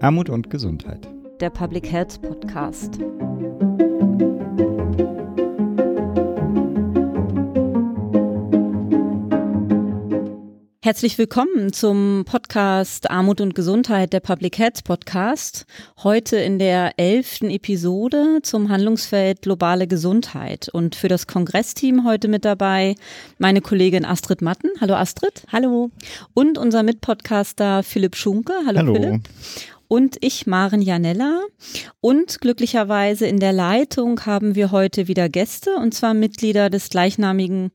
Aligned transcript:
Armut 0.00 0.30
und 0.30 0.48
Gesundheit. 0.48 1.08
Der 1.40 1.50
Public 1.50 1.90
Health 1.90 2.22
Podcast. 2.22 3.00
Herzlich 10.80 11.18
willkommen 11.18 11.72
zum 11.72 12.24
Podcast 12.26 13.10
Armut 13.10 13.40
und 13.40 13.56
Gesundheit, 13.56 14.12
der 14.12 14.20
Public 14.20 14.56
Health 14.58 14.84
Podcast. 14.84 15.66
Heute 16.04 16.36
in 16.36 16.60
der 16.60 16.92
elften 16.96 17.50
Episode 17.50 18.38
zum 18.42 18.68
Handlungsfeld 18.68 19.42
globale 19.42 19.88
Gesundheit. 19.88 20.68
Und 20.72 20.94
für 20.94 21.08
das 21.08 21.26
Kongressteam 21.26 22.04
heute 22.04 22.28
mit 22.28 22.44
dabei 22.44 22.94
meine 23.38 23.60
Kollegin 23.60 24.04
Astrid 24.04 24.42
Matten. 24.42 24.70
Hallo 24.80 24.94
Astrid. 24.94 25.42
Hallo. 25.50 25.90
Und 26.34 26.56
unser 26.56 26.84
Mitpodcaster 26.84 27.82
Philipp 27.82 28.14
Schunke. 28.14 28.52
Hallo, 28.64 28.78
Hallo. 28.78 28.94
Philipp 28.94 29.28
und 29.88 30.16
ich, 30.20 30.46
Maren 30.46 30.82
Janella. 30.82 31.40
Und 32.00 32.40
glücklicherweise 32.40 33.26
in 33.26 33.40
der 33.40 33.52
Leitung 33.52 34.24
haben 34.26 34.54
wir 34.54 34.70
heute 34.70 35.08
wieder 35.08 35.28
Gäste, 35.28 35.74
und 35.76 35.94
zwar 35.94 36.14
Mitglieder 36.14 36.70
des 36.70 36.90
gleichnamigen 36.90 37.70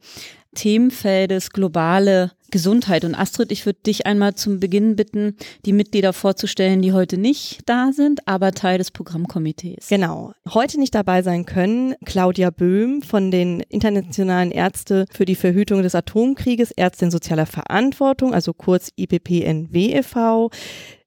Themenfeldes 0.56 1.50
globale 1.50 2.32
Gesundheit. 2.52 3.04
Und 3.04 3.16
Astrid, 3.16 3.52
ich 3.52 3.66
würde 3.66 3.80
dich 3.86 4.06
einmal 4.06 4.36
zum 4.36 4.60
Beginn 4.60 4.96
bitten, 4.96 5.36
die 5.66 5.74
Mitglieder 5.74 6.14
vorzustellen, 6.14 6.84
die 6.84 6.94
heute 6.94 7.18
nicht 7.18 7.62
da 7.66 7.92
sind, 7.92 8.28
aber 8.28 8.52
Teil 8.52 8.78
des 8.78 8.92
Programmkomitees. 8.92 9.88
Genau. 9.88 10.34
Heute 10.54 10.80
nicht 10.80 10.94
dabei 10.94 11.24
sein 11.24 11.46
können 11.46 11.96
Claudia 12.06 12.52
Böhm 12.52 13.02
von 13.02 13.32
den 13.32 13.62
Internationalen 13.70 14.52
Ärzte 14.52 15.06
für 15.12 15.26
die 15.26 15.36
Verhütung 15.36 15.82
des 15.82 15.96
Atomkrieges, 15.96 16.72
Ärztin 16.72 17.10
sozialer 17.10 17.48
Verantwortung, 17.48 18.36
also 18.36 18.54
kurz 18.54 18.92
IPPNW 18.96 19.94
e.V. 19.94 20.52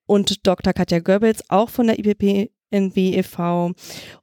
und 0.07 0.47
Dr. 0.47 0.73
Katja 0.73 1.01
Goebbels, 1.01 1.43
auch 1.49 1.69
von 1.69 1.89
der 1.89 1.99
IPP 1.99 2.51
NW 2.71 3.19
e.V. 3.19 3.73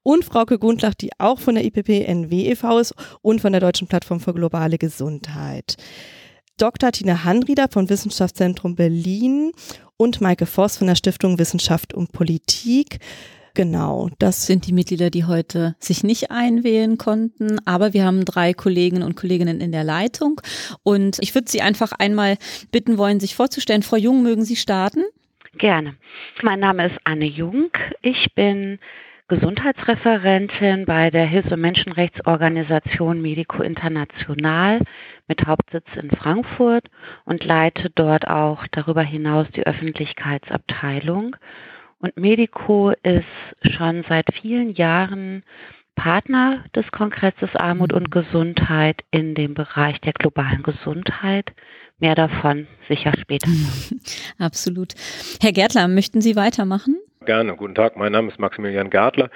und 0.04 0.26
Frauke 0.26 0.60
Gundlach, 0.60 0.94
die 0.94 1.12
auch 1.18 1.40
von 1.40 1.56
der 1.56 1.66
IPP 1.66 2.06
NW 2.06 2.52
e.V. 2.52 2.80
ist 2.80 2.94
und 3.22 3.42
von 3.42 3.52
der 3.52 3.62
Deutschen 3.62 3.88
Plattform 3.88 4.20
für 4.20 4.34
globale 4.34 4.78
Gesundheit. 4.78 5.78
Dr. 6.58 6.92
Tina 6.92 7.24
Handrieder 7.24 7.68
vom 7.70 7.90
Wissenschaftszentrum 7.90 8.76
Berlin 8.76 9.52
und 9.98 10.22
Maike 10.22 10.46
Voss 10.46 10.78
von 10.78 10.88
der 10.88 10.96
Stiftung 10.96 11.40
Wissenschaft 11.40 11.94
und 11.94 12.12
Politik. 12.12 13.00
Genau, 13.56 14.10
das 14.18 14.48
sind 14.48 14.66
die 14.66 14.74
Mitglieder, 14.74 15.12
die 15.12 15.26
heute 15.26 15.76
sich 15.80 16.04
nicht 16.04 16.32
einwählen 16.32 16.98
konnten. 16.98 17.60
Aber 17.66 17.94
wir 17.94 18.04
haben 18.04 18.26
drei 18.26 18.54
Kolleginnen 18.54 19.04
und 19.04 19.16
Kolleginnen 19.16 19.62
in 19.62 19.72
der 19.72 19.84
Leitung. 19.84 20.42
Und 20.82 21.18
ich 21.20 21.36
würde 21.36 21.52
Sie 21.52 21.62
einfach 21.62 21.92
einmal 21.92 22.38
bitten 22.72 22.98
wollen, 22.98 23.20
sich 23.20 23.36
vorzustellen. 23.36 23.84
Frau 23.84 23.98
Jung, 23.98 24.24
mögen 24.24 24.44
Sie 24.44 24.56
starten? 24.56 25.04
Gerne. 25.58 25.96
Mein 26.42 26.60
Name 26.60 26.88
ist 26.88 26.98
Anne 27.04 27.26
Jung. 27.26 27.70
Ich 28.02 28.34
bin 28.34 28.80
Gesundheitsreferentin 29.28 30.86
bei 30.86 31.12
der 31.12 31.26
Hilfs- 31.28 31.52
und 31.52 31.62
Menschenrechtsorganisation 31.62 33.22
Medico 33.22 33.62
International 33.62 34.80
mit 35.28 35.46
Hauptsitz 35.46 35.86
in 35.96 36.10
Frankfurt 36.10 36.90
und 37.26 37.46
leite 37.46 37.92
dort 37.92 38.28
auch 38.28 38.66
darüber 38.72 39.04
hinaus 39.04 39.48
die 39.56 39.66
Öffentlichkeitsabteilung. 39.66 41.36
Und 42.00 42.18
Medico 42.18 42.92
ist 43.04 43.24
schon 43.76 44.04
seit 44.10 44.26
vielen 44.42 44.74
Jahren 44.74 45.44
Partner 45.96 46.64
des 46.76 46.90
Kongresses 46.92 47.56
Armut 47.56 47.94
und 47.94 48.12
Gesundheit 48.12 49.02
in 49.12 49.36
dem 49.36 49.54
Bereich 49.54 50.00
der 50.02 50.14
globalen 50.14 50.64
Gesundheit. 50.64 51.52
Mehr 52.00 52.16
davon 52.16 52.68
sicher 52.88 53.14
später. 53.20 53.50
Absolut. 54.40 54.94
Herr 55.42 55.52
Gärtler, 55.52 55.88
möchten 55.88 56.22
Sie 56.22 56.36
weitermachen? 56.36 56.98
Gerne. 57.26 57.56
Guten 57.56 57.76
Tag. 57.76 57.96
Mein 57.96 58.12
Name 58.12 58.30
ist 58.30 58.40
Maximilian 58.40 58.90
Gärtler. 58.90 59.30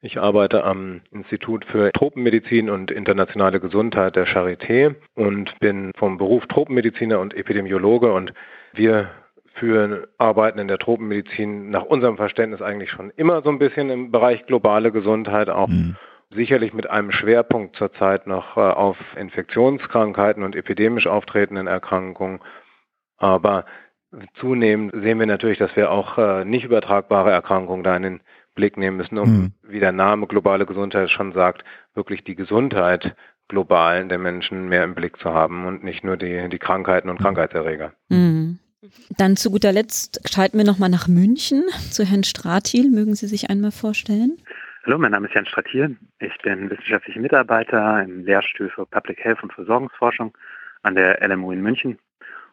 Ich 0.00 0.18
arbeite 0.18 0.64
am 0.64 1.00
Institut 1.12 1.64
für 1.64 1.90
Tropenmedizin 1.92 2.68
und 2.68 2.90
internationale 2.90 3.58
Gesundheit 3.58 4.16
der 4.16 4.26
Charité 4.26 4.94
und 5.14 5.58
bin 5.60 5.92
vom 5.96 6.18
Beruf 6.18 6.46
Tropenmediziner 6.46 7.20
und 7.20 7.34
Epidemiologe 7.34 8.12
und 8.12 8.34
wir 8.74 9.10
führen 9.54 10.04
Arbeiten 10.18 10.58
in 10.58 10.68
der 10.68 10.78
Tropenmedizin 10.78 11.70
nach 11.70 11.84
unserem 11.84 12.16
Verständnis 12.16 12.60
eigentlich 12.60 12.90
schon 12.90 13.10
immer 13.16 13.42
so 13.42 13.50
ein 13.50 13.58
bisschen 13.58 13.88
im 13.88 14.10
Bereich 14.10 14.44
globale 14.46 14.92
Gesundheit, 14.92 15.48
auch 15.48 15.68
mhm. 15.68 15.96
Sicherlich 16.34 16.72
mit 16.72 16.88
einem 16.90 17.12
Schwerpunkt 17.12 17.76
zurzeit 17.76 18.26
noch 18.26 18.56
äh, 18.56 18.60
auf 18.60 18.96
Infektionskrankheiten 19.16 20.42
und 20.42 20.56
epidemisch 20.56 21.06
auftretenden 21.06 21.66
Erkrankungen. 21.66 22.40
Aber 23.16 23.64
zunehmend 24.38 24.92
sehen 25.02 25.18
wir 25.18 25.26
natürlich, 25.26 25.58
dass 25.58 25.74
wir 25.76 25.90
auch 25.90 26.18
äh, 26.18 26.44
nicht 26.44 26.64
übertragbare 26.64 27.30
Erkrankungen 27.30 27.84
da 27.84 27.96
in 27.96 28.02
den 28.02 28.20
Blick 28.54 28.76
nehmen 28.76 28.96
müssen, 28.96 29.18
um, 29.18 29.30
mhm. 29.30 29.52
wie 29.62 29.80
der 29.80 29.92
Name 29.92 30.26
globale 30.26 30.66
Gesundheit 30.66 31.10
schon 31.10 31.32
sagt, 31.32 31.64
wirklich 31.94 32.22
die 32.24 32.36
Gesundheit 32.36 33.16
global 33.48 34.06
der 34.06 34.18
Menschen 34.18 34.68
mehr 34.68 34.84
im 34.84 34.94
Blick 34.94 35.18
zu 35.18 35.32
haben 35.32 35.66
und 35.66 35.84
nicht 35.84 36.04
nur 36.04 36.16
die, 36.16 36.48
die 36.48 36.58
Krankheiten 36.58 37.10
und 37.10 37.18
mhm. 37.20 37.24
Krankheitserreger. 37.24 37.92
Mhm. 38.08 38.58
Dann 39.16 39.36
zu 39.36 39.50
guter 39.50 39.72
Letzt 39.72 40.20
schalten 40.30 40.58
wir 40.58 40.64
nochmal 40.64 40.90
nach 40.90 41.08
München 41.08 41.64
zu 41.90 42.04
Herrn 42.04 42.24
Stratil. 42.24 42.90
Mögen 42.90 43.14
Sie 43.14 43.26
sich 43.26 43.48
einmal 43.50 43.70
vorstellen? 43.70 44.36
Hallo, 44.86 44.98
mein 44.98 45.12
Name 45.12 45.28
ist 45.28 45.34
Jan 45.34 45.46
Stratil. 45.46 45.96
Ich 46.18 46.36
bin 46.42 46.68
wissenschaftlicher 46.68 47.18
Mitarbeiter 47.18 48.02
im 48.02 48.26
Lehrstuhl 48.26 48.68
für 48.68 48.84
Public 48.84 49.24
Health 49.24 49.42
und 49.42 49.50
Versorgungsforschung 49.50 50.36
an 50.82 50.94
der 50.94 51.26
LMU 51.26 51.52
in 51.52 51.62
München. 51.62 51.98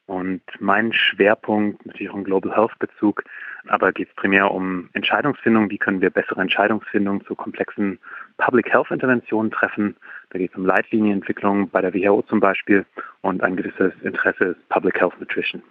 Und 0.05 0.41
mein 0.61 0.93
Schwerpunkt, 0.93 1.85
natürlich 1.85 2.09
auch 2.09 2.15
ein 2.15 2.23
Global 2.23 2.55
Health 2.55 2.79
Bezug, 2.79 3.25
aber 3.67 3.91
geht 3.91 4.07
es 4.07 4.15
primär 4.15 4.49
um 4.49 4.89
Entscheidungsfindung. 4.93 5.69
Wie 5.69 5.77
können 5.77 5.99
wir 5.99 6.09
bessere 6.09 6.39
Entscheidungsfindung 6.39 7.21
zu 7.25 7.35
komplexen 7.35 7.99
Public 8.37 8.71
Health 8.71 8.91
Interventionen 8.91 9.51
treffen? 9.51 9.97
Da 10.29 10.39
geht 10.39 10.51
es 10.51 10.57
um 10.57 10.65
Leitlinienentwicklung 10.65 11.69
bei 11.69 11.81
der 11.81 11.93
WHO 11.93 12.21
zum 12.21 12.39
Beispiel 12.39 12.85
und 13.19 13.43
ein 13.43 13.57
gewisses 13.57 13.91
Interesse 14.03 14.45
ist 14.45 14.69
Public 14.69 15.01
Health 15.01 15.19
Nutrition. 15.19 15.61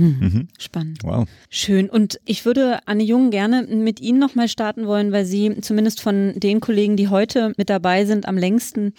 Hm. 0.00 0.16
Mhm. 0.18 0.48
Spannend. 0.58 1.04
Wow. 1.04 1.28
Schön. 1.50 1.90
Und 1.90 2.20
ich 2.24 2.46
würde 2.46 2.80
Anne 2.86 3.02
Jung 3.02 3.30
gerne 3.30 3.62
mit 3.64 4.00
Ihnen 4.00 4.18
nochmal 4.18 4.48
starten 4.48 4.86
wollen, 4.86 5.12
weil 5.12 5.26
Sie 5.26 5.60
zumindest 5.60 6.00
von 6.00 6.32
den 6.36 6.60
Kollegen, 6.60 6.96
die 6.96 7.08
heute 7.08 7.52
mit 7.58 7.68
dabei 7.68 8.06
sind, 8.06 8.26
am 8.26 8.38
längsten 8.38 8.94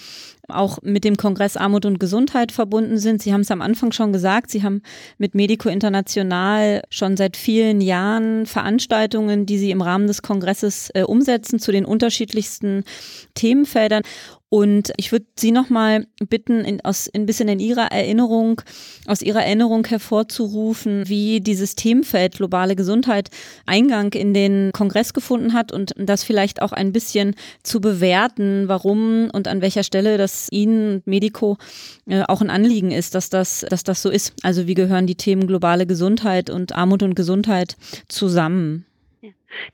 auch 0.52 0.80
mit 0.84 1.04
dem 1.04 1.18
Kongress 1.18 1.58
Armut 1.58 1.86
und 1.86 2.00
Gesundheit 2.00 2.52
verbunden 2.52 2.98
sind. 2.98 3.22
Sie 3.22 3.34
haben 3.34 3.42
es 3.42 3.52
am 3.52 3.62
Anfang 3.62 3.92
schon 3.92 4.14
gesagt, 4.14 4.52
Sie 4.52 4.64
haben 4.64 4.82
mit 5.18 5.36
Medico 5.36 5.70
International 5.70 6.84
schon 6.90 7.18
seit 7.18 7.38
vielen 7.38 7.82
Jahren 7.82 8.46
Veranstaltungen, 8.46 9.46
die 9.46 9.58
Sie 9.58 9.72
im 9.72 9.82
Rahmen 9.82 10.08
des 10.08 10.22
Kongresses 10.22 10.90
äh, 10.94 11.04
umsetzen 11.04 11.60
zu 11.60 11.72
den 11.72 11.86
unterschiedlichsten 11.86 12.84
Themenfeldern. 13.34 14.04
Und 14.54 14.92
ich 14.98 15.14
würde 15.14 15.28
Sie 15.40 15.54
nochmal 15.54 16.08
bitten, 16.28 16.66
in, 16.66 16.84
aus, 16.84 17.10
ein 17.16 17.26
bisschen 17.26 17.48
in 17.48 17.62
Ihrer 17.62 17.90
Erinnerung, 17.90 18.62
aus 19.08 19.22
Ihrer 19.22 19.46
Erinnerung 19.46 19.88
hervorzurufen, 19.88 21.08
wie 21.08 21.40
dieses 21.40 21.76
Themenfeld 21.76 22.36
globale 22.36 22.76
Gesundheit 22.76 23.30
Eingang 23.66 24.12
in 24.12 24.34
den 24.34 24.72
Kongress 24.74 25.14
gefunden 25.14 25.54
hat 25.54 25.72
und 25.72 25.94
das 25.96 26.26
vielleicht 26.26 26.62
auch 26.62 26.74
ein 26.74 26.92
bisschen 26.92 27.36
zu 27.64 27.80
bewerten, 27.80 28.68
warum 28.68 29.30
und 29.32 29.48
an 29.48 29.62
welcher 29.62 29.84
Stelle 29.84 30.18
das 30.18 30.41
Ihnen 30.50 31.02
Medico 31.06 31.58
äh, 32.08 32.24
auch 32.28 32.42
ein 32.42 32.50
Anliegen 32.50 32.92
ist, 32.92 33.16
dass 33.16 33.30
das, 33.30 33.66
dass 33.70 33.84
das 33.84 34.02
so 34.02 34.10
ist. 34.10 34.34
Also 34.44 34.68
wie 34.68 34.74
gehören 34.74 35.08
die 35.08 35.16
Themen 35.16 35.48
globale 35.48 35.86
Gesundheit 35.86 36.50
und 36.50 36.76
Armut 36.76 37.04
und 37.04 37.16
Gesundheit 37.16 37.76
zusammen? 38.08 38.86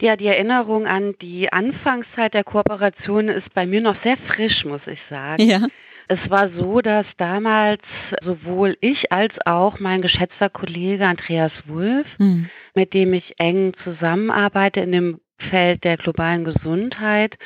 Ja, 0.02 0.16
die 0.16 0.26
Erinnerung 0.26 0.88
an 0.88 1.16
die 1.22 1.52
Anfangszeit 1.52 2.34
der 2.34 2.44
Kooperation 2.44 3.30
ist 3.30 3.54
bei 3.54 3.66
mir 3.66 3.82
noch 3.82 3.96
sehr 4.04 4.18
frisch, 4.18 4.66
muss 4.66 4.82
ich 4.88 5.00
sagen. 5.10 5.44
Ja. 5.44 5.68
Es 6.10 6.20
war 6.30 6.50
so, 6.58 6.82
dass 6.82 7.06
damals 7.18 7.82
sowohl 8.24 8.78
ich 8.80 9.12
als 9.12 9.34
auch 9.46 9.80
mein 9.80 10.02
geschätzter 10.02 10.50
Kollege 10.50 11.06
Andreas 11.06 11.52
Wulff, 11.66 12.08
mhm. 12.18 12.50
mit 12.76 12.94
dem 12.94 13.14
ich 13.14 13.36
eng 13.40 13.74
zusammenarbeite 13.84 14.80
in 14.80 14.92
dem 14.94 15.20
Feld 15.40 15.84
der 15.84 15.98
globalen 15.98 16.44
Gesundheit 16.46 17.38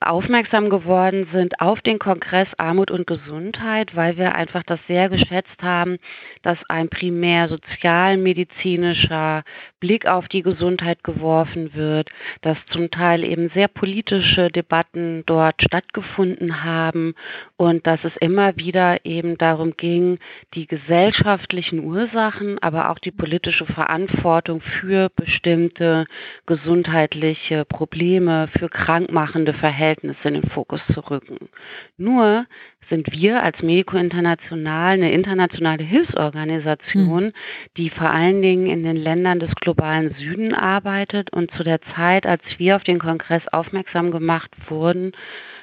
aufmerksam 0.00 0.70
geworden 0.70 1.26
sind 1.32 1.60
auf 1.60 1.80
den 1.80 1.98
Kongress 1.98 2.48
Armut 2.56 2.90
und 2.90 3.06
Gesundheit, 3.06 3.94
weil 3.96 4.16
wir 4.16 4.34
einfach 4.34 4.62
das 4.62 4.80
sehr 4.86 5.08
geschätzt 5.08 5.62
haben, 5.62 5.98
dass 6.42 6.58
ein 6.68 6.88
primär 6.88 7.48
sozialmedizinischer 7.48 9.42
Blick 9.80 10.06
auf 10.06 10.28
die 10.28 10.42
Gesundheit 10.42 11.02
geworfen 11.02 11.74
wird, 11.74 12.10
dass 12.42 12.56
zum 12.70 12.90
Teil 12.90 13.24
eben 13.24 13.48
sehr 13.50 13.68
politische 13.68 14.48
Debatten 14.50 15.24
dort 15.26 15.60
stattgefunden 15.62 16.62
haben 16.64 17.14
und 17.56 17.86
dass 17.86 18.02
es 18.04 18.16
immer 18.18 18.56
wieder 18.56 19.04
eben 19.04 19.36
darum 19.38 19.76
ging, 19.76 20.18
die 20.54 20.66
gesellschaftlichen 20.66 21.80
Ursachen, 21.80 22.58
aber 22.60 22.90
auch 22.90 22.98
die 22.98 23.10
politische 23.10 23.66
Verantwortung 23.66 24.60
für 24.60 25.10
bestimmte 25.16 26.06
gesundheitliche 26.46 27.31
gesundheitliche 27.32 27.64
Probleme, 27.64 28.48
für 28.58 28.68
krankmachende 28.68 29.54
Verhältnisse 29.54 30.28
in 30.28 30.34
den 30.34 30.50
Fokus 30.50 30.80
zu 30.92 31.00
rücken. 31.00 31.48
Nur 31.96 32.46
sind 32.88 33.10
wir 33.12 33.42
als 33.42 33.62
Medico 33.62 33.96
International 33.96 34.94
eine 34.94 35.12
internationale 35.12 35.84
Hilfsorganisation, 35.84 37.24
hm. 37.24 37.32
die 37.76 37.90
vor 37.90 38.10
allen 38.10 38.42
Dingen 38.42 38.66
in 38.66 38.82
den 38.82 38.96
Ländern 38.96 39.40
des 39.40 39.54
globalen 39.56 40.14
Süden 40.18 40.54
arbeitet. 40.54 41.32
Und 41.32 41.50
zu 41.52 41.64
der 41.64 41.80
Zeit, 41.96 42.26
als 42.26 42.42
wir 42.58 42.76
auf 42.76 42.84
den 42.84 42.98
Kongress 42.98 43.42
aufmerksam 43.48 44.10
gemacht 44.10 44.50
wurden, 44.68 45.12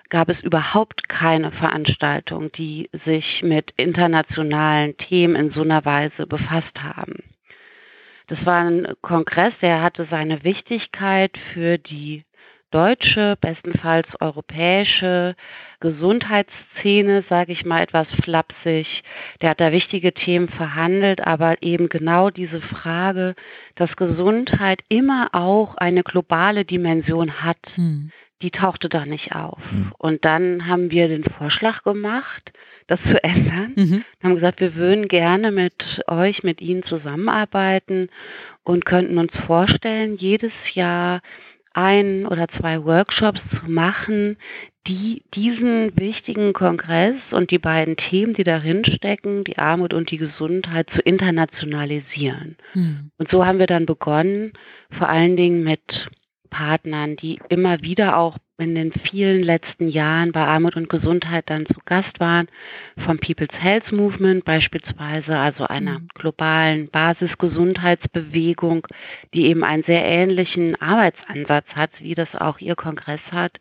gab 0.10 0.30
es 0.30 0.42
überhaupt 0.42 1.07
keine 1.07 1.51
Veranstaltung, 1.51 2.51
die 2.54 2.89
sich 3.06 3.44
mit 3.44 3.71
internationalen 3.77 4.98
Themen 4.98 5.36
in 5.36 5.51
so 5.51 5.62
einer 5.62 5.86
Weise 5.86 6.25
befasst 6.25 6.81
haben. 6.81 7.18
Das 8.30 8.46
war 8.46 8.64
ein 8.64 8.88
Kongress, 9.02 9.54
der 9.60 9.81
hatte 9.81 10.08
seine 10.10 10.44
Wichtigkeit 10.44 11.36
für 11.52 11.80
die 11.80 12.24
deutsche, 12.70 13.36
bestenfalls 13.42 14.08
europäische 14.22 15.36
Gesundheitsszene, 15.80 17.24
sage 17.28 17.54
ich 17.54 17.66
mal 17.66 17.81
etwas 17.81 18.08
flapsig. 18.24 19.04
Der 19.42 19.50
hat 19.50 19.60
da 19.60 19.72
wichtige 19.72 20.14
Themen 20.14 20.48
verhandelt, 20.48 21.26
aber 21.26 21.64
eben 21.64 21.90
genau 21.90 22.30
diese 22.30 22.62
Frage, 22.62 23.34
dass 23.74 23.96
Gesundheit 23.96 24.81
immer 24.90 25.30
auch 25.31 25.76
eine 25.78 26.04
globale 26.04 26.66
Dimension 26.66 27.42
hat, 27.42 27.58
hm. 27.74 28.12
Die 28.42 28.52
tauchte 28.52 28.90
da 28.90 29.06
nicht 29.06 29.36
auf. 29.36 29.60
Hm. 29.70 29.92
Und 29.98 30.26
dann 30.26 30.68
haben 30.68 30.92
wir 30.92 31.08
den 31.08 31.24
Vorschlag 31.24 31.84
gemacht, 31.84 32.52
das 32.88 33.00
zu 33.04 33.24
ändern. 33.24 33.74
Mhm. 33.76 34.04
haben 34.24 34.36
gesagt, 34.36 34.60
wir 34.60 34.76
würden 34.76 35.08
gerne 35.08 35.52
mit 35.52 36.02
euch, 36.08 36.44
mit 36.44 36.60
Ihnen 36.60 36.84
zusammenarbeiten 36.84 38.10
und 38.64 38.86
könnten 38.86 39.18
uns 39.18 39.32
vorstellen, 39.46 40.18
jedes 40.18 40.54
Jahr 40.74 41.22
ein 41.74 42.26
oder 42.26 42.48
zwei 42.48 42.84
Workshops 42.84 43.42
zu 43.52 43.70
machen, 43.70 44.38
die 44.88 45.22
diesen 45.36 45.96
wichtigen 45.98 46.54
Kongress 46.54 47.16
und 47.30 47.52
die 47.52 47.60
beiden 47.60 47.96
Themen, 47.96 48.34
die 48.34 48.44
darin 48.44 48.84
stecken, 48.86 49.44
die 49.44 49.60
Armut 49.60 49.94
und 49.94 50.10
die 50.10 50.18
Gesundheit, 50.18 50.90
zu 50.96 51.02
internationalisieren. 51.02 52.58
Mhm. 52.74 53.12
Und 53.18 53.30
so 53.30 53.46
haben 53.46 53.60
wir 53.60 53.68
dann 53.68 53.86
begonnen, 53.86 54.54
vor 54.98 55.08
allen 55.08 55.38
Dingen 55.38 55.64
mit 55.64 56.10
Partnern, 56.50 57.16
die 57.16 57.40
immer 57.50 57.81
wieder 57.81 58.18
auch 58.18 58.38
in 58.60 58.76
den 58.76 58.92
vielen 58.92 59.44
letzten 59.44 59.88
Jahren 59.88 60.32
bei 60.32 60.46
Armut 60.46 60.76
und 60.76 60.90
Gesundheit 60.90 61.50
dann 61.50 61.66
zu 61.66 61.80
Gast 61.86 62.20
waren, 62.20 62.48
vom 63.06 63.18
People's 63.18 63.54
Health 63.54 63.92
Movement 63.92 64.46
beispielsweise, 64.46 65.38
also 65.38 65.66
einer 65.66 66.00
mhm. 66.00 66.08
globalen 66.14 66.90
Basisgesundheitsbewegung, 66.90 68.88
die 69.34 69.46
eben 69.46 69.64
einen 69.64 69.84
sehr 69.84 70.04
ähnlichen 70.04 70.80
Arbeitsansatz 70.82 71.68
hat, 71.76 71.92
wie 72.00 72.16
das 72.16 72.34
auch 72.36 72.60
Ihr 72.60 72.76
Kongress 72.76 73.22
hat, 73.32 73.58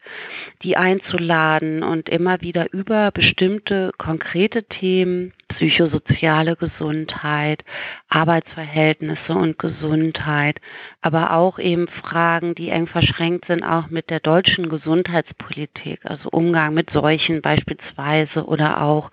die 0.62 0.76
einzuladen 0.76 1.82
und 1.82 2.08
immer 2.08 2.40
wieder 2.40 2.72
über 2.72 3.10
bestimmte 3.10 3.92
konkrete 3.98 4.64
Themen 4.64 5.32
psychosoziale 5.48 6.56
Gesundheit, 6.56 7.64
Arbeitsverhältnisse 8.08 9.32
und 9.32 9.58
Gesundheit, 9.58 10.60
aber 11.00 11.32
auch 11.32 11.58
eben 11.58 11.88
Fragen, 11.88 12.54
die 12.54 12.68
eng 12.68 12.86
verschränkt 12.86 13.46
sind, 13.46 13.62
auch 13.64 13.88
mit 13.88 14.10
der 14.10 14.20
deutschen 14.20 14.68
Gesundheitspolitik, 14.88 16.00
also 16.04 16.30
Umgang 16.30 16.72
mit 16.72 16.88
Seuchen 16.90 17.42
beispielsweise 17.42 18.46
oder 18.46 18.82
auch 18.82 19.10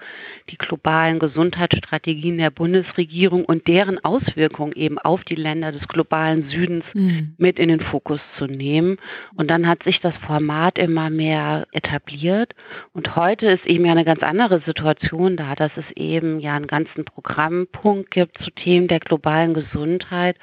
die 0.50 0.58
globalen 0.58 1.20
Gesundheitsstrategien 1.20 2.38
der 2.38 2.50
Bundesregierung 2.50 3.44
und 3.44 3.68
deren 3.68 4.02
Auswirkungen 4.04 4.72
eben 4.74 4.98
auf 5.00 5.26
die 5.26 5.36
Länder 5.36 5.74
des 5.74 5.86
globalen 5.90 6.50
Südens 6.50 6.86
mhm. 6.94 7.34
mit 7.38 7.60
in 7.60 7.68
den 7.68 7.82
Fokus 7.82 8.22
zu 8.38 8.46
nehmen. 8.46 8.98
Und 9.36 9.50
dann 9.52 9.68
hat 9.68 9.84
sich 9.84 10.00
das 10.00 10.16
Format 10.26 10.78
immer 10.78 11.10
mehr 11.10 11.68
etabliert. 11.74 12.54
Und 12.94 13.18
heute 13.18 13.48
ist 13.48 13.66
eben 13.66 13.86
ja 13.86 13.92
eine 13.92 14.06
ganz 14.06 14.24
andere 14.24 14.62
Situation 14.62 15.36
da, 15.36 15.56
dass 15.56 15.72
es 15.76 15.92
eben 15.98 16.40
ja 16.40 16.56
einen 16.56 16.68
ganzen 16.68 17.04
Programmpunkt 17.04 18.12
gibt 18.12 18.38
zu 18.42 18.52
Themen 18.52 18.88
der 18.88 19.02
globalen 19.02 19.54
Gesundheit 19.54 20.38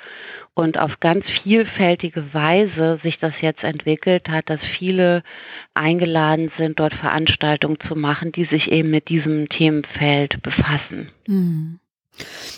und 0.54 0.78
auf 0.78 1.00
ganz 1.00 1.24
vielfältige 1.42 2.34
Weise 2.34 3.00
sich 3.02 3.18
das 3.18 3.32
jetzt 3.40 3.64
entwickelt 3.64 4.28
hat, 4.28 4.50
dass 4.50 4.60
viele 4.78 5.22
eingeladen 5.74 6.50
sind, 6.58 6.78
dort 6.78 6.94
Veranstaltungen 6.94 7.78
zu 7.88 7.96
machen, 7.96 8.32
die 8.32 8.44
sich 8.44 8.70
eben 8.70 8.90
mit 8.90 9.08
diesem 9.08 9.48
Themenfeld 9.48 10.42
befassen. 10.42 11.10
Mhm. 11.26 11.78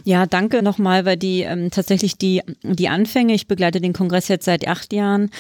Ja, 0.05 0.27
danke 0.27 0.63
nochmal, 0.63 1.05
weil 1.05 1.17
die 1.17 1.43
ähm, 1.43 1.71
tatsächlich 1.71 2.19
die, 2.19 2.43
die 2.63 2.89
Anfänge, 2.89 3.35
ich 3.35 3.47
begleite 3.47 3.81
den 3.81 3.93
Kongress 3.93 4.29
jetzt 4.29 4.45
seit 4.45 4.67
acht 4.67 4.93
Jahren, 4.93 5.31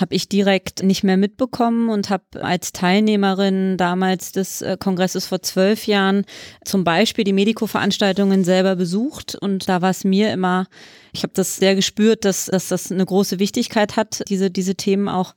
habe 0.00 0.14
ich 0.14 0.28
direkt 0.28 0.82
nicht 0.82 1.02
mehr 1.02 1.16
mitbekommen 1.16 1.88
und 1.88 2.10
habe 2.10 2.24
als 2.42 2.72
Teilnehmerin 2.72 3.76
damals 3.78 4.32
des 4.32 4.62
äh, 4.62 4.76
Kongresses 4.78 5.26
vor 5.26 5.42
zwölf 5.42 5.86
Jahren 5.86 6.24
zum 6.64 6.84
Beispiel 6.84 7.24
die 7.24 7.32
Mediko-Veranstaltungen 7.32 8.44
selber 8.44 8.76
besucht 8.76 9.34
und 9.34 9.68
da 9.68 9.80
war 9.80 9.90
es 9.90 10.04
mir 10.04 10.32
immer 10.32 10.66
ich 11.14 11.22
habe 11.22 11.32
das 11.34 11.56
sehr 11.56 11.74
gespürt, 11.74 12.24
dass, 12.24 12.46
dass 12.46 12.68
das 12.68 12.90
eine 12.90 13.04
große 13.04 13.38
Wichtigkeit 13.38 13.96
hat, 13.96 14.22
diese, 14.28 14.50
diese 14.50 14.74
Themen 14.74 15.08
auch 15.08 15.34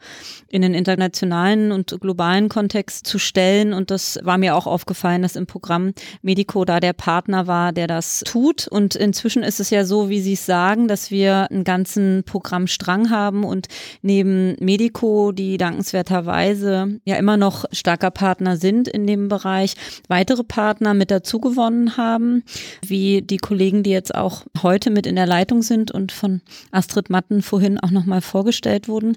in 0.47 0.61
den 0.61 0.73
internationalen 0.73 1.73
und 1.73 1.97
globalen 1.99 2.47
Kontext 2.47 3.05
zu 3.05 3.19
stellen. 3.19 3.73
Und 3.73 3.91
das 3.91 4.17
war 4.23 4.37
mir 4.37 4.55
auch 4.55 4.67
aufgefallen, 4.67 5.21
dass 5.21 5.35
im 5.35 5.47
Programm 5.47 5.93
Medico 6.21 6.63
da 6.63 6.79
der 6.79 6.93
Partner 6.93 7.47
war, 7.47 7.73
der 7.73 7.87
das 7.87 8.23
tut. 8.25 8.67
Und 8.67 8.95
inzwischen 8.95 9.43
ist 9.43 9.59
es 9.59 9.69
ja 9.69 9.85
so, 9.85 10.09
wie 10.09 10.19
Sie 10.19 10.33
es 10.33 10.45
sagen, 10.45 10.87
dass 10.89 11.11
wir 11.11 11.49
einen 11.49 11.63
ganzen 11.63 12.23
Programmstrang 12.25 13.09
haben 13.09 13.43
und 13.45 13.67
neben 14.01 14.55
Medico, 14.59 15.31
die 15.31 15.57
dankenswerterweise 15.57 16.99
ja 17.05 17.15
immer 17.15 17.37
noch 17.37 17.65
starker 17.71 18.11
Partner 18.11 18.57
sind 18.57 18.87
in 18.87 19.07
dem 19.07 19.29
Bereich, 19.29 19.75
weitere 20.09 20.43
Partner 20.43 20.93
mit 20.93 21.11
dazu 21.11 21.39
gewonnen 21.39 21.97
haben, 21.97 22.43
wie 22.85 23.21
die 23.21 23.37
Kollegen, 23.37 23.83
die 23.83 23.91
jetzt 23.91 24.13
auch 24.13 24.43
heute 24.61 24.89
mit 24.89 25.05
in 25.05 25.15
der 25.15 25.27
Leitung 25.27 25.61
sind 25.61 25.91
und 25.91 26.11
von 26.11 26.41
Astrid 26.71 27.09
Matten 27.09 27.41
vorhin 27.41 27.79
auch 27.79 27.91
nochmal 27.91 28.21
vorgestellt 28.21 28.87
wurden. 28.87 29.15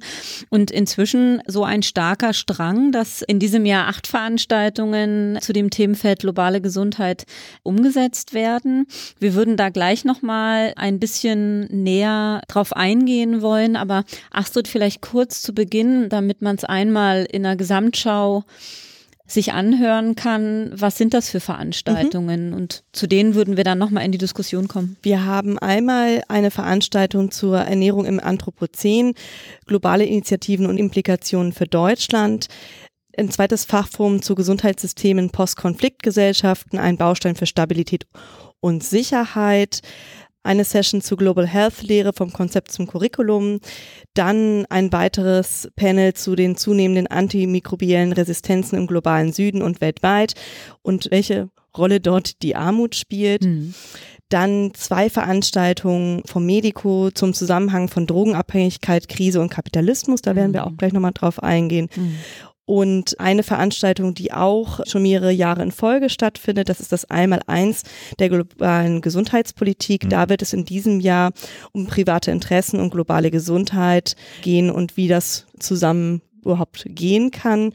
Und 0.50 0.70
inzwischen 0.70 1.42
so 1.46 1.64
ein 1.64 1.82
starker 1.82 2.32
Strang, 2.32 2.92
dass 2.92 3.22
in 3.22 3.38
diesem 3.38 3.66
Jahr 3.66 3.88
acht 3.88 4.06
Veranstaltungen 4.06 5.38
zu 5.40 5.52
dem 5.52 5.70
Themenfeld 5.70 6.20
globale 6.20 6.60
Gesundheit 6.60 7.24
umgesetzt 7.62 8.34
werden. 8.34 8.86
Wir 9.18 9.34
würden 9.34 9.56
da 9.56 9.68
gleich 9.68 10.04
nochmal 10.04 10.72
ein 10.76 10.98
bisschen 10.98 11.66
näher 11.66 12.42
drauf 12.48 12.74
eingehen 12.74 13.42
wollen, 13.42 13.76
aber 13.76 14.04
Astrid 14.30 14.68
vielleicht 14.68 15.00
kurz 15.00 15.42
zu 15.42 15.54
Beginn, 15.54 16.08
damit 16.08 16.42
man 16.42 16.56
es 16.56 16.64
einmal 16.64 17.26
in 17.30 17.44
einer 17.44 17.56
Gesamtschau 17.56 18.44
sich 19.28 19.52
anhören 19.52 20.16
kann, 20.16 20.72
was 20.74 20.96
sind 20.96 21.12
das 21.12 21.28
für 21.28 21.40
Veranstaltungen? 21.40 22.48
Mhm. 22.48 22.56
Und 22.56 22.82
zu 22.92 23.06
denen 23.06 23.34
würden 23.34 23.58
wir 23.58 23.64
dann 23.64 23.78
nochmal 23.78 24.04
in 24.04 24.12
die 24.12 24.18
Diskussion 24.18 24.68
kommen. 24.68 24.96
Wir 25.02 25.26
haben 25.26 25.58
einmal 25.58 26.22
eine 26.28 26.50
Veranstaltung 26.50 27.30
zur 27.30 27.58
Ernährung 27.58 28.06
im 28.06 28.20
Anthropozän, 28.20 29.12
globale 29.66 30.06
Initiativen 30.06 30.66
und 30.66 30.78
Implikationen 30.78 31.52
für 31.52 31.66
Deutschland. 31.66 32.48
Ein 33.18 33.30
zweites 33.30 33.66
Fachforum 33.66 34.22
zu 34.22 34.34
Gesundheitssystemen 34.34 35.30
Postkonfliktgesellschaften, 35.30 36.78
ein 36.78 36.96
Baustein 36.96 37.36
für 37.36 37.46
Stabilität 37.46 38.06
und 38.60 38.82
Sicherheit 38.82 39.80
eine 40.42 40.64
Session 40.64 41.02
zu 41.02 41.16
Global 41.16 41.46
Health 41.46 41.82
Lehre 41.82 42.12
vom 42.12 42.32
Konzept 42.32 42.72
zum 42.72 42.86
Curriculum, 42.86 43.60
dann 44.14 44.64
ein 44.70 44.92
weiteres 44.92 45.68
Panel 45.76 46.14
zu 46.14 46.36
den 46.36 46.56
zunehmenden 46.56 47.06
antimikrobiellen 47.06 48.12
Resistenzen 48.12 48.78
im 48.78 48.86
globalen 48.86 49.32
Süden 49.32 49.62
und 49.62 49.80
weltweit 49.80 50.34
und 50.82 51.10
welche 51.10 51.50
Rolle 51.76 52.00
dort 52.00 52.42
die 52.42 52.56
Armut 52.56 52.94
spielt. 52.94 53.44
Mhm. 53.44 53.74
Dann 54.30 54.72
zwei 54.74 55.08
Veranstaltungen 55.08 56.22
vom 56.26 56.44
Medico 56.44 57.10
zum 57.10 57.32
Zusammenhang 57.32 57.88
von 57.88 58.06
Drogenabhängigkeit, 58.06 59.08
Krise 59.08 59.40
und 59.40 59.48
Kapitalismus. 59.50 60.20
Da 60.20 60.36
werden 60.36 60.52
wir 60.52 60.66
auch 60.66 60.70
mhm. 60.70 60.76
gleich 60.76 60.92
nochmal 60.92 61.12
drauf 61.12 61.42
eingehen. 61.42 61.88
Mhm. 61.94 62.16
Und 62.68 63.18
eine 63.18 63.44
Veranstaltung, 63.44 64.12
die 64.12 64.30
auch 64.30 64.80
schon 64.86 65.00
mehrere 65.00 65.32
Jahre 65.32 65.62
in 65.62 65.72
Folge 65.72 66.10
stattfindet, 66.10 66.68
das 66.68 66.80
ist 66.80 66.92
das 66.92 67.06
Einmaleins 67.06 67.82
der 68.18 68.28
globalen 68.28 69.00
Gesundheitspolitik. 69.00 70.04
Mhm. 70.04 70.08
Da 70.10 70.28
wird 70.28 70.42
es 70.42 70.52
in 70.52 70.66
diesem 70.66 71.00
Jahr 71.00 71.32
um 71.72 71.86
private 71.86 72.30
Interessen 72.30 72.78
und 72.78 72.90
globale 72.90 73.30
Gesundheit 73.30 74.16
gehen 74.42 74.70
und 74.70 74.98
wie 74.98 75.08
das 75.08 75.46
zusammen 75.58 76.20
überhaupt 76.42 76.84
gehen 76.90 77.30
kann. 77.30 77.72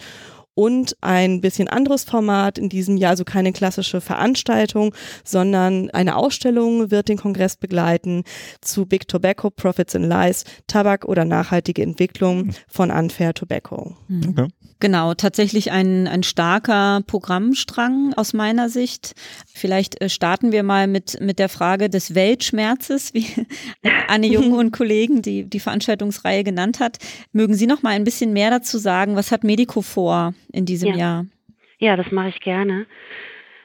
Und 0.55 0.95
ein 1.01 1.41
bisschen 1.41 1.67
anderes 1.67 2.03
Format 2.03 2.57
in 2.57 2.69
diesem 2.69 2.97
Jahr, 2.97 3.11
also 3.11 3.23
keine 3.23 3.53
klassische 3.53 4.01
Veranstaltung, 4.01 4.93
sondern 5.23 5.89
eine 5.91 6.15
Ausstellung 6.15 6.91
wird 6.91 7.09
den 7.09 7.17
Kongress 7.17 7.55
begleiten 7.55 8.23
zu 8.61 8.85
Big 8.85 9.07
Tobacco, 9.07 9.49
Profits 9.49 9.95
and 9.95 10.05
Lies, 10.05 10.43
Tabak 10.67 11.05
oder 11.05 11.25
nachhaltige 11.25 11.81
Entwicklung 11.81 12.51
von 12.67 12.91
Unfair 12.91 13.33
Tobacco. 13.33 13.95
Mhm. 14.07 14.29
Okay. 14.29 14.47
Genau, 14.83 15.13
tatsächlich 15.13 15.71
ein, 15.71 16.09
ein 16.09 16.23
starker 16.23 17.03
Programmstrang 17.07 18.13
aus 18.17 18.33
meiner 18.33 18.67
Sicht. 18.67 19.13
Vielleicht 19.53 20.01
äh, 20.01 20.09
starten 20.09 20.51
wir 20.51 20.61
mal 20.63 20.87
mit, 20.87 21.21
mit 21.21 21.39
der 21.39 21.47
Frage 21.47 21.89
des 21.89 22.15
Weltschmerzes, 22.15 23.13
wie 23.13 23.25
Anne 24.09 24.27
Jung 24.27 24.51
und 24.51 24.71
Kollegen 24.77 25.21
die, 25.21 25.45
die 25.45 25.61
Veranstaltungsreihe 25.61 26.43
genannt 26.43 26.81
hat. 26.81 26.97
Mögen 27.31 27.53
Sie 27.53 27.65
noch 27.65 27.81
mal 27.81 27.91
ein 27.91 28.03
bisschen 28.03 28.33
mehr 28.33 28.49
dazu 28.49 28.77
sagen? 28.77 29.15
Was 29.15 29.31
hat 29.31 29.45
Medico 29.45 29.81
vor 29.81 30.33
in 30.53 30.65
diesem 30.65 30.91
ja. 30.91 30.95
Jahr? 30.95 31.25
Ja, 31.79 31.97
das 31.97 32.09
mache 32.11 32.29
ich 32.29 32.39
gerne. 32.39 32.85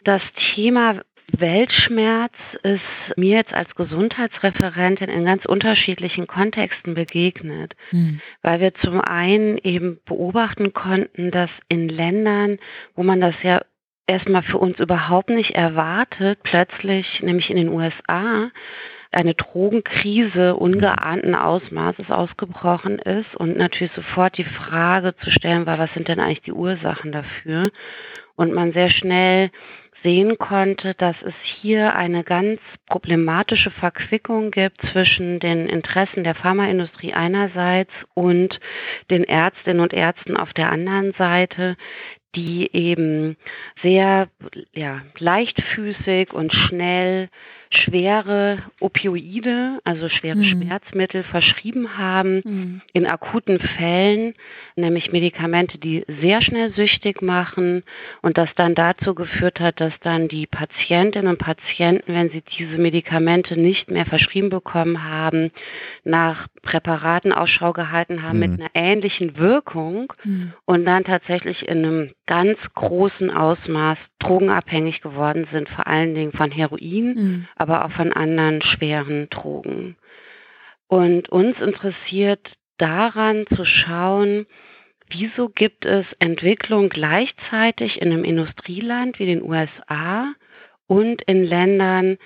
Das 0.02 0.22
Thema 0.54 1.02
Weltschmerz 1.30 2.32
ist 2.62 2.80
mir 3.16 3.36
jetzt 3.36 3.52
als 3.52 3.74
Gesundheitsreferentin 3.74 5.08
in 5.10 5.24
ganz 5.24 5.44
unterschiedlichen 5.44 6.26
Kontexten 6.26 6.94
begegnet, 6.94 7.76
mhm. 7.92 8.20
weil 8.42 8.60
wir 8.60 8.74
zum 8.74 9.00
einen 9.00 9.58
eben 9.58 10.00
beobachten 10.06 10.72
konnten, 10.72 11.30
dass 11.30 11.50
in 11.68 11.88
Ländern, 11.88 12.58
wo 12.94 13.02
man 13.02 13.20
das 13.20 13.34
ja 13.42 13.60
erstmal 14.06 14.42
für 14.42 14.58
uns 14.58 14.80
überhaupt 14.80 15.28
nicht 15.28 15.50
erwartet, 15.50 16.40
plötzlich, 16.42 17.20
nämlich 17.22 17.50
in 17.50 17.56
den 17.56 17.68
USA, 17.68 18.50
eine 19.10 19.34
Drogenkrise 19.34 20.54
ungeahnten 20.56 21.34
Ausmaßes 21.34 22.10
ausgebrochen 22.10 22.98
ist 22.98 23.34
und 23.36 23.56
natürlich 23.56 23.92
sofort 23.94 24.36
die 24.36 24.44
Frage 24.44 25.14
zu 25.16 25.30
stellen 25.30 25.66
war, 25.66 25.78
was 25.78 25.92
sind 25.94 26.08
denn 26.08 26.20
eigentlich 26.20 26.42
die 26.42 26.52
Ursachen 26.52 27.12
dafür? 27.12 27.62
Und 28.36 28.52
man 28.52 28.72
sehr 28.72 28.90
schnell 28.90 29.50
sehen 30.02 30.38
konnte, 30.38 30.94
dass 30.94 31.16
es 31.22 31.34
hier 31.42 31.94
eine 31.96 32.22
ganz 32.22 32.60
problematische 32.86 33.70
Verquickung 33.70 34.50
gibt 34.50 34.80
zwischen 34.92 35.40
den 35.40 35.68
Interessen 35.68 36.22
der 36.22 36.34
Pharmaindustrie 36.34 37.14
einerseits 37.14 37.90
und 38.14 38.60
den 39.10 39.24
Ärztinnen 39.24 39.80
und 39.80 39.92
Ärzten 39.92 40.36
auf 40.36 40.52
der 40.52 40.70
anderen 40.70 41.12
Seite, 41.14 41.76
die 42.34 42.70
eben 42.72 43.36
sehr 43.82 44.28
ja, 44.72 45.02
leichtfüßig 45.18 46.32
und 46.32 46.52
schnell 46.52 47.28
schwere 47.70 48.58
Opioide, 48.80 49.80
also 49.84 50.08
schwere 50.08 50.36
mhm. 50.36 50.44
Schmerzmittel 50.44 51.22
verschrieben 51.22 51.98
haben 51.98 52.42
mhm. 52.44 52.80
in 52.92 53.06
akuten 53.06 53.60
Fällen, 53.60 54.34
nämlich 54.76 55.12
Medikamente, 55.12 55.78
die 55.78 56.04
sehr 56.20 56.40
schnell 56.42 56.72
süchtig 56.74 57.20
machen 57.22 57.82
und 58.22 58.38
das 58.38 58.48
dann 58.56 58.74
dazu 58.74 59.14
geführt 59.14 59.60
hat, 59.60 59.80
dass 59.80 59.92
dann 60.00 60.28
die 60.28 60.46
Patientinnen 60.46 61.28
und 61.28 61.38
Patienten, 61.38 62.14
wenn 62.14 62.30
sie 62.30 62.42
diese 62.58 62.78
Medikamente 62.78 63.58
nicht 63.58 63.90
mehr 63.90 64.06
verschrieben 64.06 64.50
bekommen 64.50 65.04
haben, 65.04 65.50
nach 66.04 66.46
Präparaten 66.62 67.32
Ausschau 67.32 67.72
gehalten 67.72 68.22
haben 68.22 68.38
mhm. 68.38 68.50
mit 68.50 68.60
einer 68.60 68.70
ähnlichen 68.74 69.36
Wirkung 69.36 70.12
mhm. 70.24 70.52
und 70.64 70.84
dann 70.84 71.04
tatsächlich 71.04 71.68
in 71.68 71.84
einem 71.84 72.10
ganz 72.26 72.58
großen 72.74 73.30
Ausmaß 73.30 73.98
drogenabhängig 74.18 75.00
geworden 75.00 75.46
sind, 75.52 75.68
vor 75.68 75.86
allen 75.86 76.14
Dingen 76.14 76.32
von 76.32 76.50
Heroin, 76.50 77.14
mhm. 77.14 77.46
Aber 77.58 77.84
auch 77.84 77.92
von 77.92 78.12
anderen 78.12 78.62
schweren 78.62 79.28
Drogen. 79.30 79.96
Und 80.86 81.28
uns 81.28 81.58
interessiert 81.60 82.40
daran 82.78 83.46
zu 83.54 83.64
schauen, 83.64 84.46
wieso 85.10 85.48
gibt 85.48 85.84
es 85.84 86.06
Entwicklung 86.18 86.88
gleichzeitig 86.88 88.00
in 88.00 88.12
einem 88.12 88.24
Industrieland 88.24 89.18
wie 89.18 89.26
den 89.26 89.42
USA 89.42 90.32
und 90.86 91.22
in 91.22 91.44
Ländern, 91.44 92.18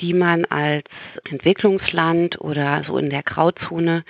die 0.00 0.14
man 0.14 0.44
als 0.46 0.84
Entwicklungsland 1.30 2.40
oder 2.40 2.84
so 2.86 2.96
in 2.98 3.10
der 3.10 3.22
Grauzone 3.22 4.04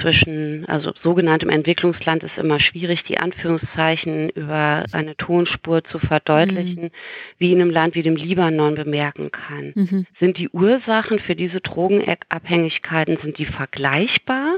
zwischen, 0.00 0.64
also 0.66 0.92
sogenanntem 1.02 1.48
Entwicklungsland 1.48 2.22
ist 2.22 2.38
immer 2.38 2.60
schwierig, 2.60 3.02
die 3.04 3.18
Anführungszeichen 3.18 4.30
über 4.30 4.84
eine 4.92 5.16
Tonspur 5.16 5.84
zu 5.84 5.98
verdeutlichen, 5.98 6.84
mhm. 6.84 6.90
wie 7.38 7.52
in 7.52 7.60
einem 7.60 7.70
Land 7.70 7.94
wie 7.94 8.02
dem 8.02 8.16
Libanon 8.16 8.74
bemerken 8.74 9.30
kann. 9.30 9.72
Mhm. 9.74 10.06
Sind 10.18 10.38
die 10.38 10.48
Ursachen 10.50 11.18
für 11.18 11.34
diese 11.34 11.60
Drogenabhängigkeiten, 11.60 13.18
sind 13.22 13.38
die 13.38 13.46
vergleichbar? 13.46 14.56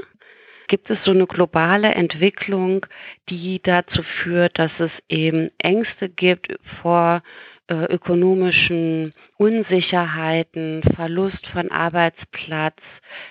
Gibt 0.67 0.89
es 0.89 0.97
so 1.03 1.11
eine 1.11 1.27
globale 1.27 1.93
Entwicklung, 1.93 2.87
die 3.29 3.61
dazu 3.61 4.01
führt, 4.01 4.57
dass 4.57 4.71
es 4.79 4.91
eben 5.09 5.51
Ängste 5.59 6.09
gibt 6.09 6.57
vor 6.81 7.21
äh, 7.67 7.85
ökonomischen 7.85 9.13
Unsicherheiten, 9.37 10.83
Verlust 10.95 11.45
von 11.47 11.71
Arbeitsplatz, 11.71 12.77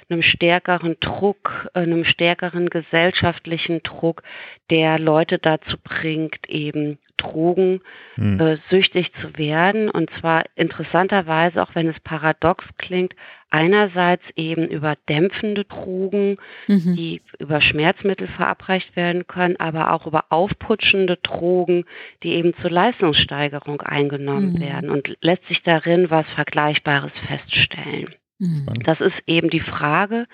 einem 0.09 0.23
stärkeren 0.23 0.97
Druck, 1.01 1.69
äh, 1.75 1.81
einem 1.81 2.05
stärkeren 2.05 2.69
gesellschaftlichen 2.69 3.83
Druck, 3.83 4.23
der 4.71 4.99
Leute 4.99 5.39
dazu 5.39 5.77
bringt, 5.83 6.49
eben 6.49 6.99
Drogen 7.17 7.81
hm. 8.17 8.41
äh, 8.41 8.59
süchtig 8.71 9.13
zu 9.21 9.37
werden. 9.37 9.91
Und 9.91 10.11
zwar 10.21 10.45
interessanterweise, 10.57 11.63
auch 11.63 11.75
wenn 11.75 11.89
es 11.89 11.99
paradox 12.01 12.65
klingt, 12.79 13.15
einerseits 13.55 14.25
eben 14.35 14.67
über 14.67 14.97
dämpfende 15.09 15.65
Drogen, 15.65 16.39
mhm. 16.67 16.97
die 16.97 17.23
über 17.39 17.61
Schmerzmittel 17.61 18.27
verabreicht 18.27 18.97
werden 18.97 19.29
können, 19.29 19.57
aber 19.61 19.93
auch 19.93 20.09
über 20.09 20.25
aufputschende 20.31 21.19
Drogen, 21.19 21.85
die 22.25 22.31
eben 22.31 22.55
zur 22.61 22.71
Leistungssteigerung 22.71 23.81
eingenommen 23.81 24.55
mhm. 24.55 24.61
werden 24.61 24.91
und 24.91 25.17
lässt 25.21 25.47
sich 25.47 25.63
darin 25.63 26.11
was 26.11 26.27
Vergleichbares 26.35 27.13
feststellen. 27.29 28.13
Mhm. 28.39 28.67
Das 28.85 29.01
ist 29.01 29.17
eben 29.27 29.49
die 29.49 29.61
Frage, 29.61 30.27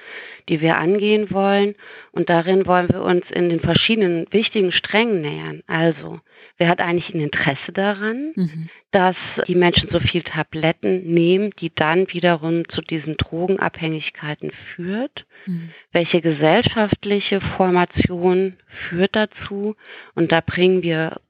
die 0.48 0.60
wir 0.60 0.78
angehen 0.78 1.30
wollen. 1.30 1.74
Und 2.12 2.30
darin 2.30 2.66
wollen 2.66 2.88
wir 2.88 3.02
uns 3.02 3.24
in 3.30 3.48
den 3.48 3.60
verschiedenen 3.60 4.26
wichtigen 4.30 4.72
Strängen 4.72 5.20
nähern. 5.20 5.62
Also, 5.66 6.20
wer 6.56 6.68
hat 6.68 6.80
eigentlich 6.80 7.14
ein 7.14 7.20
Interesse 7.20 7.72
daran, 7.72 8.32
mhm. 8.34 8.68
dass 8.90 9.16
die 9.46 9.54
Menschen 9.54 9.90
so 9.90 10.00
viel 10.00 10.22
Tabletten 10.22 11.12
nehmen, 11.12 11.50
die 11.60 11.74
dann 11.74 12.10
wiederum 12.12 12.68
zu 12.68 12.80
diesen 12.80 13.16
Drogenabhängigkeiten 13.16 14.50
führt? 14.74 15.26
Mhm. 15.46 15.70
Welche 15.92 16.22
gesellschaftliche 16.22 17.40
Formation 17.56 18.56
führt 18.88 19.14
dazu? 19.14 19.76
Und 20.14 20.32
da 20.32 20.40
bringen 20.40 20.82
wir 20.82 21.20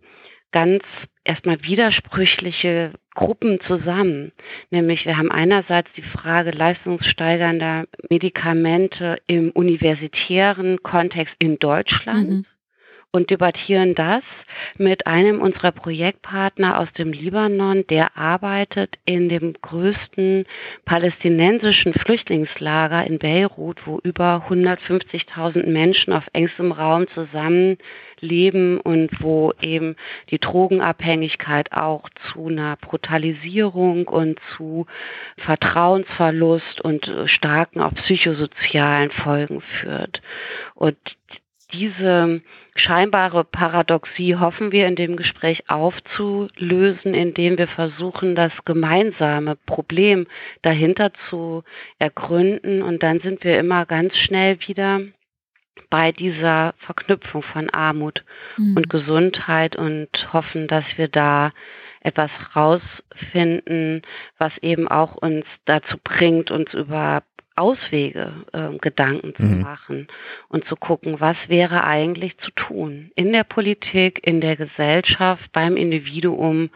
ganz 0.53 0.83
erstmal 1.25 1.63
widersprüchliche 1.63 2.93
Gruppen 3.15 3.61
zusammen. 3.67 4.33
Nämlich 4.71 5.05
wir 5.07 5.17
haben 5.17 5.31
einerseits 5.31 5.91
die 5.97 6.03
Frage 6.03 6.51
leistungssteigernder 6.51 7.87
Medikamente 8.09 9.19
im 9.27 9.51
universitären 9.51 10.83
Kontext 10.83 11.35
in 11.39 11.59
Deutschland. 11.59 12.31
Mhm 12.31 12.47
und 13.13 13.31
debattieren 13.31 13.95
das 13.95 14.23
mit 14.77 15.07
einem 15.07 15.41
unserer 15.41 15.73
Projektpartner 15.73 16.79
aus 16.79 16.93
dem 16.93 17.13
Libanon, 17.13 17.85
der 17.89 18.17
arbeitet 18.17 18.99
in 19.05 19.29
dem 19.29 19.55
größten 19.61 20.47
palästinensischen 20.85 21.93
Flüchtlingslager 21.95 23.05
in 23.05 23.19
Beirut, 23.19 23.85
wo 23.85 23.99
über 24.05 24.47
150.000 24.49 25.67
Menschen 25.67 26.13
auf 26.13 26.25
engstem 26.33 26.71
Raum 26.71 27.09
zusammenleben 27.09 28.79
und 28.79 29.11
wo 29.21 29.53
eben 29.61 29.97
die 30.31 30.39
Drogenabhängigkeit 30.39 31.73
auch 31.73 32.09
zu 32.33 32.47
einer 32.47 32.77
Brutalisierung 32.77 34.07
und 34.07 34.39
zu 34.57 34.87
Vertrauensverlust 35.39 36.81
und 36.81 37.11
starken 37.27 37.81
auch 37.81 37.95
psychosozialen 37.95 39.11
Folgen 39.11 39.63
führt. 39.63 40.23
Und 40.75 40.97
diese 41.73 42.41
scheinbare 42.75 43.45
Paradoxie 43.45 44.37
hoffen 44.37 44.73
wir 44.73 44.87
in 44.87 44.97
dem 44.97 45.17
Gespräch 45.17 45.69
aufzulösen, 45.69 47.15
indem 47.15 47.59
wir 47.59 47.69
versuchen, 47.69 48.35
das 48.35 48.53
gemeinsame 48.65 49.57
Problem 49.67 50.27
dahinter 50.63 51.13
zu 51.29 51.65
ergründen. 51.99 52.83
Und 52.83 53.03
dann 53.03 53.21
sind 53.21 53.45
wir 53.45 53.59
immer 53.59 53.87
ganz 53.87 54.17
schnell 54.17 54.59
wieder 54.67 55.01
bei 55.89 56.13
dieser 56.13 56.75
Verknüpfung 56.79 57.43
von 57.43 57.71
Armut 57.71 58.25
mhm. 58.57 58.77
und 58.77 58.91
Gesundheit 58.91 59.77
und 59.77 60.09
hoffen, 60.33 60.69
dass 60.69 60.85
wir 60.97 61.09
da 61.09 61.53
etwas 62.01 62.31
rausfinden, 62.57 64.03
was 64.39 64.57
eben 64.59 64.89
auch 64.89 65.17
uns 65.17 65.45
dazu 65.67 65.97
bringt, 66.03 66.51
uns 66.51 66.73
über 66.73 67.23
Auswege 67.57 68.33
äh, 68.53 68.77
Gedanken 68.79 69.35
zu 69.35 69.43
mhm. 69.43 69.61
machen 69.61 70.09
und 70.49 70.65
zu 70.67 70.77
gucken, 70.77 71.21
was 71.21 71.37
wäre 71.49 71.85
eigentlich 71.85 72.37
zu 72.39 72.51
tun 72.53 73.11
in 73.15 73.33
der 73.33 73.45
Politik, 73.45 74.27
in 74.27 74.41
der 74.41 74.57
Gesellschaft, 74.57 75.51
beim 75.53 75.77
Individuum, 75.77 76.71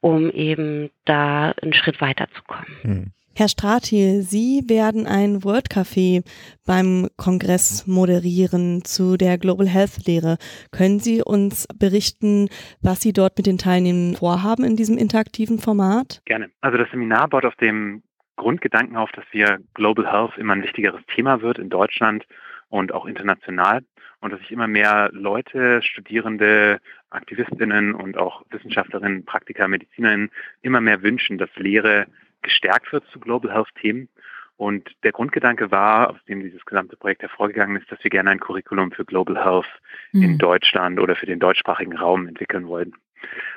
um 0.00 0.30
eben 0.30 0.90
da 1.04 1.52
einen 1.62 1.72
Schritt 1.72 2.00
weiterzukommen. 2.00 2.76
Mhm. 2.82 3.12
Herr 3.36 3.48
Stratil, 3.48 4.22
Sie 4.22 4.62
werden 4.68 5.08
ein 5.08 5.42
World 5.42 5.68
Café 5.68 6.22
beim 6.64 7.08
Kongress 7.16 7.84
moderieren 7.84 8.84
zu 8.84 9.16
der 9.16 9.38
Global 9.38 9.66
Health 9.66 10.06
Lehre. 10.06 10.38
Können 10.70 11.00
Sie 11.00 11.20
uns 11.20 11.66
berichten, 11.76 12.48
was 12.80 13.00
Sie 13.00 13.12
dort 13.12 13.36
mit 13.36 13.46
den 13.46 13.58
Teilnehmern 13.58 14.14
vorhaben 14.14 14.62
in 14.62 14.76
diesem 14.76 14.96
interaktiven 14.96 15.58
Format? 15.58 16.22
Gerne. 16.26 16.50
Also 16.60 16.78
das 16.78 16.88
Seminar 16.92 17.28
baut 17.28 17.44
auf 17.44 17.56
dem 17.56 18.04
Grundgedanken 18.36 18.96
auf, 18.96 19.12
dass 19.12 19.24
wir 19.30 19.58
Global 19.74 20.10
Health 20.10 20.36
immer 20.38 20.54
ein 20.54 20.62
wichtigeres 20.62 21.04
Thema 21.06 21.40
wird 21.40 21.58
in 21.58 21.70
Deutschland 21.70 22.26
und 22.68 22.92
auch 22.92 23.06
international 23.06 23.82
und 24.20 24.32
dass 24.32 24.40
sich 24.40 24.50
immer 24.50 24.66
mehr 24.66 25.10
Leute, 25.12 25.82
Studierende, 25.82 26.80
Aktivistinnen 27.10 27.94
und 27.94 28.16
auch 28.16 28.42
Wissenschaftlerinnen, 28.50 29.24
Praktiker, 29.24 29.68
Medizinerinnen 29.68 30.30
immer 30.62 30.80
mehr 30.80 31.02
wünschen, 31.02 31.38
dass 31.38 31.54
Lehre 31.56 32.06
gestärkt 32.42 32.92
wird 32.92 33.04
zu 33.12 33.20
Global 33.20 33.52
Health 33.52 33.74
Themen. 33.80 34.08
Und 34.56 34.90
der 35.02 35.12
Grundgedanke 35.12 35.70
war, 35.70 36.10
aus 36.10 36.24
dem 36.28 36.40
dieses 36.40 36.64
gesamte 36.64 36.96
Projekt 36.96 37.22
hervorgegangen 37.22 37.76
ist, 37.76 37.90
dass 37.90 38.02
wir 38.02 38.10
gerne 38.10 38.30
ein 38.30 38.40
Curriculum 38.40 38.92
für 38.92 39.04
Global 39.04 39.42
Health 39.42 39.66
mhm. 40.12 40.22
in 40.22 40.38
Deutschland 40.38 41.00
oder 41.00 41.16
für 41.16 41.26
den 41.26 41.40
deutschsprachigen 41.40 41.96
Raum 41.96 42.26
entwickeln 42.28 42.66
wollten. 42.68 42.94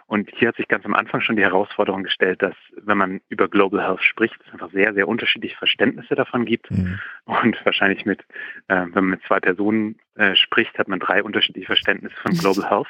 Und 0.06 0.30
hier 0.36 0.50
hat 0.50 0.56
sich 0.56 0.68
ganz 0.68 0.86
am 0.86 0.94
Anfang 0.94 1.22
schon 1.22 1.36
die 1.36 1.44
Herausforderung 1.44 2.04
gestellt, 2.04 2.42
dass 2.42 2.56
wenn 2.78 2.98
man 2.98 3.22
über 3.30 3.48
Global 3.48 3.82
Health 3.82 4.04
spricht, 4.04 4.36
es 4.46 4.54
einfach 4.54 4.72
sehr, 4.72 4.94
sehr 4.94 5.08
unterschiedliche 5.08 5.58
Verständnisse 5.58 6.16
davon 6.16 6.46
gibt. 6.46 6.72
Mhm. 6.72 7.00
Und 7.26 7.66
wahrscheinlich 7.66 8.06
mit, 8.06 8.22
äh, 8.68 8.86
wenn 8.86 8.94
man 8.94 9.10
mit 9.10 9.24
zwei 9.24 9.40
Personen 9.40 10.00
äh, 10.16 10.36
spricht, 10.36 10.78
hat 10.80 10.88
man 10.88 11.00
drei 11.00 11.22
unterschiedliche 11.24 11.68
Verständnisse 11.68 12.16
von 12.16 12.32
Global 12.38 12.70
Health. 12.70 12.88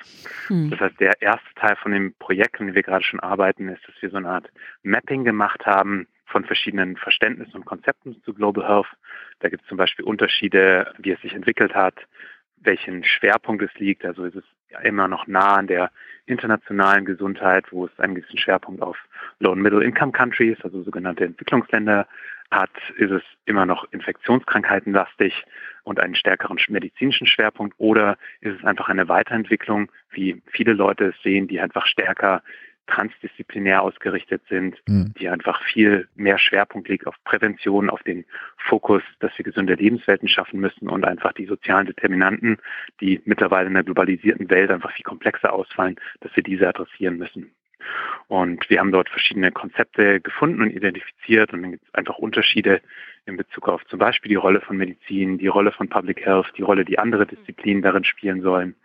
Mhm. 0.49 0.69
Das 0.69 0.79
heißt, 0.79 0.99
der 0.99 1.21
erste 1.21 1.53
Teil 1.55 1.75
von 1.77 1.91
dem 1.91 2.13
Projekt, 2.19 2.59
an 2.59 2.67
dem 2.67 2.75
wir 2.75 2.83
gerade 2.83 3.03
schon 3.03 3.19
arbeiten, 3.19 3.67
ist, 3.69 3.87
dass 3.87 4.01
wir 4.01 4.09
so 4.09 4.17
eine 4.17 4.29
Art 4.29 4.49
Mapping 4.83 5.23
gemacht 5.23 5.65
haben 5.65 6.07
von 6.27 6.43
verschiedenen 6.43 6.97
Verständnissen 6.97 7.55
und 7.55 7.65
Konzepten 7.65 8.21
zu 8.23 8.33
Global 8.33 8.67
Health. 8.67 8.87
Da 9.39 9.49
gibt 9.49 9.63
es 9.63 9.69
zum 9.69 9.77
Beispiel 9.77 10.05
Unterschiede, 10.05 10.93
wie 10.99 11.11
es 11.11 11.21
sich 11.21 11.33
entwickelt 11.33 11.73
hat, 11.73 11.95
welchen 12.61 13.03
Schwerpunkt 13.03 13.63
es 13.63 13.73
liegt. 13.75 14.05
Also 14.05 14.25
ist 14.25 14.35
es 14.35 14.43
immer 14.83 15.07
noch 15.07 15.27
nah 15.27 15.55
an 15.55 15.67
der 15.67 15.91
internationalen 16.25 17.05
Gesundheit, 17.05 17.71
wo 17.71 17.85
es 17.85 17.99
einen 17.99 18.15
gewissen 18.15 18.37
Schwerpunkt 18.37 18.81
auf 18.81 18.97
Low- 19.39 19.51
und 19.51 19.61
Middle-Income-Countries, 19.61 20.57
also 20.63 20.83
sogenannte 20.83 21.25
Entwicklungsländer, 21.25 22.07
hat, 22.51 22.71
ist 22.97 23.11
es 23.11 23.23
immer 23.45 23.65
noch 23.65 23.91
infektionskrankheitenlastig 23.91 25.45
und 25.83 25.99
einen 25.99 26.15
stärkeren 26.15 26.57
medizinischen 26.69 27.27
Schwerpunkt 27.27 27.75
oder 27.77 28.17
ist 28.41 28.57
es 28.59 28.65
einfach 28.65 28.89
eine 28.89 29.07
Weiterentwicklung, 29.07 29.91
wie 30.11 30.41
viele 30.47 30.73
Leute 30.73 31.07
es 31.07 31.21
sehen, 31.23 31.47
die 31.47 31.59
einfach 31.59 31.85
stärker 31.85 32.43
transdisziplinär 32.87 33.81
ausgerichtet 33.81 34.41
sind, 34.49 34.77
mhm. 34.87 35.13
die 35.19 35.29
einfach 35.29 35.61
viel 35.63 36.07
mehr 36.15 36.37
Schwerpunkt 36.37 36.87
liegt 36.89 37.07
auf 37.07 37.15
Prävention, 37.23 37.89
auf 37.89 38.03
den 38.03 38.25
Fokus, 38.57 39.03
dass 39.19 39.37
wir 39.37 39.45
gesunde 39.45 39.75
Lebenswelten 39.75 40.27
schaffen 40.27 40.59
müssen 40.59 40.89
und 40.89 41.05
einfach 41.05 41.33
die 41.33 41.45
sozialen 41.45 41.85
Determinanten, 41.85 42.57
die 43.01 43.21
mittlerweile 43.25 43.67
in 43.67 43.73
der 43.73 43.83
globalisierten 43.83 44.49
Welt 44.49 44.71
einfach 44.71 44.91
viel 44.91 45.03
komplexer 45.03 45.53
ausfallen, 45.53 45.97
dass 46.21 46.35
wir 46.35 46.43
diese 46.43 46.67
adressieren 46.67 47.17
müssen. 47.17 47.51
Und 48.27 48.69
wir 48.69 48.79
haben 48.79 48.91
dort 48.91 49.09
verschiedene 49.09 49.51
Konzepte 49.51 50.19
gefunden 50.19 50.61
und 50.61 50.71
identifiziert 50.71 51.53
und 51.53 51.61
dann 51.61 51.71
gibt 51.71 51.83
es 51.87 51.93
einfach 51.93 52.17
Unterschiede 52.17 52.81
in 53.25 53.37
Bezug 53.37 53.67
auf 53.69 53.85
zum 53.85 53.99
Beispiel 53.99 54.29
die 54.29 54.35
Rolle 54.35 54.61
von 54.61 54.77
Medizin, 54.77 55.37
die 55.37 55.47
Rolle 55.47 55.71
von 55.71 55.89
Public 55.89 56.25
Health, 56.25 56.51
die 56.57 56.61
Rolle, 56.61 56.85
die 56.85 56.99
andere 56.99 57.25
Disziplinen 57.25 57.81
darin 57.81 58.03
spielen 58.03 58.41
sollen. 58.41 58.75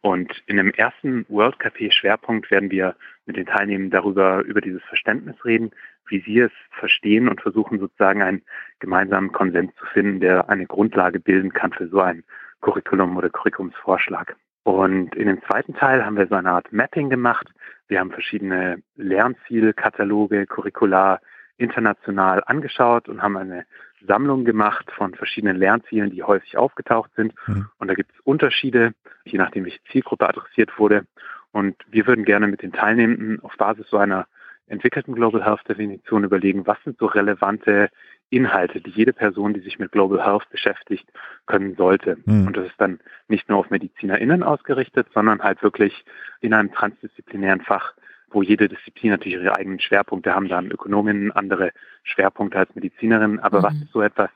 Und 0.00 0.42
in 0.46 0.56
dem 0.56 0.72
ersten 0.72 1.26
World 1.28 1.56
Café 1.56 1.92
Schwerpunkt 1.92 2.50
werden 2.50 2.70
wir 2.70 2.94
mit 3.28 3.36
den 3.36 3.46
Teilnehmern 3.46 3.90
darüber, 3.90 4.42
über 4.42 4.60
dieses 4.60 4.82
Verständnis 4.84 5.36
reden, 5.44 5.70
wie 6.08 6.20
sie 6.20 6.40
es 6.40 6.50
verstehen 6.70 7.28
und 7.28 7.40
versuchen 7.40 7.78
sozusagen 7.78 8.22
einen 8.22 8.42
gemeinsamen 8.80 9.30
Konsens 9.30 9.72
zu 9.76 9.86
finden, 9.86 10.20
der 10.20 10.48
eine 10.48 10.66
Grundlage 10.66 11.20
bilden 11.20 11.52
kann 11.52 11.72
für 11.72 11.86
so 11.88 12.00
ein 12.00 12.24
Curriculum 12.62 13.16
oder 13.16 13.30
Curriculumsvorschlag. 13.30 14.34
Und 14.64 15.14
in 15.14 15.28
dem 15.28 15.42
zweiten 15.42 15.74
Teil 15.74 16.04
haben 16.04 16.16
wir 16.16 16.26
so 16.26 16.34
eine 16.34 16.50
Art 16.50 16.72
Mapping 16.72 17.10
gemacht. 17.10 17.48
Wir 17.86 18.00
haben 18.00 18.10
verschiedene 18.10 18.82
Lernzielkataloge, 18.96 20.46
Curricula 20.46 21.20
international 21.58 22.42
angeschaut 22.46 23.08
und 23.08 23.22
haben 23.22 23.36
eine 23.36 23.66
Sammlung 24.06 24.44
gemacht 24.44 24.90
von 24.96 25.14
verschiedenen 25.14 25.56
Lernzielen, 25.56 26.10
die 26.10 26.22
häufig 26.22 26.56
aufgetaucht 26.56 27.10
sind. 27.16 27.34
Mhm. 27.46 27.68
Und 27.78 27.88
da 27.88 27.94
gibt 27.94 28.12
es 28.12 28.20
Unterschiede, 28.20 28.92
je 29.24 29.38
nachdem, 29.38 29.64
welche 29.64 29.82
Zielgruppe 29.90 30.28
adressiert 30.28 30.78
wurde. 30.78 31.04
Und 31.52 31.76
wir 31.90 32.06
würden 32.06 32.24
gerne 32.24 32.46
mit 32.46 32.62
den 32.62 32.72
Teilnehmenden 32.72 33.40
auf 33.40 33.56
Basis 33.56 33.88
so 33.88 33.96
einer 33.96 34.26
entwickelten 34.66 35.14
Global 35.14 35.44
Health 35.44 35.66
Definition 35.68 36.24
überlegen, 36.24 36.66
was 36.66 36.78
sind 36.84 36.98
so 36.98 37.06
relevante 37.06 37.88
Inhalte, 38.30 38.80
die 38.80 38.90
jede 38.90 39.12
Person, 39.12 39.54
die 39.54 39.60
sich 39.60 39.78
mit 39.78 39.92
Global 39.92 40.24
Health 40.24 40.48
beschäftigt, 40.50 41.08
können 41.46 41.76
sollte. 41.76 42.18
Mhm. 42.26 42.48
Und 42.48 42.56
das 42.56 42.66
ist 42.66 42.78
dann 42.78 43.00
nicht 43.28 43.48
nur 43.48 43.58
auf 43.58 43.70
MedizinerInnen 43.70 44.42
ausgerichtet, 44.42 45.08
sondern 45.14 45.42
halt 45.42 45.62
wirklich 45.62 46.04
in 46.40 46.52
einem 46.52 46.72
transdisziplinären 46.72 47.62
Fach, 47.62 47.94
wo 48.30 48.42
jede 48.42 48.68
Disziplin 48.68 49.12
natürlich 49.12 49.38
ihre 49.38 49.56
eigenen 49.56 49.80
Schwerpunkte 49.80 50.34
haben. 50.34 50.48
Da 50.48 50.56
haben 50.56 50.70
Ökonominnen 50.70 51.32
andere 51.32 51.72
Schwerpunkte 52.02 52.58
als 52.58 52.74
Medizinerinnen. 52.74 53.40
Aber 53.40 53.60
mhm. 53.60 53.62
was 53.62 53.74
ist 53.74 53.92
so 53.92 54.02
etwas, 54.02 54.30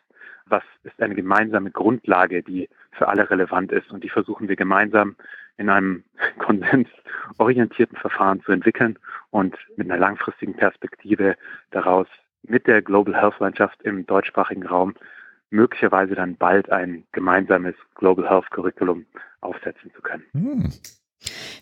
was 0.46 0.62
ist 0.84 1.00
eine 1.00 1.14
gemeinsame 1.14 1.70
Grundlage, 1.70 2.42
die 2.42 2.68
für 2.92 3.08
alle 3.08 3.30
relevant 3.30 3.72
ist? 3.72 3.90
Und 3.90 4.05
die 4.05 4.09
versuchen 4.09 4.48
wir 4.48 4.57
gemeinsam 4.57 5.16
in 5.57 5.68
einem 5.68 6.05
konsensorientierten 6.38 7.96
Verfahren 7.96 8.42
zu 8.42 8.52
entwickeln 8.52 8.98
und 9.31 9.57
mit 9.76 9.90
einer 9.90 10.00
langfristigen 10.00 10.55
Perspektive 10.55 11.37
daraus 11.70 12.07
mit 12.42 12.66
der 12.66 12.83
Global 12.83 13.14
Health 13.14 13.38
Landschaft 13.38 13.83
im 13.83 14.07
deutschsprachigen 14.07 14.66
Raum 14.66 14.94
möglicherweise 15.50 16.14
dann 16.14 16.37
bald 16.37 16.70
ein 16.70 17.05
gemeinsames 17.12 17.74
Global 17.94 18.28
Health 18.28 18.50
Curriculum 18.50 19.07
aufsetzen 19.40 19.92
zu 19.94 20.02
können. 20.02 20.24
Hm. 20.33 20.70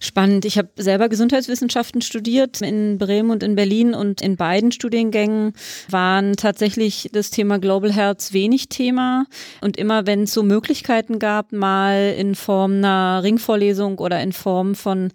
Spannend. 0.01 0.45
Ich 0.45 0.59
habe 0.59 0.69
selber 0.77 1.09
Gesundheitswissenschaften 1.09 2.03
studiert 2.03 2.61
in 2.63 2.99
Bremen 2.99 3.31
und 3.31 3.43
in 3.43 3.55
Berlin 3.55 3.95
und 3.95 4.21
in 4.23 4.37
beiden 4.37 4.73
Studiengängen 4.73 5.53
waren 5.89 6.37
tatsächlich 6.37 7.11
das 7.13 7.31
Thema 7.31 7.59
Global 7.59 7.93
Health 7.93 8.33
wenig 8.33 8.69
Thema. 8.69 9.27
Und 9.61 9.77
immer 9.77 10.07
wenn 10.07 10.25
es 10.25 10.33
so 10.33 10.43
Möglichkeiten 10.43 11.19
gab, 11.19 11.53
mal 11.53 12.15
in 12.17 12.35
Form 12.35 12.73
einer 12.73 13.23
Ringvorlesung 13.23 13.99
oder 13.99 14.23
in 14.23 14.33
Form 14.33 14.75
von 14.75 15.11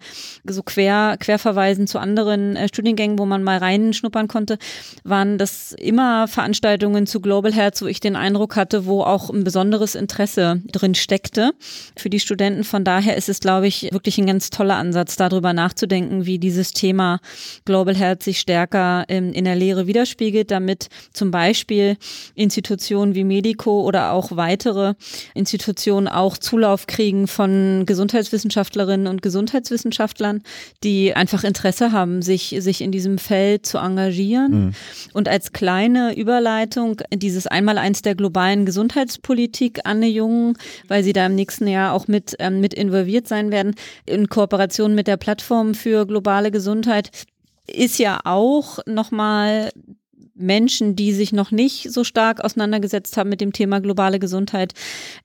so 0.48 0.62
Quer, 0.62 1.16
Querverweisen 1.18 1.86
zu 1.86 1.98
anderen 1.98 2.56
äh, 2.56 2.68
Studiengängen, 2.68 3.18
wo 3.18 3.26
man 3.26 3.42
mal 3.42 3.58
reinschnuppern 3.58 4.28
konnte, 4.28 4.58
waren 5.04 5.38
das 5.38 5.72
immer 5.72 6.28
Veranstaltungen 6.28 7.06
zu 7.06 7.20
Global 7.20 7.52
Health, 7.52 7.82
wo 7.82 7.86
ich 7.86 8.00
den 8.00 8.16
Eindruck 8.16 8.56
hatte, 8.56 8.86
wo 8.86 9.02
auch 9.02 9.30
ein 9.30 9.44
besonderes 9.44 9.94
Interesse 9.94 10.60
drin 10.70 10.94
steckte 10.94 11.52
für 11.96 12.10
die 12.10 12.20
Studenten. 12.20 12.64
Von 12.64 12.84
daher 12.84 13.16
ist 13.16 13.28
es, 13.28 13.40
glaube 13.40 13.66
ich, 13.66 13.88
wirklich 13.92 14.18
ein 14.18 14.26
ganz 14.26 14.35
ganz 14.36 14.50
toller 14.50 14.76
Ansatz, 14.76 15.16
darüber 15.16 15.54
nachzudenken, 15.54 16.26
wie 16.26 16.38
dieses 16.38 16.72
Thema 16.72 17.20
Global 17.64 17.96
Health 17.96 18.22
sich 18.22 18.38
stärker 18.38 19.08
in, 19.08 19.32
in 19.32 19.46
der 19.46 19.56
Lehre 19.56 19.86
widerspiegelt, 19.86 20.50
damit 20.50 20.90
zum 21.14 21.30
Beispiel 21.30 21.96
Institutionen 22.34 23.14
wie 23.14 23.24
Medico 23.24 23.80
oder 23.80 24.12
auch 24.12 24.36
weitere 24.36 24.92
Institutionen 25.32 26.06
auch 26.06 26.36
Zulauf 26.36 26.86
kriegen 26.86 27.28
von 27.28 27.84
Gesundheitswissenschaftlerinnen 27.86 29.06
und 29.06 29.22
Gesundheitswissenschaftlern, 29.22 30.42
die 30.84 31.16
einfach 31.16 31.42
Interesse 31.42 31.92
haben, 31.92 32.20
sich, 32.20 32.56
sich 32.58 32.82
in 32.82 32.92
diesem 32.92 33.16
Feld 33.16 33.64
zu 33.64 33.78
engagieren. 33.78 34.50
Mhm. 34.50 34.72
Und 35.14 35.30
als 35.30 35.52
kleine 35.52 36.14
Überleitung 36.14 37.00
dieses 37.10 37.46
Einmaleins 37.46 38.02
der 38.02 38.14
globalen 38.14 38.66
Gesundheitspolitik, 38.66 39.80
Anne 39.84 40.08
Jung, 40.08 40.58
weil 40.88 41.02
sie 41.02 41.14
da 41.14 41.24
im 41.24 41.36
nächsten 41.36 41.66
Jahr 41.66 41.94
auch 41.94 42.06
mit, 42.06 42.36
ähm, 42.38 42.60
mit 42.60 42.74
involviert 42.74 43.26
sein 43.26 43.50
werden. 43.50 43.74
In 44.04 44.25
Kooperation 44.28 44.94
mit 44.94 45.06
der 45.06 45.16
Plattform 45.16 45.74
für 45.74 46.06
globale 46.06 46.50
Gesundheit 46.50 47.10
ist 47.66 47.98
ja 47.98 48.20
auch 48.24 48.78
nochmal 48.86 49.70
Menschen, 50.36 50.96
die 50.96 51.12
sich 51.12 51.32
noch 51.32 51.50
nicht 51.50 51.92
so 51.92 52.04
stark 52.04 52.44
auseinandergesetzt 52.44 53.16
haben 53.16 53.30
mit 53.30 53.40
dem 53.40 53.52
Thema 53.52 53.80
globale 53.80 54.18
Gesundheit, 54.18 54.74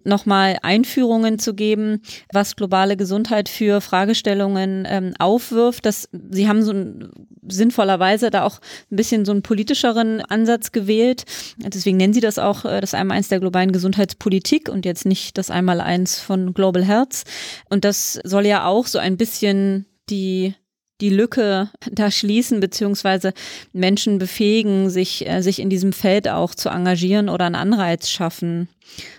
nochmal 0.03 0.57
Einführungen 0.61 1.39
zu 1.39 1.53
geben, 1.53 2.01
was 2.31 2.55
globale 2.55 2.97
Gesundheit 2.97 3.49
für 3.49 3.81
Fragestellungen 3.81 4.87
ähm, 4.89 5.13
aufwirft. 5.19 5.85
Das, 5.85 6.09
Sie 6.31 6.47
haben 6.47 6.63
so 6.63 6.71
ein, 6.71 7.09
sinnvollerweise 7.47 8.29
da 8.29 8.43
auch 8.43 8.59
ein 8.91 8.95
bisschen 8.95 9.25
so 9.25 9.31
einen 9.31 9.41
politischeren 9.41 10.21
Ansatz 10.21 10.71
gewählt. 10.71 11.23
Deswegen 11.57 11.97
nennen 11.97 12.13
Sie 12.13 12.21
das 12.21 12.39
auch 12.39 12.65
äh, 12.65 12.81
das 12.81 12.93
Einmaleins 12.93 13.27
der 13.27 13.39
globalen 13.39 13.71
Gesundheitspolitik 13.71 14.69
und 14.69 14.85
jetzt 14.85 15.05
nicht 15.05 15.37
das 15.37 15.51
Einmaleins 15.51 16.19
von 16.19 16.53
Global 16.53 16.83
Health. 16.83 17.23
Und 17.69 17.85
das 17.85 18.19
soll 18.23 18.45
ja 18.45 18.65
auch 18.65 18.87
so 18.87 18.99
ein 18.99 19.17
bisschen 19.17 19.85
die 20.09 20.53
die 21.01 21.09
Lücke 21.09 21.69
da 21.91 22.11
schließen, 22.11 22.59
beziehungsweise 22.59 23.33
Menschen 23.73 24.19
befähigen, 24.19 24.89
sich, 24.89 25.27
äh, 25.27 25.41
sich 25.41 25.59
in 25.59 25.69
diesem 25.69 25.93
Feld 25.93 26.29
auch 26.29 26.55
zu 26.55 26.69
engagieren 26.69 27.27
oder 27.27 27.45
einen 27.45 27.55
Anreiz 27.55 28.09
schaffen. 28.09 28.69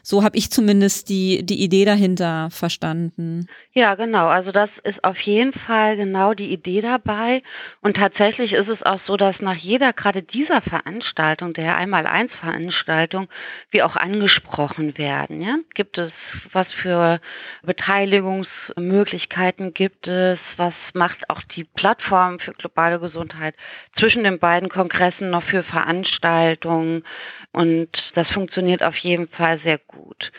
So 0.03 0.22
habe 0.22 0.37
ich 0.37 0.51
zumindest 0.51 1.09
die, 1.09 1.44
die 1.44 1.62
Idee 1.62 1.85
dahinter 1.85 2.48
verstanden. 2.51 3.46
Ja, 3.72 3.94
genau. 3.94 4.27
Also 4.27 4.53
das 4.53 4.68
ist 4.85 5.03
auf 5.03 5.18
jeden 5.20 5.53
Fall 5.53 5.96
genau 5.96 6.35
die 6.35 6.53
Idee 6.53 6.83
dabei. 6.83 7.42
Und 7.81 7.96
tatsächlich 7.96 8.53
ist 8.53 8.68
es 8.68 8.83
auch 8.83 9.01
so, 9.07 9.16
dass 9.16 9.40
nach 9.40 9.57
jeder, 9.57 9.92
gerade 9.92 10.22
dieser 10.22 10.61
Veranstaltung, 10.61 11.55
der 11.55 11.77
Einmal-Eins-Veranstaltung, 11.77 13.29
wir 13.70 13.87
auch 13.87 13.96
angesprochen 13.96 14.98
werden. 14.98 15.40
Ja? 15.40 15.57
Gibt 15.75 15.98
es, 15.98 16.12
was 16.53 16.66
für 16.83 17.20
Beteiligungsmöglichkeiten 17.62 19.72
gibt 19.72 20.07
es? 20.07 20.38
Was 20.57 20.75
macht 20.92 21.31
auch 21.31 21.42
die 21.57 21.64
Plattform 21.64 22.38
für 22.40 22.53
globale 22.53 23.01
Gesundheit 23.01 23.55
zwischen 23.98 24.25
den 24.25 24.38
beiden 24.38 24.68
Kongressen 24.68 25.31
noch 25.31 25.44
für 25.44 25.62
Veranstaltungen? 25.62 27.05
Und 27.53 27.90
das 28.14 28.29
funktioniert 28.31 28.83
auf 28.83 28.96
jeden 28.96 29.29
Fall 29.29 29.61
sehr 29.62 29.79
gut. 29.79 30.33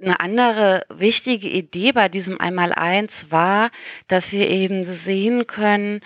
Eine 0.00 0.20
andere 0.20 0.86
wichtige 0.88 1.48
Idee 1.48 1.92
bei 1.92 2.08
diesem 2.08 2.40
Einmaleins 2.40 3.12
war, 3.28 3.70
dass 4.08 4.24
wir 4.30 4.48
eben 4.48 5.00
sehen 5.04 5.46
können, 5.46 6.00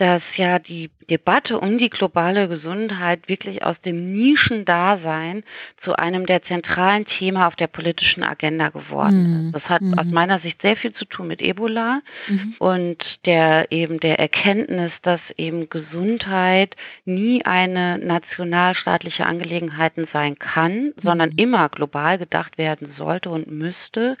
dass 0.00 0.22
ja 0.36 0.58
die 0.58 0.90
Debatte 1.10 1.60
um 1.60 1.76
die 1.76 1.90
globale 1.90 2.48
Gesundheit 2.48 3.28
wirklich 3.28 3.62
aus 3.62 3.78
dem 3.82 4.12
Nischendasein 4.14 5.44
zu 5.82 5.94
einem 5.94 6.24
der 6.24 6.42
zentralen 6.42 7.04
Themen 7.04 7.42
auf 7.42 7.54
der 7.54 7.66
politischen 7.66 8.22
Agenda 8.22 8.70
geworden 8.70 9.22
mhm. 9.22 9.46
ist. 9.46 9.56
Das 9.56 9.68
hat 9.68 9.82
mhm. 9.82 9.98
aus 9.98 10.06
meiner 10.06 10.40
Sicht 10.40 10.62
sehr 10.62 10.76
viel 10.76 10.94
zu 10.94 11.04
tun 11.04 11.26
mit 11.26 11.42
Ebola 11.42 12.00
mhm. 12.28 12.54
und 12.58 12.96
der 13.26 13.70
eben 13.70 14.00
der 14.00 14.18
Erkenntnis, 14.18 14.92
dass 15.02 15.20
eben 15.36 15.68
Gesundheit 15.68 16.76
nie 17.04 17.44
eine 17.44 17.98
nationalstaatliche 17.98 19.26
Angelegenheit 19.26 19.92
sein 20.14 20.38
kann, 20.38 20.94
sondern 21.02 21.30
mhm. 21.30 21.38
immer 21.38 21.68
global 21.68 22.16
gedacht 22.16 22.56
werden 22.56 22.94
sollte 22.96 23.28
und 23.28 23.50
müsste. 23.50 24.16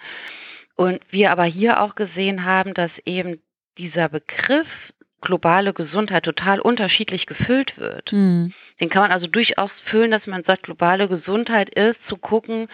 Und 0.76 1.00
wir 1.10 1.30
aber 1.30 1.44
hier 1.44 1.80
auch 1.80 1.94
gesehen 1.94 2.44
haben, 2.44 2.74
dass 2.74 2.90
eben 3.06 3.40
dieser 3.78 4.10
Begriff 4.10 4.66
globale 5.20 5.72
Gesundheit 5.72 6.24
total 6.24 6.60
unterschiedlich 6.60 7.26
gefüllt 7.26 7.78
wird. 7.78 8.12
Mhm. 8.12 8.52
Den 8.80 8.88
kann 8.88 9.02
man 9.02 9.12
also 9.12 9.26
durchaus 9.26 9.70
füllen, 9.84 10.10
dass 10.10 10.26
man 10.26 10.42
sagt, 10.44 10.62
globale 10.64 11.08
Gesundheit 11.08 11.68
ist 11.70 11.98
zu 12.08 12.16
gucken, 12.16 12.68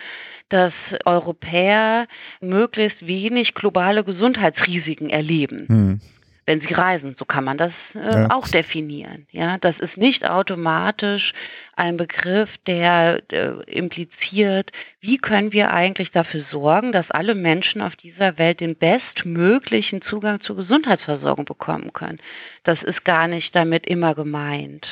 dass 0.48 0.72
Europäer 1.04 2.06
möglichst 2.40 3.04
wenig 3.06 3.54
globale 3.54 4.04
Gesundheitsrisiken 4.04 5.10
erleben. 5.10 5.66
Mhm 5.68 6.00
wenn 6.46 6.60
sie 6.60 6.72
reisen. 6.72 7.16
So 7.18 7.24
kann 7.24 7.44
man 7.44 7.58
das 7.58 7.72
äh, 7.94 7.98
ja. 7.98 8.30
auch 8.30 8.48
definieren. 8.48 9.26
Ja, 9.32 9.58
das 9.58 9.78
ist 9.80 9.96
nicht 9.96 10.24
automatisch 10.24 11.32
ein 11.74 11.96
Begriff, 11.96 12.48
der 12.66 13.22
äh, 13.30 13.62
impliziert, 13.66 14.70
wie 15.00 15.18
können 15.18 15.52
wir 15.52 15.72
eigentlich 15.72 16.12
dafür 16.12 16.44
sorgen, 16.50 16.92
dass 16.92 17.10
alle 17.10 17.34
Menschen 17.34 17.82
auf 17.82 17.96
dieser 17.96 18.38
Welt 18.38 18.60
den 18.60 18.76
bestmöglichen 18.76 20.00
Zugang 20.02 20.40
zur 20.40 20.56
Gesundheitsversorgung 20.56 21.44
bekommen 21.44 21.92
können. 21.92 22.18
Das 22.64 22.82
ist 22.82 23.04
gar 23.04 23.28
nicht 23.28 23.54
damit 23.54 23.86
immer 23.86 24.14
gemeint. 24.14 24.86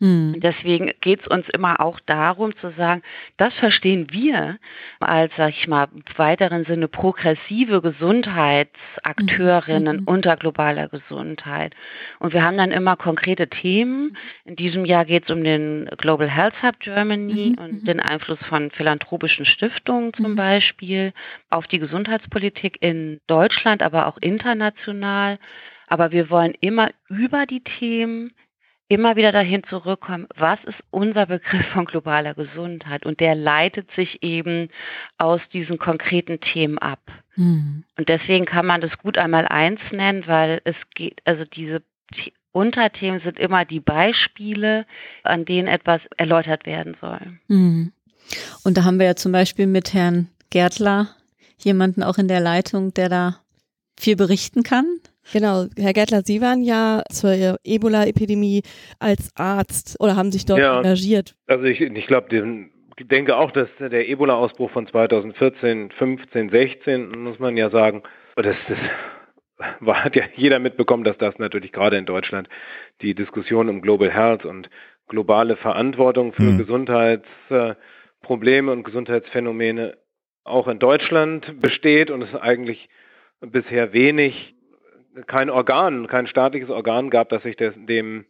Hm. 0.00 0.40
Deswegen 0.40 0.90
geht 1.00 1.20
es 1.20 1.28
uns 1.28 1.48
immer 1.50 1.78
auch 1.80 2.00
darum 2.00 2.56
zu 2.56 2.72
sagen, 2.72 3.02
das 3.36 3.54
verstehen 3.54 4.08
wir 4.10 4.58
als, 4.98 5.32
sag 5.36 5.50
ich 5.50 5.68
mal, 5.68 5.86
im 5.94 6.02
weiteren 6.16 6.64
Sinne 6.64 6.88
progressive 6.88 7.80
Gesundheitsakteurinnen 7.80 9.98
mhm. 9.98 10.08
unter 10.08 10.36
globaler 10.36 10.88
Gesundheit. 10.88 11.76
Und 12.18 12.32
wir 12.32 12.42
haben 12.42 12.56
dann 12.56 12.72
immer 12.72 12.96
konkrete 12.96 13.46
Themen. 13.48 14.16
In 14.44 14.56
diesem 14.56 14.84
Jahr 14.84 15.04
geht 15.04 15.26
es 15.26 15.30
um 15.30 15.44
den 15.44 15.88
Global 15.98 16.28
Health 16.28 16.60
Hub 16.62 16.80
Germany 16.80 17.54
mhm. 17.56 17.62
und 17.62 17.82
mhm. 17.82 17.84
den 17.84 18.00
Einfluss 18.00 18.40
von 18.48 18.72
philanthropischen 18.72 19.46
Stiftungen 19.46 20.12
zum 20.14 20.32
mhm. 20.32 20.36
Beispiel 20.36 21.12
auf 21.50 21.68
die 21.68 21.78
Gesundheitspolitik 21.78 22.78
in 22.80 23.20
Deutschland, 23.28 23.80
aber 23.80 24.08
auch 24.08 24.18
international. 24.20 25.38
Aber 25.86 26.10
wir 26.10 26.30
wollen 26.30 26.54
immer 26.60 26.90
über 27.08 27.46
die 27.46 27.62
Themen 27.62 28.32
immer 28.88 29.16
wieder 29.16 29.32
dahin 29.32 29.62
zurückkommen, 29.64 30.26
was 30.36 30.58
ist 30.64 30.78
unser 30.90 31.26
Begriff 31.26 31.66
von 31.72 31.86
globaler 31.86 32.34
Gesundheit? 32.34 33.06
Und 33.06 33.20
der 33.20 33.34
leitet 33.34 33.90
sich 33.92 34.22
eben 34.22 34.68
aus 35.18 35.40
diesen 35.52 35.78
konkreten 35.78 36.40
Themen 36.40 36.78
ab. 36.78 37.00
Mhm. 37.36 37.84
Und 37.96 38.08
deswegen 38.08 38.44
kann 38.44 38.66
man 38.66 38.80
das 38.80 38.96
gut 38.98 39.18
einmal 39.18 39.46
eins 39.46 39.80
nennen, 39.90 40.24
weil 40.26 40.60
es 40.64 40.76
geht, 40.94 41.20
also 41.24 41.44
diese 41.44 41.82
Unterthemen 42.52 43.20
sind 43.20 43.38
immer 43.38 43.64
die 43.64 43.80
Beispiele, 43.80 44.86
an 45.24 45.44
denen 45.44 45.66
etwas 45.66 46.00
erläutert 46.16 46.66
werden 46.66 46.96
soll. 47.00 47.20
Mhm. 47.48 47.92
Und 48.62 48.76
da 48.76 48.84
haben 48.84 48.98
wir 48.98 49.06
ja 49.06 49.16
zum 49.16 49.32
Beispiel 49.32 49.66
mit 49.66 49.92
Herrn 49.92 50.28
Gärtler 50.50 51.08
jemanden 51.58 52.02
auch 52.02 52.18
in 52.18 52.28
der 52.28 52.40
Leitung, 52.40 52.94
der 52.94 53.08
da 53.08 53.40
viel 53.98 54.16
berichten 54.16 54.62
kann. 54.62 54.86
Genau, 55.32 55.66
Herr 55.78 55.92
Gärtler, 55.92 56.22
Sie 56.24 56.40
waren 56.40 56.62
ja 56.62 57.02
zur 57.10 57.56
Ebola-Epidemie 57.64 58.62
als 58.98 59.30
Arzt 59.36 59.96
oder 60.00 60.16
haben 60.16 60.32
sich 60.32 60.44
dort 60.44 60.60
ja, 60.60 60.78
engagiert. 60.78 61.34
Also 61.46 61.64
ich, 61.64 61.80
ich 61.80 62.06
glaube, 62.06 62.28
ich 62.96 63.08
denke 63.08 63.36
auch, 63.36 63.50
dass 63.50 63.68
der 63.78 64.08
Ebola-Ausbruch 64.08 64.70
von 64.70 64.86
2014, 64.86 65.90
15, 65.90 66.50
16, 66.50 67.18
muss 67.18 67.38
man 67.38 67.56
ja 67.56 67.70
sagen, 67.70 68.02
das, 68.36 68.56
das 68.68 68.78
war, 69.80 70.04
hat 70.04 70.16
ja 70.16 70.24
jeder 70.36 70.58
mitbekommen, 70.58 71.04
dass 71.04 71.16
das 71.18 71.38
natürlich 71.38 71.72
gerade 71.72 71.96
in 71.96 72.06
Deutschland 72.06 72.48
die 73.02 73.14
Diskussion 73.14 73.68
um 73.68 73.82
Global 73.82 74.10
Health 74.10 74.44
und 74.44 74.68
globale 75.08 75.56
Verantwortung 75.56 76.32
für 76.32 76.42
mhm. 76.42 76.58
Gesundheitsprobleme 76.58 78.72
und 78.72 78.84
Gesundheitsphänomene 78.84 79.96
auch 80.44 80.68
in 80.68 80.78
Deutschland 80.78 81.60
besteht 81.60 82.10
und 82.10 82.22
es 82.22 82.34
eigentlich 82.34 82.88
bisher 83.40 83.92
wenig 83.92 84.54
kein 85.26 85.50
Organ, 85.50 86.06
kein 86.06 86.26
staatliches 86.26 86.70
Organ 86.70 87.10
gab, 87.10 87.28
das 87.28 87.42
sich 87.42 87.56
des, 87.56 87.74
dem 87.76 88.24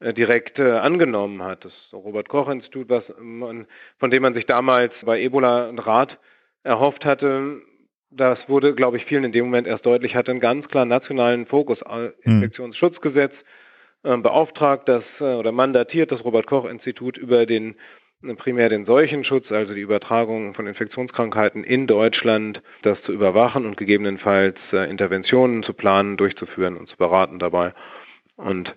äh, 0.00 0.12
direkt 0.12 0.58
äh, 0.58 0.72
angenommen 0.72 1.42
hat. 1.42 1.64
Das 1.64 1.72
Robert 1.92 2.28
Koch 2.28 2.48
Institut, 2.48 2.88
was 2.88 3.04
man, 3.20 3.66
von 3.98 4.10
dem 4.10 4.22
man 4.22 4.34
sich 4.34 4.46
damals 4.46 4.92
bei 5.04 5.20
Ebola 5.20 5.68
einen 5.68 5.78
Rat 5.78 6.18
erhofft 6.64 7.04
hatte, 7.04 7.62
das 8.10 8.38
wurde, 8.48 8.74
glaube 8.74 8.98
ich, 8.98 9.04
vielen 9.06 9.24
in 9.24 9.32
dem 9.32 9.46
Moment 9.46 9.66
erst 9.66 9.86
deutlich, 9.86 10.14
hatte 10.14 10.30
einen 10.30 10.40
ganz 10.40 10.68
klaren 10.68 10.88
nationalen 10.88 11.46
Fokus. 11.46 11.80
Hm. 11.80 12.12
Infektionsschutzgesetz 12.22 13.32
äh, 14.02 14.16
beauftragt 14.16 14.88
das 14.88 15.04
äh, 15.20 15.34
oder 15.34 15.52
mandatiert 15.52 16.12
das 16.12 16.24
Robert 16.24 16.46
Koch 16.46 16.66
Institut 16.66 17.16
über 17.16 17.46
den 17.46 17.76
primär 18.36 18.68
den 18.68 18.84
Seuchenschutz, 18.84 19.50
also 19.50 19.74
die 19.74 19.80
Übertragung 19.80 20.54
von 20.54 20.66
Infektionskrankheiten 20.66 21.64
in 21.64 21.86
Deutschland, 21.86 22.62
das 22.82 23.02
zu 23.02 23.12
überwachen 23.12 23.66
und 23.66 23.76
gegebenenfalls 23.76 24.56
äh, 24.72 24.88
Interventionen 24.88 25.62
zu 25.62 25.72
planen, 25.72 26.16
durchzuführen 26.16 26.76
und 26.76 26.88
zu 26.88 26.96
beraten 26.96 27.38
dabei. 27.38 27.74
Und 28.36 28.74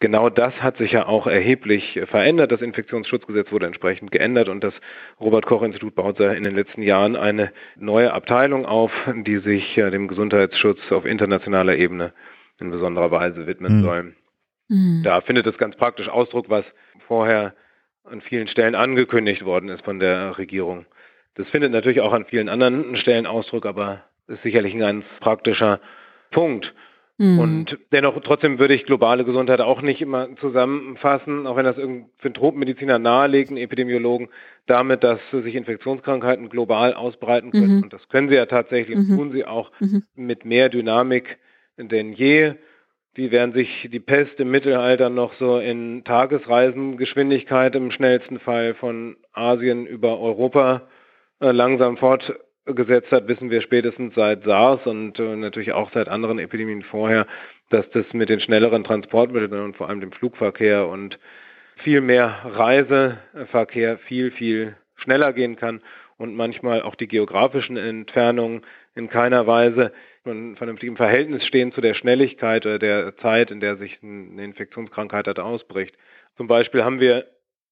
genau 0.00 0.30
das 0.30 0.54
hat 0.62 0.78
sich 0.78 0.92
ja 0.92 1.06
auch 1.06 1.26
erheblich 1.26 2.00
verändert. 2.06 2.52
Das 2.52 2.62
Infektionsschutzgesetz 2.62 3.50
wurde 3.50 3.66
entsprechend 3.66 4.12
geändert 4.12 4.48
und 4.48 4.62
das 4.62 4.74
Robert 5.20 5.46
Koch 5.46 5.62
Institut 5.62 5.94
baut 5.94 6.20
in 6.20 6.44
den 6.44 6.54
letzten 6.54 6.82
Jahren 6.82 7.16
eine 7.16 7.52
neue 7.76 8.12
Abteilung 8.12 8.64
auf, 8.64 8.92
die 9.26 9.38
sich 9.38 9.76
äh, 9.76 9.90
dem 9.90 10.08
Gesundheitsschutz 10.08 10.80
auf 10.90 11.04
internationaler 11.04 11.76
Ebene 11.76 12.12
in 12.60 12.70
besonderer 12.70 13.10
Weise 13.10 13.46
widmen 13.46 13.78
mhm. 13.78 13.82
soll. 13.82 14.14
Mhm. 14.68 15.02
Da 15.02 15.20
findet 15.20 15.46
es 15.46 15.58
ganz 15.58 15.76
praktisch 15.76 16.08
Ausdruck, 16.08 16.48
was 16.48 16.64
vorher 17.06 17.54
an 18.10 18.20
vielen 18.20 18.48
Stellen 18.48 18.74
angekündigt 18.74 19.44
worden 19.44 19.68
ist 19.68 19.84
von 19.84 19.98
der 19.98 20.38
Regierung. 20.38 20.86
Das 21.34 21.48
findet 21.48 21.72
natürlich 21.72 22.00
auch 22.00 22.12
an 22.12 22.24
vielen 22.24 22.48
anderen 22.48 22.96
Stellen 22.96 23.26
Ausdruck, 23.26 23.66
aber 23.66 24.02
ist 24.26 24.42
sicherlich 24.42 24.74
ein 24.74 24.80
ganz 24.80 25.04
praktischer 25.20 25.80
Punkt. 26.30 26.74
Mhm. 27.16 27.38
Und 27.38 27.78
dennoch, 27.92 28.20
trotzdem 28.22 28.58
würde 28.58 28.74
ich 28.74 28.84
globale 28.84 29.24
Gesundheit 29.24 29.60
auch 29.60 29.82
nicht 29.82 30.00
immer 30.00 30.28
zusammenfassen, 30.36 31.46
auch 31.46 31.56
wenn 31.56 31.64
das 31.64 31.76
für 31.76 31.82
einen 31.82 32.34
Tropenmediziner 32.34 32.98
nahelegen, 32.98 33.56
Epidemiologen, 33.56 34.28
damit, 34.66 35.02
dass 35.02 35.18
sich 35.30 35.54
Infektionskrankheiten 35.54 36.48
global 36.48 36.94
ausbreiten 36.94 37.50
können. 37.50 37.76
Mhm. 37.76 37.82
Und 37.84 37.92
das 37.92 38.08
können 38.08 38.28
sie 38.28 38.36
ja 38.36 38.46
tatsächlich 38.46 38.96
mhm. 38.96 39.10
und 39.10 39.16
tun 39.16 39.32
sie 39.32 39.44
auch 39.44 39.72
mhm. 39.80 40.04
mit 40.14 40.44
mehr 40.44 40.68
Dynamik 40.68 41.38
denn 41.86 42.12
je 42.12 42.54
die 43.18 43.32
während 43.32 43.54
sich 43.54 43.88
die 43.92 43.98
Pest 43.98 44.38
im 44.38 44.52
Mittelalter 44.52 45.10
noch 45.10 45.34
so 45.34 45.58
in 45.58 46.04
Tagesreisengeschwindigkeit 46.04 47.74
im 47.74 47.90
schnellsten 47.90 48.38
Fall 48.38 48.74
von 48.74 49.16
Asien 49.32 49.86
über 49.86 50.20
Europa 50.20 50.82
äh, 51.40 51.50
langsam 51.50 51.96
fortgesetzt 51.96 53.10
hat, 53.10 53.26
wissen 53.26 53.50
wir 53.50 53.60
spätestens 53.60 54.14
seit 54.14 54.44
SARS 54.44 54.86
und 54.86 55.18
äh, 55.18 55.34
natürlich 55.34 55.72
auch 55.72 55.90
seit 55.92 56.08
anderen 56.08 56.38
Epidemien 56.38 56.82
vorher, 56.82 57.26
dass 57.70 57.90
das 57.90 58.06
mit 58.12 58.28
den 58.28 58.38
schnelleren 58.38 58.84
Transportmitteln 58.84 59.64
und 59.64 59.76
vor 59.76 59.88
allem 59.88 60.00
dem 60.00 60.12
Flugverkehr 60.12 60.86
und 60.86 61.18
viel 61.78 62.00
mehr 62.00 62.38
Reiseverkehr 62.44 63.98
viel, 63.98 64.30
viel 64.30 64.76
schneller 64.94 65.32
gehen 65.32 65.56
kann 65.56 65.80
und 66.18 66.36
manchmal 66.36 66.82
auch 66.82 66.94
die 66.94 67.08
geografischen 67.08 67.76
Entfernungen 67.76 68.62
in 68.98 69.08
keiner 69.08 69.46
Weise 69.46 69.92
in 70.24 70.56
vernünftigem 70.56 70.96
Verhältnis 70.96 71.44
stehen 71.46 71.72
zu 71.72 71.80
der 71.80 71.94
Schnelligkeit 71.94 72.66
oder 72.66 72.78
der 72.78 73.16
Zeit, 73.16 73.50
in 73.50 73.60
der 73.60 73.76
sich 73.76 73.98
eine 74.02 74.44
Infektionskrankheit 74.44 75.26
halt 75.26 75.38
ausbricht. 75.38 75.96
Zum 76.36 76.48
Beispiel 76.48 76.84
haben 76.84 77.00
wir 77.00 77.26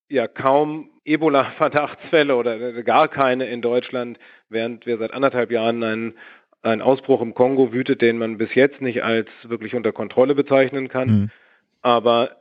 ja 0.09 0.27
kaum 0.27 0.91
Ebola-Verdachtsfälle 1.05 2.35
oder 2.37 2.83
gar 2.83 3.09
keine 3.09 3.47
in 3.47 3.61
Deutschland, 3.61 4.19
während 4.49 4.87
wir 4.87 4.99
seit 4.99 5.13
anderthalb 5.13 5.51
Jahren 5.51 5.83
einen, 5.83 6.15
einen 6.63 6.83
Ausbruch 6.83 7.21
im 7.21 7.35
Kongo 7.35 7.73
wütet, 7.73 8.01
den 8.01 8.19
man 8.19 8.39
bis 8.39 8.55
jetzt 8.55 8.81
nicht 8.81 9.03
als 9.05 9.29
wirklich 9.43 9.75
unter 9.75 9.93
Kontrolle 9.93 10.35
bezeichnen 10.35 10.89
kann. 10.89 11.09
Mhm. 11.09 11.31
Aber 11.83 12.37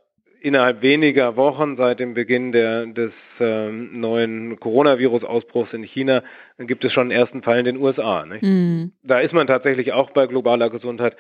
innerhalb 0.46 0.84
weniger 0.84 1.36
Wochen 1.36 1.76
seit 1.76 2.00
dem 2.00 2.14
Beginn 2.14 2.52
der, 2.52 2.86
des 2.86 3.12
ähm, 3.40 4.00
neuen 4.00 4.60
Coronavirus-Ausbruchs 4.60 5.74
in 5.74 5.82
China 5.82 6.22
gibt 6.60 6.86
es 6.86 6.94
schon 6.94 7.10
einen 7.10 7.20
ersten 7.20 7.42
Fall 7.42 7.58
in 7.58 7.66
den 7.66 7.78
USA. 7.78 8.24
Mhm. 8.26 8.92
Da 9.02 9.20
ist 9.20 9.34
man 9.34 9.48
tatsächlich 9.48 9.92
auch 9.92 10.12
bei 10.12 10.28
globaler 10.28 10.70
Gesundheit. 10.70 11.18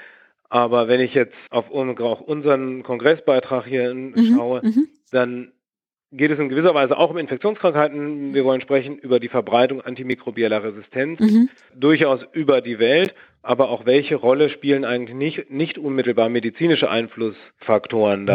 Aber 0.47 0.87
wenn 0.87 1.01
ich 1.01 1.15
jetzt 1.15 1.33
auf 1.49 1.71
auch 1.71 2.21
unseren 2.21 2.83
Kongressbeitrag 2.83 3.65
hier 3.65 3.95
mhm. 3.95 4.35
schaue, 4.35 4.61
mhm. 4.63 4.87
dann 5.11 5.51
geht 6.11 6.29
es 6.29 6.37
in 6.37 6.49
gewisser 6.49 6.75
Weise 6.75 6.95
auch 6.95 7.09
um 7.09 7.17
Infektionskrankheiten. 7.17 8.35
Wir 8.35 8.45
wollen 8.45 8.61
sprechen 8.61 8.95
über 8.99 9.19
die 9.19 9.27
Verbreitung 9.27 9.81
antimikrobieller 9.81 10.63
Resistenz, 10.63 11.19
mhm. 11.19 11.49
durchaus 11.75 12.21
über 12.31 12.61
die 12.61 12.77
Welt, 12.77 13.15
aber 13.41 13.69
auch 13.69 13.87
welche 13.87 14.17
Rolle 14.17 14.49
spielen 14.49 14.85
eigentlich 14.85 15.15
nicht, 15.15 15.49
nicht 15.49 15.79
unmittelbar 15.79 16.29
medizinische 16.29 16.91
Einflussfaktoren 16.91 18.21
mhm. 18.21 18.27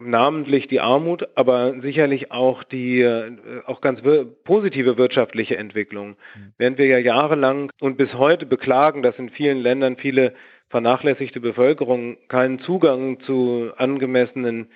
Namentlich 0.00 0.68
die 0.68 0.80
Armut, 0.80 1.28
aber 1.34 1.80
sicherlich 1.80 2.32
auch 2.32 2.64
die 2.64 3.00
äh, 3.00 3.32
auch 3.66 3.80
ganz 3.80 4.02
wir 4.02 4.24
positive 4.24 4.96
wirtschaftliche 4.96 5.56
Entwicklung. 5.56 6.10
Mhm. 6.10 6.52
Während 6.58 6.78
wir 6.78 6.86
ja 6.86 6.98
jahrelang 6.98 7.70
und 7.80 7.96
bis 7.96 8.14
heute 8.14 8.46
beklagen, 8.46 9.02
dass 9.02 9.18
in 9.18 9.30
vielen 9.30 9.58
Ländern 9.58 9.96
viele 9.96 10.34
vernachlässigte 10.70 11.40
Bevölkerung 11.40 12.16
keinen 12.28 12.60
Zugang 12.60 13.20
zu 13.20 13.70
angemessenen 13.76 14.68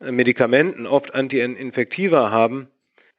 äh, 0.00 0.12
Medikamenten, 0.12 0.86
oft 0.86 1.14
Anti-Infektiva 1.14 2.30
haben, 2.30 2.68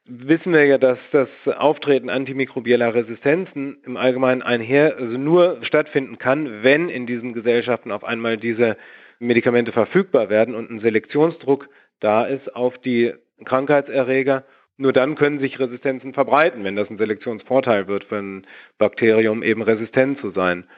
wissen 0.04 0.52
wir 0.52 0.64
ja, 0.64 0.78
dass 0.78 0.98
das 1.12 1.28
Auftreten 1.46 2.10
antimikrobieller 2.10 2.94
Resistenzen 2.94 3.78
im 3.84 3.96
Allgemeinen 3.96 4.42
einher 4.42 4.96
also 4.96 5.16
nur 5.16 5.58
stattfinden 5.62 6.18
kann, 6.18 6.62
wenn 6.62 6.88
in 6.88 7.06
diesen 7.06 7.34
Gesellschaften 7.34 7.92
auf 7.92 8.02
einmal 8.02 8.36
diese 8.36 8.76
Medikamente 9.22 9.72
verfügbar 9.72 10.28
werden 10.28 10.54
und 10.54 10.70
ein 10.70 10.80
Selektionsdruck 10.80 11.68
da 12.00 12.24
ist 12.24 12.54
auf 12.56 12.78
die 12.78 13.14
Krankheitserreger. 13.44 14.44
Nur 14.76 14.92
dann 14.92 15.14
können 15.14 15.38
sich 15.38 15.60
Resistenzen 15.60 16.12
verbreiten, 16.12 16.64
wenn 16.64 16.74
das 16.74 16.90
ein 16.90 16.98
Selektionsvorteil 16.98 17.86
wird 17.86 18.04
für 18.04 18.16
ein 18.16 18.46
Bakterium, 18.78 19.42
eben 19.42 19.62
resistent 19.62 20.20
zu 20.20 20.30
sein. 20.30 20.68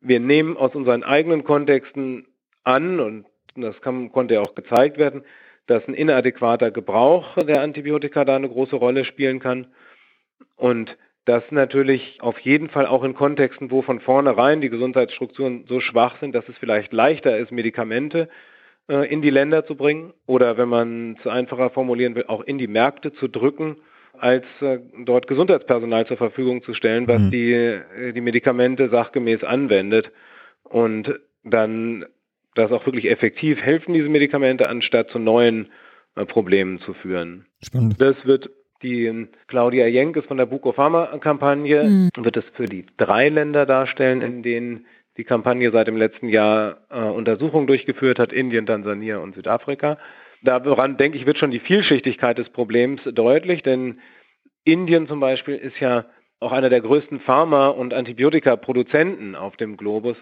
Wir 0.00 0.20
nehmen 0.20 0.56
aus 0.56 0.74
unseren 0.74 1.02
eigenen 1.02 1.44
Kontexten 1.44 2.26
an, 2.64 2.98
und 3.00 3.26
das 3.54 3.78
kann, 3.82 4.10
konnte 4.10 4.34
ja 4.34 4.40
auch 4.40 4.54
gezeigt 4.54 4.96
werden, 4.96 5.24
dass 5.66 5.86
ein 5.86 5.94
inadäquater 5.94 6.70
Gebrauch 6.70 7.36
der 7.36 7.60
Antibiotika 7.60 8.24
da 8.24 8.36
eine 8.36 8.48
große 8.48 8.76
Rolle 8.76 9.04
spielen 9.04 9.38
kann. 9.38 9.66
Und 10.56 10.96
das 11.24 11.44
natürlich 11.50 12.18
auf 12.20 12.38
jeden 12.40 12.68
Fall 12.68 12.86
auch 12.86 13.04
in 13.04 13.14
Kontexten, 13.14 13.70
wo 13.70 13.82
von 13.82 14.00
vornherein 14.00 14.60
die 14.60 14.70
Gesundheitsstrukturen 14.70 15.64
so 15.68 15.80
schwach 15.80 16.18
sind, 16.20 16.34
dass 16.34 16.48
es 16.48 16.58
vielleicht 16.58 16.92
leichter 16.92 17.38
ist, 17.38 17.52
Medikamente 17.52 18.28
äh, 18.88 19.06
in 19.12 19.22
die 19.22 19.30
Länder 19.30 19.64
zu 19.64 19.76
bringen 19.76 20.12
oder 20.26 20.56
wenn 20.56 20.68
man 20.68 21.16
es 21.20 21.26
einfacher 21.26 21.70
formulieren 21.70 22.16
will, 22.16 22.24
auch 22.26 22.42
in 22.42 22.58
die 22.58 22.66
Märkte 22.66 23.12
zu 23.12 23.28
drücken, 23.28 23.76
als 24.18 24.44
äh, 24.60 24.78
dort 25.04 25.28
Gesundheitspersonal 25.28 26.06
zur 26.06 26.16
Verfügung 26.16 26.64
zu 26.64 26.74
stellen, 26.74 27.06
was 27.06 27.20
mhm. 27.20 27.30
die, 27.30 27.52
äh, 27.52 28.12
die 28.12 28.20
Medikamente 28.20 28.88
sachgemäß 28.88 29.44
anwendet 29.44 30.10
und 30.64 31.20
dann 31.44 32.04
das 32.54 32.72
auch 32.72 32.84
wirklich 32.84 33.08
effektiv 33.08 33.60
helfen, 33.62 33.94
diese 33.94 34.08
Medikamente, 34.08 34.68
anstatt 34.68 35.10
zu 35.10 35.18
neuen 35.18 35.70
Problemen 36.28 36.78
zu 36.80 36.92
führen. 36.92 37.46
Spannend. 37.62 37.98
Das 37.98 38.26
wird 38.26 38.50
die 38.82 39.28
Claudia 39.48 39.86
Jenkes 39.86 40.24
von 40.26 40.36
der 40.36 40.46
Buko 40.46 40.72
Pharma 40.72 41.18
Kampagne 41.18 41.84
mhm. 41.84 42.10
wird 42.16 42.36
es 42.36 42.44
für 42.54 42.66
die 42.66 42.86
drei 42.96 43.28
Länder 43.28 43.66
darstellen, 43.66 44.22
in 44.22 44.42
denen 44.42 44.86
die 45.16 45.24
Kampagne 45.24 45.70
seit 45.70 45.88
dem 45.88 45.96
letzten 45.96 46.28
Jahr 46.28 46.78
äh, 46.90 47.00
Untersuchungen 47.00 47.66
durchgeführt 47.66 48.18
hat, 48.18 48.32
Indien, 48.32 48.66
Tansania 48.66 49.18
und 49.18 49.34
Südafrika. 49.34 49.98
Daran, 50.42 50.96
denke 50.96 51.18
ich, 51.18 51.26
wird 51.26 51.38
schon 51.38 51.52
die 51.52 51.60
Vielschichtigkeit 51.60 52.38
des 52.38 52.50
Problems 52.50 53.00
deutlich, 53.04 53.62
denn 53.62 54.00
Indien 54.64 55.06
zum 55.06 55.20
Beispiel 55.20 55.54
ist 55.54 55.78
ja 55.78 56.06
auch 56.40 56.50
einer 56.50 56.70
der 56.70 56.80
größten 56.80 57.20
Pharma- 57.20 57.68
und 57.68 57.94
Antibiotika-Produzenten 57.94 59.36
auf 59.36 59.56
dem 59.56 59.76
Globus 59.76 60.16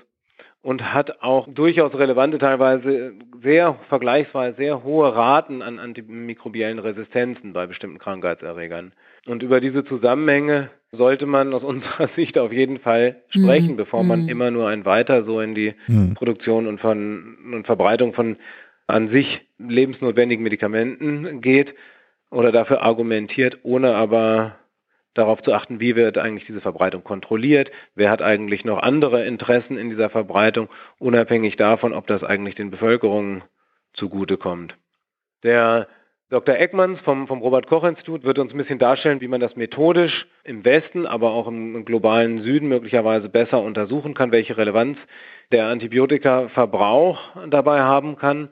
und 0.63 0.93
hat 0.93 1.23
auch 1.23 1.49
durchaus 1.49 1.95
relevante, 1.95 2.39
teilweise 2.39 3.15
sehr 3.43 3.79
vergleichsweise 3.89 4.57
sehr 4.57 4.85
hohe 4.85 5.15
Raten 5.15 5.63
an 5.63 5.79
antimikrobiellen 5.79 6.79
Resistenzen 6.79 7.53
bei 7.53 7.67
bestimmten 7.67 7.99
Krankheitserregern. 7.99 8.93
Und 9.27 9.43
über 9.43 9.61
diese 9.61 9.85
Zusammenhänge 9.85 10.71
sollte 10.93 11.27
man 11.27 11.55
aus 11.55 11.63
unserer 11.65 12.09
Sicht 12.15 12.39
auf 12.39 12.53
jeden 12.53 12.79
Fall 12.79 13.23
sprechen, 13.31 13.73
mhm. 13.73 13.77
bevor 13.77 14.05
man 14.05 14.23
mhm. 14.23 14.29
immer 14.29 14.51
nur 14.51 14.69
ein 14.69 14.85
weiter 14.85 15.25
so 15.25 15.41
in 15.41 15.55
die 15.55 15.75
mhm. 15.87 16.15
Produktion 16.15 16.67
und 16.67 16.81
von 16.81 17.37
und 17.53 17.67
Verbreitung 17.67 18.13
von 18.13 18.37
an 18.87 19.09
sich 19.09 19.41
lebensnotwendigen 19.59 20.43
Medikamenten 20.43 21.41
geht 21.41 21.75
oder 22.31 22.53
dafür 22.53 22.83
argumentiert, 22.83 23.59
ohne 23.63 23.95
aber 23.95 24.57
darauf 25.15 25.43
zu 25.43 25.53
achten, 25.53 25.81
wie 25.81 25.97
wird 25.97 26.19
eigentlich 26.19 26.47
diese 26.47 26.61
Verbreitung 26.61 27.03
kontrolliert, 27.03 27.71
wer 27.95 28.11
hat 28.11 28.23
eigentlich 28.23 28.65
noch 28.65 28.79
andere 28.79 29.25
Interessen 29.25 29.77
in 29.77 29.91
dieser 29.91 30.11
Verbreitung, 30.11 30.69
unabhängig 30.99 31.57
davon, 31.57 31.93
ob 31.93 32.07
das 32.07 32.23
eigentlich 32.23 32.55
den 32.55 32.71
Bevölkerungen 32.71 33.43
zugutekommt. 33.93 34.77
Der 35.43 35.89
Dr. 36.31 36.55
Eckmanns 36.55 37.01
vom, 37.01 37.27
vom 37.27 37.41
Robert-Koch-Institut 37.41 38.23
wird 38.23 38.39
uns 38.39 38.53
ein 38.53 38.59
bisschen 38.59 38.79
darstellen, 38.79 39.21
wie 39.21 39.27
man 39.27 39.41
das 39.41 39.57
methodisch 39.57 40.29
im 40.45 40.65
Westen, 40.65 41.07
aber 41.07 41.33
auch 41.33 41.49
im, 41.49 41.75
im 41.75 41.85
globalen 41.85 42.43
Süden 42.43 42.69
möglicherweise 42.69 43.29
besser 43.29 43.61
untersuchen 43.61 44.15
kann, 44.15 44.31
welche 44.31 44.57
Relevanz 44.57 44.97
der 45.51 45.67
Antibiotikaverbrauch 45.67 47.49
dabei 47.49 47.81
haben 47.81 48.17
kann 48.17 48.51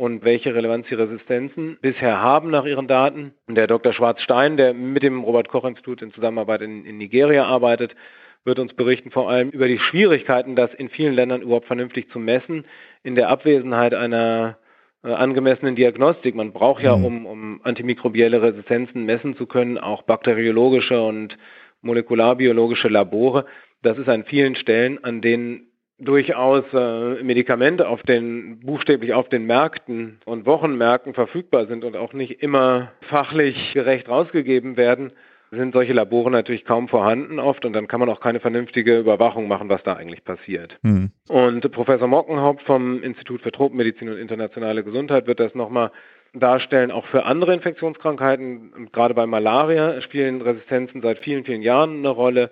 und 0.00 0.24
welche 0.24 0.54
Relevanz 0.54 0.86
die 0.88 0.94
Resistenzen 0.94 1.76
bisher 1.82 2.22
haben 2.22 2.48
nach 2.48 2.64
ihren 2.64 2.88
Daten. 2.88 3.34
Der 3.48 3.66
Dr. 3.66 3.92
Schwarz-Stein, 3.92 4.56
der 4.56 4.72
mit 4.72 5.02
dem 5.02 5.22
Robert-Koch-Institut 5.22 6.00
in 6.00 6.10
Zusammenarbeit 6.14 6.62
in, 6.62 6.86
in 6.86 6.96
Nigeria 6.96 7.44
arbeitet, 7.44 7.94
wird 8.42 8.58
uns 8.58 8.72
berichten 8.72 9.10
vor 9.10 9.28
allem 9.28 9.50
über 9.50 9.68
die 9.68 9.78
Schwierigkeiten, 9.78 10.56
das 10.56 10.72
in 10.72 10.88
vielen 10.88 11.12
Ländern 11.12 11.42
überhaupt 11.42 11.66
vernünftig 11.66 12.10
zu 12.10 12.18
messen, 12.18 12.64
in 13.02 13.14
der 13.14 13.28
Abwesenheit 13.28 13.92
einer 13.92 14.56
äh, 15.04 15.12
angemessenen 15.12 15.76
Diagnostik. 15.76 16.34
Man 16.34 16.54
braucht 16.54 16.82
ja, 16.82 16.96
mhm. 16.96 17.04
um, 17.04 17.26
um 17.26 17.60
antimikrobielle 17.64 18.40
Resistenzen 18.40 19.04
messen 19.04 19.36
zu 19.36 19.44
können, 19.44 19.76
auch 19.76 20.00
bakteriologische 20.04 21.02
und 21.02 21.36
molekularbiologische 21.82 22.88
Labore. 22.88 23.44
Das 23.82 23.98
ist 23.98 24.08
an 24.08 24.24
vielen 24.24 24.56
Stellen, 24.56 25.04
an 25.04 25.20
denen 25.20 25.69
durchaus 26.00 26.64
äh, 26.72 27.22
Medikamente 27.22 27.88
auf 27.88 28.02
den 28.02 28.60
buchstäblich 28.60 29.14
auf 29.14 29.28
den 29.28 29.46
Märkten 29.46 30.18
und 30.24 30.46
Wochenmärkten 30.46 31.14
verfügbar 31.14 31.66
sind 31.66 31.84
und 31.84 31.96
auch 31.96 32.12
nicht 32.12 32.42
immer 32.42 32.92
fachlich 33.02 33.72
gerecht 33.74 34.08
rausgegeben 34.08 34.76
werden, 34.76 35.12
sind 35.50 35.72
solche 35.72 35.92
Labore 35.92 36.30
natürlich 36.30 36.64
kaum 36.64 36.88
vorhanden 36.88 37.38
oft 37.38 37.64
und 37.64 37.72
dann 37.72 37.88
kann 37.88 38.00
man 38.00 38.08
auch 38.08 38.20
keine 38.20 38.40
vernünftige 38.40 38.98
Überwachung 38.98 39.48
machen, 39.48 39.68
was 39.68 39.82
da 39.82 39.94
eigentlich 39.94 40.24
passiert. 40.24 40.78
Mhm. 40.82 41.10
Und 41.28 41.70
Professor 41.72 42.06
Mockenhaupt 42.06 42.62
vom 42.62 43.02
Institut 43.02 43.42
für 43.42 43.50
Tropenmedizin 43.50 44.08
und 44.08 44.18
internationale 44.18 44.84
Gesundheit 44.84 45.26
wird 45.26 45.40
das 45.40 45.54
nochmal 45.54 45.90
darstellen, 46.32 46.92
auch 46.92 47.06
für 47.06 47.24
andere 47.24 47.52
Infektionskrankheiten. 47.54 48.90
Gerade 48.92 49.14
bei 49.14 49.26
Malaria 49.26 50.00
spielen 50.00 50.40
Resistenzen 50.40 51.02
seit 51.02 51.18
vielen, 51.18 51.44
vielen 51.44 51.62
Jahren 51.62 51.98
eine 51.98 52.10
Rolle. 52.10 52.50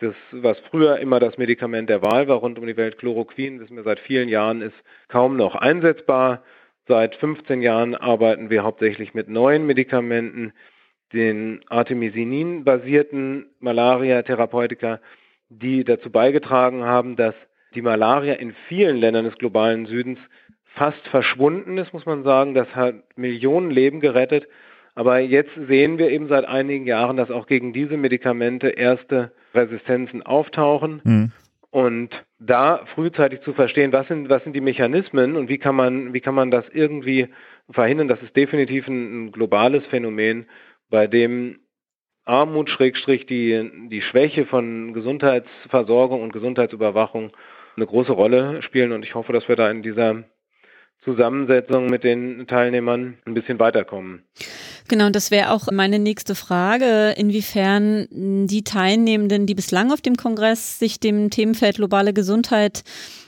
Das, 0.00 0.14
was 0.30 0.58
früher 0.70 0.98
immer 0.98 1.18
das 1.18 1.38
Medikament 1.38 1.90
der 1.90 2.02
Wahl 2.02 2.28
war 2.28 2.36
rund 2.36 2.58
um 2.58 2.66
die 2.66 2.76
Welt, 2.76 2.98
Chloroquin, 2.98 3.58
wissen 3.58 3.76
wir 3.76 3.82
seit 3.82 3.98
vielen 3.98 4.28
Jahren, 4.28 4.62
ist 4.62 4.76
kaum 5.08 5.36
noch 5.36 5.56
einsetzbar. 5.56 6.44
Seit 6.86 7.16
15 7.16 7.62
Jahren 7.62 7.96
arbeiten 7.96 8.48
wir 8.48 8.62
hauptsächlich 8.62 9.12
mit 9.12 9.28
neuen 9.28 9.66
Medikamenten, 9.66 10.52
den 11.12 11.60
Artemisinin-basierten 11.68 13.46
Malaria-Therapeutika, 13.60 15.00
die 15.48 15.82
dazu 15.82 16.10
beigetragen 16.10 16.84
haben, 16.84 17.16
dass 17.16 17.34
die 17.74 17.82
Malaria 17.82 18.34
in 18.34 18.54
vielen 18.68 18.98
Ländern 18.98 19.24
des 19.24 19.36
globalen 19.36 19.86
Südens 19.86 20.18
fast 20.74 21.06
verschwunden 21.08 21.76
ist, 21.76 21.92
muss 21.92 22.06
man 22.06 22.22
sagen. 22.22 22.54
Das 22.54 22.68
hat 22.74 22.94
Millionen 23.16 23.70
Leben 23.70 24.00
gerettet. 24.00 24.46
Aber 24.98 25.20
jetzt 25.20 25.52
sehen 25.68 25.96
wir 25.98 26.10
eben 26.10 26.26
seit 26.26 26.44
einigen 26.44 26.84
Jahren, 26.84 27.16
dass 27.16 27.30
auch 27.30 27.46
gegen 27.46 27.72
diese 27.72 27.96
Medikamente 27.96 28.70
erste 28.70 29.30
Resistenzen 29.54 30.22
auftauchen. 30.22 31.00
Mhm. 31.04 31.32
Und 31.70 32.10
da 32.40 32.84
frühzeitig 32.96 33.42
zu 33.42 33.52
verstehen, 33.52 33.92
was 33.92 34.08
sind, 34.08 34.28
was 34.28 34.42
sind 34.42 34.54
die 34.54 34.60
Mechanismen 34.60 35.36
und 35.36 35.48
wie 35.48 35.58
kann 35.58 35.76
man, 35.76 36.14
wie 36.14 36.20
kann 36.20 36.34
man 36.34 36.50
das 36.50 36.64
irgendwie 36.72 37.28
verhindern, 37.70 38.08
das 38.08 38.20
ist 38.22 38.34
definitiv 38.34 38.88
ein, 38.88 39.26
ein 39.26 39.30
globales 39.30 39.86
Phänomen, 39.86 40.46
bei 40.90 41.06
dem 41.06 41.60
Armut, 42.24 42.68
Schrägstrich 42.68 43.24
die, 43.24 43.70
die 43.92 44.02
Schwäche 44.02 44.46
von 44.46 44.94
Gesundheitsversorgung 44.94 46.22
und 46.22 46.32
Gesundheitsüberwachung 46.32 47.30
eine 47.76 47.86
große 47.86 48.10
Rolle 48.10 48.62
spielen. 48.62 48.90
Und 48.90 49.04
ich 49.04 49.14
hoffe, 49.14 49.32
dass 49.32 49.46
wir 49.46 49.54
da 49.54 49.70
in 49.70 49.82
dieser 49.84 50.24
Zusammensetzung 51.04 51.86
mit 51.86 52.04
den 52.04 52.46
Teilnehmern 52.46 53.18
ein 53.24 53.34
bisschen 53.34 53.58
weiterkommen. 53.58 54.22
Genau, 54.88 55.10
das 55.10 55.30
wäre 55.30 55.50
auch 55.50 55.70
meine 55.70 55.98
nächste 55.98 56.34
Frage, 56.34 57.14
inwiefern 57.16 58.08
die 58.10 58.64
Teilnehmenden, 58.64 59.46
die 59.46 59.54
bislang 59.54 59.92
auf 59.92 60.00
dem 60.00 60.16
Kongress 60.16 60.78
sich 60.78 60.98
dem 60.98 61.30
Themenfeld 61.30 61.76
globale 61.76 62.12
Gesundheit 62.12 62.84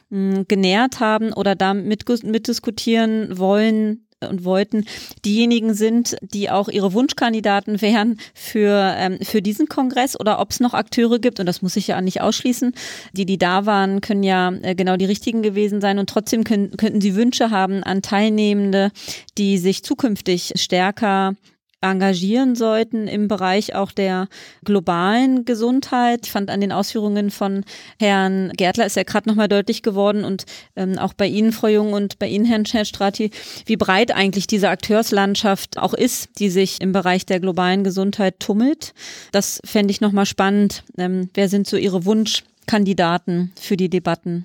mh, 0.08 0.44
genähert 0.48 1.00
haben 1.00 1.32
oder 1.32 1.54
da 1.54 1.74
mitdiskutieren 1.74 3.38
wollen, 3.38 4.06
und 4.28 4.44
wollten, 4.44 4.84
diejenigen 5.24 5.74
sind, 5.74 6.16
die 6.20 6.50
auch 6.50 6.68
ihre 6.68 6.92
Wunschkandidaten 6.92 7.80
wären 7.80 8.18
für, 8.34 8.94
ähm, 8.96 9.18
für 9.22 9.40
diesen 9.40 9.66
Kongress 9.68 10.18
oder 10.18 10.40
ob 10.40 10.50
es 10.50 10.60
noch 10.60 10.74
Akteure 10.74 11.18
gibt, 11.18 11.40
und 11.40 11.46
das 11.46 11.62
muss 11.62 11.76
ich 11.76 11.86
ja 11.86 12.00
nicht 12.00 12.20
ausschließen, 12.20 12.74
die, 13.12 13.24
die 13.24 13.38
da 13.38 13.66
waren, 13.66 14.00
können 14.00 14.22
ja 14.22 14.52
äh, 14.62 14.74
genau 14.74 14.96
die 14.96 15.06
richtigen 15.06 15.42
gewesen 15.42 15.80
sein 15.80 15.98
und 15.98 16.10
trotzdem 16.10 16.44
können, 16.44 16.76
könnten 16.76 17.00
sie 17.00 17.14
Wünsche 17.14 17.50
haben 17.50 17.82
an 17.82 18.02
Teilnehmende, 18.02 18.90
die 19.38 19.58
sich 19.58 19.82
zukünftig 19.82 20.52
stärker 20.56 21.34
engagieren 21.80 22.54
sollten 22.54 23.08
im 23.08 23.28
Bereich 23.28 23.74
auch 23.74 23.92
der 23.92 24.28
globalen 24.64 25.44
Gesundheit. 25.44 26.20
Ich 26.24 26.32
fand 26.32 26.50
an 26.50 26.60
den 26.60 26.72
Ausführungen 26.72 27.30
von 27.30 27.64
Herrn 27.98 28.52
Gärtler 28.56 28.86
ist 28.86 28.96
ja 28.96 29.02
gerade 29.02 29.28
nochmal 29.28 29.48
deutlich 29.48 29.82
geworden 29.82 30.24
und 30.24 30.44
ähm, 30.76 30.98
auch 30.98 31.14
bei 31.14 31.26
Ihnen, 31.26 31.52
Frau 31.52 31.68
Jung, 31.68 31.92
und 31.92 32.18
bei 32.18 32.28
Ihnen, 32.28 32.44
Herrn 32.44 32.66
Strati, 32.66 33.30
wie 33.66 33.76
breit 33.76 34.14
eigentlich 34.14 34.46
diese 34.46 34.68
Akteurslandschaft 34.68 35.78
auch 35.78 35.94
ist, 35.94 36.38
die 36.38 36.50
sich 36.50 36.80
im 36.80 36.92
Bereich 36.92 37.24
der 37.24 37.40
globalen 37.40 37.84
Gesundheit 37.84 38.40
tummelt. 38.40 38.92
Das 39.32 39.60
fände 39.64 39.90
ich 39.90 40.00
nochmal 40.00 40.26
spannend. 40.26 40.84
Ähm, 40.98 41.30
wer 41.34 41.48
sind 41.48 41.66
so 41.66 41.76
Ihre 41.76 42.04
Wunschkandidaten 42.04 43.52
für 43.58 43.76
die 43.76 43.88
Debatten? 43.88 44.44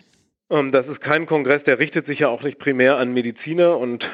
Ähm, 0.50 0.72
das 0.72 0.88
ist 0.88 1.02
kein 1.02 1.26
Kongress, 1.26 1.64
der 1.66 1.80
richtet 1.80 2.06
sich 2.06 2.20
ja 2.20 2.30
auch 2.30 2.44
nicht 2.44 2.60
primär 2.60 2.98
an 2.98 3.14
Mediziner 3.14 3.78
und 3.78 4.06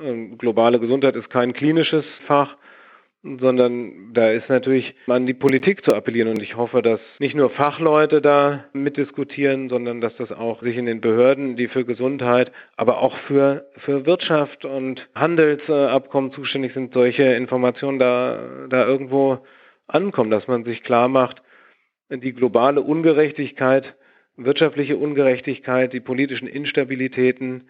ähm, 0.00 0.38
globale 0.38 0.80
Gesundheit 0.80 1.14
ist 1.14 1.30
kein 1.30 1.52
klinisches 1.52 2.04
Fach 2.26 2.56
sondern 3.24 4.12
da 4.12 4.30
ist 4.30 4.50
natürlich 4.50 4.94
an 5.06 5.26
die 5.26 5.34
Politik 5.34 5.82
zu 5.84 5.94
appellieren. 5.94 6.28
Und 6.28 6.42
ich 6.42 6.56
hoffe, 6.56 6.82
dass 6.82 7.00
nicht 7.18 7.34
nur 7.34 7.48
Fachleute 7.50 8.20
da 8.20 8.64
mitdiskutieren, 8.74 9.70
sondern 9.70 10.02
dass 10.02 10.14
das 10.16 10.30
auch 10.30 10.62
sich 10.62 10.76
in 10.76 10.84
den 10.84 11.00
Behörden, 11.00 11.56
die 11.56 11.68
für 11.68 11.86
Gesundheit, 11.86 12.52
aber 12.76 12.98
auch 12.98 13.16
für, 13.26 13.66
für 13.78 14.04
Wirtschaft 14.04 14.66
und 14.66 15.08
Handelsabkommen 15.14 16.32
zuständig 16.32 16.74
sind, 16.74 16.92
solche 16.92 17.22
Informationen 17.22 17.98
da, 17.98 18.66
da 18.68 18.86
irgendwo 18.86 19.38
ankommen, 19.86 20.30
dass 20.30 20.46
man 20.46 20.64
sich 20.64 20.82
klar 20.82 21.08
macht, 21.08 21.42
die 22.10 22.34
globale 22.34 22.82
Ungerechtigkeit, 22.82 23.94
wirtschaftliche 24.36 24.98
Ungerechtigkeit, 24.98 25.92
die 25.94 26.00
politischen 26.00 26.46
Instabilitäten, 26.46 27.68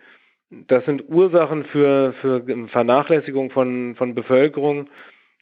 das 0.51 0.85
sind 0.85 1.09
Ursachen 1.09 1.65
für, 1.65 2.13
für 2.21 2.45
Vernachlässigung 2.69 3.51
von, 3.51 3.95
von 3.97 4.15
Bevölkerung 4.15 4.89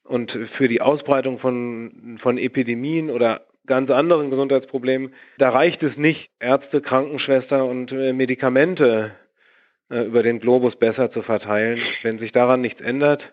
und 0.04 0.32
für 0.56 0.68
die 0.68 0.80
Ausbreitung 0.80 1.38
von, 1.38 2.18
von 2.20 2.38
Epidemien 2.38 3.10
oder 3.10 3.42
ganz 3.66 3.90
anderen 3.90 4.30
Gesundheitsproblemen, 4.30 5.14
da 5.38 5.50
reicht 5.50 5.82
es 5.82 5.96
nicht, 5.96 6.30
Ärzte, 6.40 6.80
Krankenschwester 6.80 7.64
und 7.64 7.92
äh, 7.92 8.12
Medikamente 8.12 9.12
äh, 9.90 10.02
über 10.04 10.22
den 10.22 10.40
Globus 10.40 10.76
besser 10.76 11.12
zu 11.12 11.22
verteilen. 11.22 11.80
Wenn 12.02 12.18
sich 12.18 12.32
daran 12.32 12.60
nichts 12.60 12.80
ändert, 12.80 13.32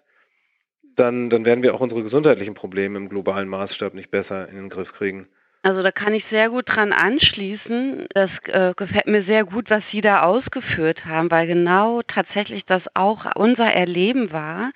dann, 0.95 1.29
dann 1.29 1.45
werden 1.45 1.63
wir 1.63 1.73
auch 1.73 1.79
unsere 1.79 2.03
gesundheitlichen 2.03 2.53
Probleme 2.53 2.97
im 2.97 3.10
globalen 3.10 3.47
Maßstab 3.47 3.93
nicht 3.93 4.12
besser 4.12 4.49
in 4.49 4.55
den 4.55 4.69
Griff 4.69 4.91
kriegen. 4.93 5.27
Also 5.62 5.84
da 5.84 5.91
kann 5.91 6.13
ich 6.13 6.24
sehr 6.30 6.50
gut 6.50 6.69
dran 6.69 6.93
anschließen. 6.93 8.08
Das 8.13 8.30
äh, 8.45 8.74
gefällt 8.78 9.08
mir 9.08 9.24
sehr 9.24 9.43
gut, 9.43 9.69
was 9.69 9.84
Sie 9.91 10.00
da 10.00 10.22
ausgeführt 10.22 11.06
haben, 11.06 11.30
weil 11.30 11.48
genau 11.48 12.02
tatsächlich 12.02 12.63
das 12.65 12.82
auch 12.93 13.26
unser 13.36 13.65
Erleben 13.65 14.32
war, 14.32 14.72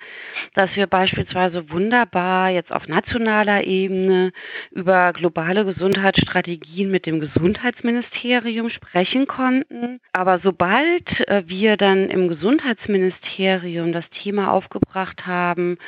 dass 0.52 0.76
wir 0.76 0.86
beispielsweise 0.86 1.70
wunderbar 1.70 2.50
jetzt 2.50 2.70
auf 2.70 2.86
nationaler 2.86 3.64
Ebene 3.64 4.32
über 4.72 5.14
globale 5.14 5.64
Gesundheitsstrategien 5.64 6.90
mit 6.90 7.06
dem 7.06 7.18
Gesundheitsministerium 7.18 8.68
sprechen 8.68 9.26
konnten. 9.26 10.00
Aber 10.12 10.40
sobald 10.40 11.18
äh, 11.28 11.44
wir 11.46 11.78
dann 11.78 12.10
im 12.10 12.28
Gesundheitsministerium 12.28 13.92
das 13.92 14.04
Thema 14.10 14.52
aufgebracht 14.52 15.26
haben, 15.26 15.78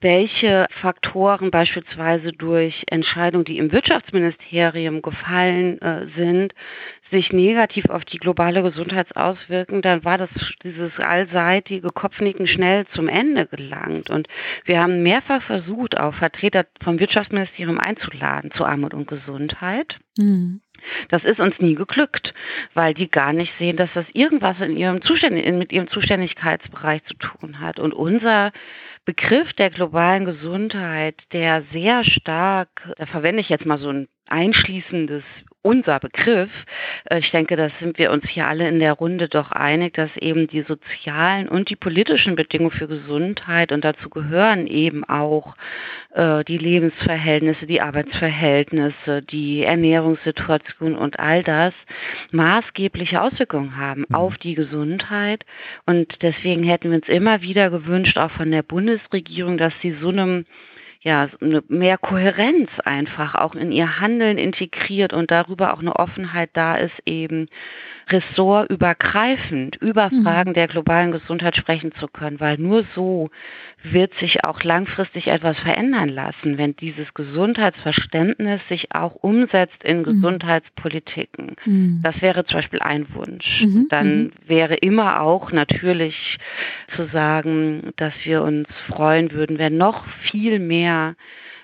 welche 0.00 0.66
Faktoren 0.80 1.52
beispielsweise 1.52 2.32
durch 2.32 2.82
Entscheidungen, 2.88 3.44
die 3.44 3.58
im 3.58 3.70
Wirtschaftsministerium 3.70 4.39
gefallen 5.02 5.80
äh, 5.80 6.06
sind, 6.16 6.54
sich 7.10 7.32
negativ 7.32 7.86
auf 7.86 8.04
die 8.04 8.18
globale 8.18 8.62
Gesundheit 8.62 9.14
auswirken, 9.16 9.82
dann 9.82 10.04
war 10.04 10.18
das 10.18 10.30
dieses 10.62 10.96
allseitige 10.98 11.88
Kopfnicken 11.88 12.46
schnell 12.46 12.86
zum 12.94 13.08
Ende 13.08 13.46
gelangt. 13.46 14.10
Und 14.10 14.28
wir 14.64 14.80
haben 14.80 15.02
mehrfach 15.02 15.42
versucht, 15.42 15.98
auch 15.98 16.14
Vertreter 16.14 16.66
vom 16.82 16.98
Wirtschaftsministerium 16.98 17.78
einzuladen 17.78 18.50
zu 18.52 18.64
Armut 18.64 18.94
und 18.94 19.08
Gesundheit. 19.08 19.98
Mhm. 20.16 20.60
Das 21.08 21.24
ist 21.24 21.40
uns 21.40 21.58
nie 21.58 21.74
geglückt, 21.74 22.32
weil 22.72 22.94
die 22.94 23.10
gar 23.10 23.32
nicht 23.32 23.52
sehen, 23.58 23.76
dass 23.76 23.90
das 23.92 24.06
irgendwas 24.14 24.58
in 24.60 24.76
ihrem 24.76 25.02
Zuständ 25.02 25.36
mit 25.58 25.72
ihrem 25.72 25.88
Zuständigkeitsbereich 25.88 27.04
zu 27.04 27.14
tun 27.14 27.60
hat. 27.60 27.78
Und 27.78 27.92
unser 27.92 28.52
Begriff 29.04 29.52
der 29.54 29.70
globalen 29.70 30.24
Gesundheit, 30.24 31.16
der 31.32 31.64
sehr 31.72 32.04
stark, 32.04 32.68
da 32.96 33.06
verwende 33.06 33.40
ich 33.40 33.48
jetzt 33.48 33.66
mal 33.66 33.78
so 33.78 33.90
ein 33.90 34.08
einschließendes 34.30 35.24
unser 35.62 36.00
Begriff. 36.00 36.50
Äh, 37.04 37.18
ich 37.18 37.30
denke, 37.30 37.56
da 37.56 37.68
sind 37.80 37.98
wir 37.98 38.10
uns 38.10 38.26
hier 38.28 38.46
alle 38.46 38.68
in 38.68 38.78
der 38.78 38.94
Runde 38.94 39.28
doch 39.28 39.52
einig, 39.52 39.94
dass 39.94 40.14
eben 40.16 40.46
die 40.46 40.62
sozialen 40.62 41.48
und 41.48 41.68
die 41.68 41.76
politischen 41.76 42.34
Bedingungen 42.34 42.70
für 42.70 42.88
Gesundheit 42.88 43.72
und 43.72 43.84
dazu 43.84 44.08
gehören 44.08 44.66
eben 44.66 45.04
auch 45.04 45.54
äh, 46.14 46.44
die 46.44 46.58
Lebensverhältnisse, 46.58 47.66
die 47.66 47.80
Arbeitsverhältnisse, 47.80 49.22
die 49.22 49.62
Ernährungssituation 49.62 50.96
und 50.96 51.20
all 51.20 51.42
das 51.42 51.74
maßgebliche 52.30 53.20
Auswirkungen 53.20 53.76
haben 53.76 54.06
mhm. 54.08 54.14
auf 54.14 54.38
die 54.38 54.54
Gesundheit. 54.54 55.44
Und 55.84 56.22
deswegen 56.22 56.62
hätten 56.62 56.90
wir 56.90 56.96
uns 56.96 57.08
immer 57.08 57.42
wieder 57.42 57.70
gewünscht, 57.70 58.16
auch 58.16 58.30
von 58.30 58.50
der 58.50 58.62
Bundesregierung, 58.62 59.58
dass 59.58 59.74
sie 59.82 59.92
so 60.00 60.08
einem 60.08 60.46
ja, 61.02 61.28
mehr 61.68 61.96
Kohärenz 61.96 62.68
einfach 62.84 63.34
auch 63.34 63.54
in 63.54 63.72
ihr 63.72 64.00
Handeln 64.00 64.36
integriert 64.36 65.12
und 65.12 65.30
darüber 65.30 65.72
auch 65.72 65.80
eine 65.80 65.96
Offenheit 65.96 66.50
da 66.52 66.76
ist, 66.76 66.94
eben 67.06 67.48
ressortübergreifend 68.10 69.76
über 69.76 70.10
mhm. 70.10 70.22
Fragen 70.22 70.54
der 70.54 70.68
globalen 70.68 71.12
Gesundheit 71.12 71.56
sprechen 71.56 71.92
zu 71.92 72.08
können, 72.08 72.40
weil 72.40 72.58
nur 72.58 72.84
so 72.94 73.30
wird 73.82 74.12
sich 74.14 74.44
auch 74.44 74.62
langfristig 74.62 75.28
etwas 75.28 75.58
verändern 75.58 76.08
lassen, 76.08 76.58
wenn 76.58 76.76
dieses 76.76 77.14
Gesundheitsverständnis 77.14 78.60
sich 78.68 78.94
auch 78.94 79.14
umsetzt 79.14 79.82
in 79.82 79.98
mhm. 79.98 80.04
Gesundheitspolitiken. 80.04 81.56
Mhm. 81.64 82.00
Das 82.02 82.20
wäre 82.20 82.44
zum 82.44 82.58
Beispiel 82.58 82.80
ein 82.80 83.06
Wunsch. 83.14 83.62
Mhm. 83.62 83.86
Dann 83.88 84.22
mhm. 84.24 84.32
wäre 84.46 84.74
immer 84.74 85.20
auch 85.20 85.52
natürlich 85.52 86.38
zu 86.94 87.06
sagen, 87.06 87.92
dass 87.96 88.14
wir 88.24 88.42
uns 88.42 88.68
freuen 88.88 89.32
würden, 89.32 89.58
wenn 89.58 89.76
noch 89.76 90.06
viel 90.30 90.58
mehr 90.58 91.14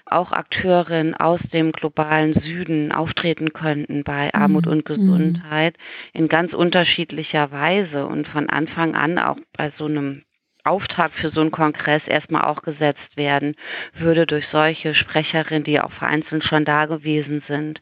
auch 0.07 0.33
Akteurinnen 0.33 1.15
aus 1.15 1.41
dem 1.53 1.73
globalen 1.73 2.35
Süden 2.35 2.93
auftreten 2.93 3.53
könnten 3.53 4.05
bei 4.05 4.33
Armut 4.33 4.67
mhm. 4.67 4.73
und 4.73 4.85
Gesundheit 4.85 5.77
in 6.13 6.29
ganz 6.29 6.53
unterschiedlicher 6.53 7.51
Weise 7.51 8.07
und 8.07 8.29
von 8.29 8.49
Anfang 8.49 8.95
an 8.95 9.19
auch 9.19 9.39
bei 9.57 9.73
so 9.79 9.87
einem 9.87 10.23
Auftrag 10.67 11.13
für 11.13 11.31
so 11.31 11.41
einen 11.41 11.53
Kongress 11.53 12.03
erstmal 12.07 12.45
auch 12.45 12.63
gesetzt 12.63 13.17
werden 13.17 13.55
würde 13.97 14.27
durch 14.27 14.47
solche 14.49 14.95
Sprecherinnen, 14.95 15.65
die 15.65 15.81
auch 15.81 15.93
vereinzelt 15.93 16.45
schon 16.45 16.65
da 16.65 16.87
gewesen 16.87 17.43
sind, 17.47 17.81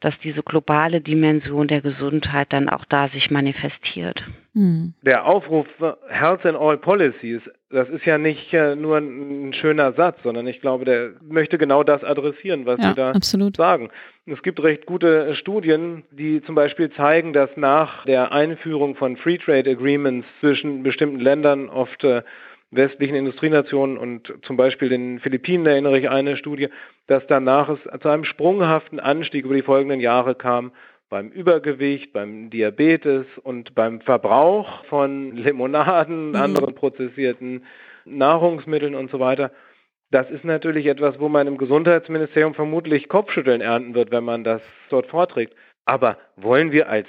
dass 0.00 0.18
diese 0.20 0.42
globale 0.42 1.00
Dimension 1.00 1.66
der 1.66 1.80
Gesundheit 1.80 2.52
dann 2.52 2.68
auch 2.68 2.84
da 2.84 3.08
sich 3.08 3.30
manifestiert. 3.30 4.22
Hm. 4.52 4.94
Der 5.02 5.24
Aufruf 5.24 5.66
Health 6.08 6.44
in 6.44 6.56
All 6.56 6.76
Policies, 6.78 7.40
das 7.70 7.88
ist 7.88 8.04
ja 8.04 8.16
nicht 8.16 8.52
äh, 8.52 8.76
nur 8.76 8.98
ein 8.98 9.52
schöner 9.52 9.92
Satz, 9.92 10.18
sondern 10.22 10.46
ich 10.46 10.60
glaube, 10.60 10.84
der 10.84 11.10
möchte 11.20 11.58
genau 11.58 11.82
das 11.82 12.04
adressieren, 12.04 12.64
was 12.64 12.80
ja, 12.80 12.90
Sie 12.90 12.94
da 12.94 13.10
absolut. 13.10 13.56
sagen. 13.56 13.90
Es 14.26 14.42
gibt 14.42 14.62
recht 14.62 14.86
gute 14.86 15.34
Studien, 15.34 16.04
die 16.10 16.42
zum 16.42 16.54
Beispiel 16.54 16.90
zeigen, 16.90 17.32
dass 17.32 17.50
nach 17.56 18.04
der 18.04 18.30
Einführung 18.32 18.94
von 18.94 19.16
Free 19.16 19.38
Trade 19.38 19.70
Agreements 19.70 20.26
zwischen 20.40 20.84
bestimmten 20.84 21.18
Ländern, 21.18 21.68
oft 21.68 22.04
äh, 22.04 22.22
westlichen 22.70 23.14
Industrienationen 23.14 23.96
und 23.96 24.32
zum 24.42 24.56
Beispiel 24.56 24.88
den 24.88 25.20
Philippinen 25.20 25.66
erinnere 25.66 25.98
ich 25.98 26.10
eine 26.10 26.36
Studie, 26.36 26.68
dass 27.06 27.26
danach 27.26 27.68
es 27.68 27.78
zu 28.00 28.08
einem 28.08 28.24
sprunghaften 28.24 29.00
Anstieg 29.00 29.44
über 29.44 29.54
die 29.54 29.62
folgenden 29.62 30.00
Jahre 30.00 30.34
kam 30.34 30.72
beim 31.08 31.28
Übergewicht, 31.30 32.12
beim 32.12 32.50
Diabetes 32.50 33.26
und 33.42 33.74
beim 33.74 34.00
Verbrauch 34.00 34.84
von 34.86 35.32
Limonaden, 35.36 36.30
mhm. 36.30 36.36
anderen 36.36 36.74
prozessierten 36.74 37.64
Nahrungsmitteln 38.04 38.94
und 38.94 39.10
so 39.10 39.20
weiter. 39.20 39.52
Das 40.10 40.30
ist 40.30 40.44
natürlich 40.44 40.86
etwas, 40.86 41.18
wo 41.18 41.28
man 41.28 41.48
im 41.48 41.58
Gesundheitsministerium 41.58 42.54
vermutlich 42.54 43.08
Kopfschütteln 43.08 43.60
ernten 43.60 43.94
wird, 43.94 44.12
wenn 44.12 44.24
man 44.24 44.44
das 44.44 44.62
dort 44.88 45.08
vorträgt. 45.08 45.54
Aber 45.84 46.18
wollen 46.36 46.70
wir 46.70 46.88
als 46.88 47.08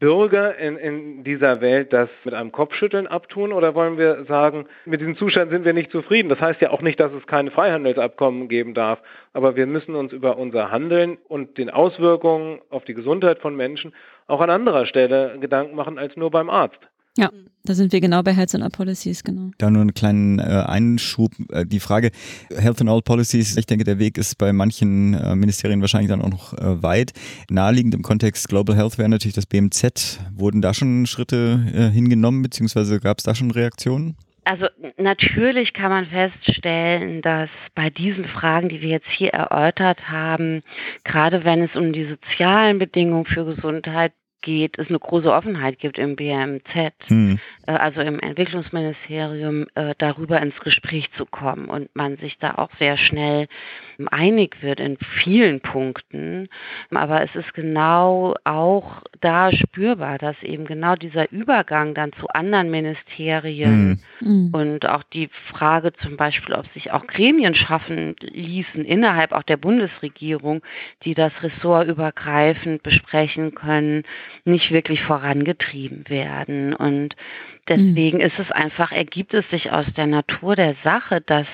Bürger 0.00 0.56
in, 0.56 0.76
in 0.76 1.24
dieser 1.24 1.60
Welt 1.60 1.92
das 1.92 2.08
mit 2.24 2.32
einem 2.32 2.52
Kopfschütteln 2.52 3.08
abtun 3.08 3.52
oder 3.52 3.74
wollen 3.74 3.98
wir 3.98 4.24
sagen, 4.26 4.66
mit 4.84 5.00
diesem 5.00 5.16
Zustand 5.16 5.50
sind 5.50 5.64
wir 5.64 5.72
nicht 5.72 5.90
zufrieden? 5.90 6.28
Das 6.28 6.40
heißt 6.40 6.60
ja 6.60 6.70
auch 6.70 6.82
nicht, 6.82 7.00
dass 7.00 7.12
es 7.12 7.26
keine 7.26 7.50
Freihandelsabkommen 7.50 8.48
geben 8.48 8.74
darf, 8.74 9.00
aber 9.32 9.56
wir 9.56 9.66
müssen 9.66 9.96
uns 9.96 10.12
über 10.12 10.38
unser 10.38 10.70
Handeln 10.70 11.18
und 11.26 11.58
den 11.58 11.70
Auswirkungen 11.70 12.60
auf 12.70 12.84
die 12.84 12.94
Gesundheit 12.94 13.40
von 13.40 13.56
Menschen 13.56 13.92
auch 14.28 14.40
an 14.40 14.50
anderer 14.50 14.86
Stelle 14.86 15.36
Gedanken 15.40 15.74
machen 15.74 15.98
als 15.98 16.16
nur 16.16 16.30
beim 16.30 16.48
Arzt. 16.48 16.78
Ja, 17.18 17.30
da 17.64 17.74
sind 17.74 17.92
wir 17.92 18.00
genau 18.00 18.22
bei 18.22 18.32
Health 18.32 18.54
and 18.54 18.62
All 18.62 18.70
Policies, 18.70 19.24
genau. 19.24 19.50
Da 19.58 19.70
nur 19.70 19.82
einen 19.82 19.92
kleinen 19.92 20.38
äh, 20.38 20.42
Einschub. 20.42 21.32
Äh, 21.50 21.66
die 21.66 21.80
Frage 21.80 22.12
Health 22.56 22.80
and 22.80 22.88
All 22.88 23.02
Policies, 23.02 23.56
ich 23.56 23.66
denke, 23.66 23.84
der 23.84 23.98
Weg 23.98 24.18
ist 24.18 24.38
bei 24.38 24.52
manchen 24.52 25.14
äh, 25.14 25.34
Ministerien 25.34 25.80
wahrscheinlich 25.80 26.08
dann 26.08 26.22
auch 26.22 26.30
noch 26.30 26.52
äh, 26.54 26.80
weit. 26.82 27.12
Naheliegend 27.50 27.94
im 27.94 28.02
Kontext 28.02 28.48
Global 28.48 28.76
Health 28.76 28.98
wäre 28.98 29.08
natürlich 29.08 29.34
das 29.34 29.46
BMZ. 29.46 30.20
Wurden 30.32 30.62
da 30.62 30.72
schon 30.74 31.06
Schritte 31.06 31.60
äh, 31.74 31.92
hingenommen, 31.92 32.42
beziehungsweise 32.42 33.00
gab 33.00 33.18
es 33.18 33.24
da 33.24 33.34
schon 33.34 33.50
Reaktionen? 33.50 34.16
Also 34.44 34.66
natürlich 34.96 35.74
kann 35.74 35.90
man 35.90 36.06
feststellen, 36.06 37.20
dass 37.20 37.50
bei 37.74 37.90
diesen 37.90 38.26
Fragen, 38.26 38.68
die 38.68 38.80
wir 38.80 38.90
jetzt 38.90 39.10
hier 39.10 39.30
erörtert 39.30 40.08
haben, 40.08 40.62
gerade 41.04 41.44
wenn 41.44 41.62
es 41.62 41.74
um 41.74 41.92
die 41.92 42.08
sozialen 42.08 42.78
Bedingungen 42.78 43.26
für 43.26 43.44
Gesundheit 43.44 44.12
geht, 44.42 44.78
es 44.78 44.88
eine 44.88 44.98
große 44.98 45.32
Offenheit 45.32 45.78
gibt 45.78 45.98
im 45.98 46.16
BMZ, 46.16 46.92
hm. 47.06 47.38
äh, 47.66 47.72
also 47.72 48.00
im 48.00 48.20
Entwicklungsministerium, 48.20 49.66
äh, 49.74 49.94
darüber 49.98 50.40
ins 50.40 50.58
Gespräch 50.60 51.10
zu 51.16 51.26
kommen 51.26 51.68
und 51.68 51.94
man 51.94 52.16
sich 52.16 52.38
da 52.38 52.54
auch 52.56 52.70
sehr 52.78 52.96
schnell 52.96 53.48
einig 54.06 54.62
wird 54.62 54.78
in 54.78 54.96
vielen 55.22 55.60
Punkten. 55.60 56.48
Aber 56.90 57.22
es 57.22 57.34
ist 57.34 57.52
genau 57.54 58.34
auch 58.44 59.02
da 59.20 59.50
spürbar, 59.50 60.18
dass 60.18 60.40
eben 60.42 60.64
genau 60.64 60.94
dieser 60.94 61.30
Übergang 61.32 61.94
dann 61.94 62.12
zu 62.12 62.28
anderen 62.28 62.70
Ministerien 62.70 64.00
hm. 64.20 64.50
und 64.52 64.86
auch 64.86 65.02
die 65.02 65.28
Frage 65.50 65.92
zum 65.94 66.16
Beispiel, 66.16 66.54
ob 66.54 66.66
sich 66.72 66.92
auch 66.92 67.06
Gremien 67.06 67.54
schaffen 67.54 68.14
ließen 68.20 68.84
innerhalb 68.84 69.32
auch 69.32 69.42
der 69.42 69.56
Bundesregierung, 69.56 70.62
die 71.04 71.14
das 71.14 71.32
ressortübergreifend 71.42 72.82
besprechen 72.82 73.54
können, 73.54 74.04
nicht 74.44 74.70
wirklich 74.70 75.02
vorangetrieben 75.02 76.08
werden. 76.08 76.72
Und 76.72 77.16
deswegen 77.68 78.18
mhm. 78.18 78.24
ist 78.24 78.38
es 78.38 78.50
einfach, 78.52 78.92
ergibt 78.92 79.34
es 79.34 79.48
sich 79.50 79.72
aus 79.72 79.86
der 79.96 80.06
Natur 80.06 80.54
der 80.54 80.76
Sache, 80.84 81.20
dass 81.20 81.46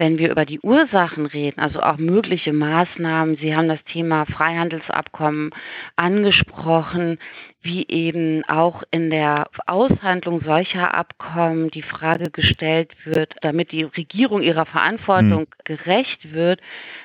wenn 0.00 0.16
wir 0.16 0.30
über 0.30 0.46
die 0.46 0.60
Ursachen 0.60 1.26
reden, 1.26 1.60
also 1.60 1.80
auch 1.80 1.98
mögliche 1.98 2.54
Maßnahmen, 2.54 3.36
Sie 3.36 3.54
haben 3.54 3.68
das 3.68 3.84
Thema 3.84 4.24
Freihandelsabkommen 4.24 5.50
angesprochen, 5.94 7.18
wie 7.60 7.86
eben 7.86 8.42
auch 8.46 8.82
in 8.90 9.10
der 9.10 9.48
Aushandlung 9.66 10.40
solcher 10.40 10.94
Abkommen 10.94 11.70
die 11.70 11.82
Frage 11.82 12.30
gestellt 12.30 12.92
wird, 13.04 13.34
damit 13.42 13.72
die 13.72 13.82
Regierung 13.82 14.40
ihrer 14.40 14.64
Verantwortung 14.64 15.40
mhm. 15.40 15.64
gerecht 15.64 16.32
wird, 16.32 16.62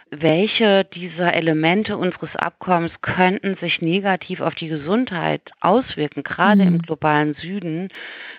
welche 0.10 0.86
dieser 0.86 1.34
Elemente 1.34 1.98
unseres 1.98 2.34
Abkommens 2.38 2.93
könnten 3.02 3.58
sich 3.58 3.82
negativ 3.82 4.39
auf 4.39 4.56
die 4.56 4.70
Gesundheit 4.70 5.41
auswirken, 5.60 6.24
gerade 6.24 6.62
mhm. 6.62 6.76
im 6.76 6.82
globalen 6.82 7.34
Süden. 7.34 7.89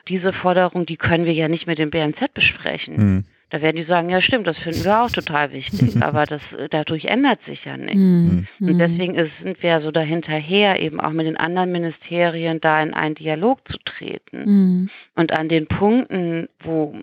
Diese 0.09 0.33
Forderung, 0.33 0.87
die 0.87 0.97
können 0.97 1.27
wir 1.27 1.35
ja 1.35 1.49
nicht 1.49 1.67
mit 1.67 1.77
dem 1.77 1.91
BNZ 1.91 2.33
besprechen. 2.33 2.97
Mhm. 2.97 3.25
Da 3.51 3.63
werden 3.63 3.77
die 3.77 3.85
sagen, 3.85 4.11
ja 4.11 4.21
stimmt, 4.21 4.49
das 4.49 4.59
finden 4.59 4.85
wir 4.85 5.03
auch 5.03 5.11
total 5.11 5.53
wichtig, 5.53 5.97
aber 6.03 6.25
das 6.25 6.43
dadurch 6.71 7.05
ändert 7.05 7.41
sich 7.45 7.65
ja 7.65 7.77
nichts. 7.77 7.97
Mhm. 7.97 8.49
Und 8.61 8.73
mhm. 8.75 8.79
deswegen 8.79 9.15
ist, 9.15 9.31
sind 9.41 9.63
wir 9.63 9.81
so 9.83 9.93
dahinterher, 9.93 10.81
eben 10.81 11.01
auch 11.01 11.13
mit 11.13 11.27
den 11.27 11.37
anderen 11.37 11.71
Ministerien 11.71 12.61
da 12.61 12.83
in 12.83 12.93
einen 12.93 13.15
Dialog 13.15 13.61
zu 13.71 13.79
treten. 13.85 14.45
Mhm. 14.45 14.91
Und 15.15 15.33
an 15.33 15.49
den 15.49 15.69
Punkten, 15.69 16.49
wo 16.61 16.95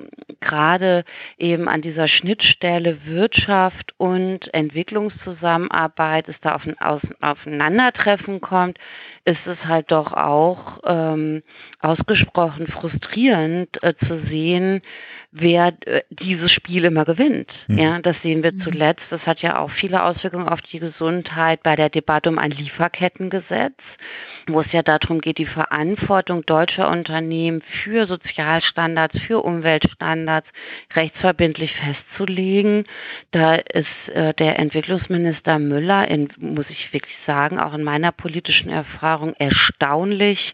gerade 0.42 1.06
eben 1.38 1.70
an 1.70 1.82
dieser 1.82 2.10
Schnittstelle 2.10 3.06
Wirtschaft 3.06 3.94
und 3.98 4.54
Entwicklungszusammenarbeit 4.54 6.28
es 6.28 6.36
da 6.42 6.56
auf 6.56 6.68
ein 6.68 6.76
Aufeinandertreffen 7.22 8.42
kommt, 8.42 8.78
ist 9.26 9.48
es 9.48 9.64
halt 9.64 9.92
doch 9.92 10.12
auch 10.12 10.80
ähm, 10.86 11.44
ausgesprochen 11.80 12.68
frustrierend 12.68 13.82
äh, 13.82 13.94
zu 14.06 14.26
sehen, 14.28 14.82
wer 15.34 15.74
äh, 15.86 16.04
dieses 16.10 16.52
Spiel 16.52 16.86
immer 16.86 17.06
gewinnt. 17.06 17.52
Mhm. 17.68 17.78
Ja, 17.78 18.00
das 18.00 18.16
sehen 18.22 18.44
wir 18.44 18.54
mhm. 18.54 18.62
zuletzt. 18.62 19.04
Das 19.10 19.26
hat 19.26 19.42
ja 19.42 19.60
auch 19.60 19.72
viele 19.72 20.04
Auswirkungen 20.04 20.48
auf 20.48 20.62
die 20.62 20.80
Gesundheit 20.80 21.64
bei 21.64 21.76
der 21.76 21.90
Debatte 21.90 22.30
um 22.30 22.38
ein 22.38 22.52
Lieferkettengesetz, 22.52 23.78
wo 24.48 24.62
es 24.62 24.72
ja 24.72 24.84
darum 24.84 25.22
geht, 25.22 25.40
die 25.40 25.46
Verantwortung 25.46 26.46
deutscher 26.46 26.90
Unternehmen 26.90 27.64
für 27.84 28.06
Sozialstandards, 28.06 29.20
für 29.22 29.44
Umweltstandards 29.44 30.48
rechtsverbindlich 30.96 31.74
festzulegen. 31.74 32.86
Da 33.32 33.56
ist 33.56 33.88
äh, 34.14 34.34
der 34.36 34.60
Entwicklungsminister 34.60 35.58
Müller, 35.58 36.08
in, 36.08 36.30
muss 36.38 36.70
ich 36.70 36.94
wirklich 36.94 37.18
sagen, 37.26 37.60
auch 37.60 37.74
in 37.74 37.84
meiner 37.84 38.12
politischen 38.12 38.70
Erfahrung 38.70 39.34
erstaunlich 39.40 40.54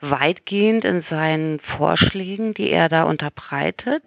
weitgehend 0.00 0.84
in 0.84 1.02
seinen 1.10 1.60
Vorschlägen, 1.60 2.54
die 2.54 2.70
er 2.70 2.88
da 2.88 3.04
unterbreitet 3.04 4.02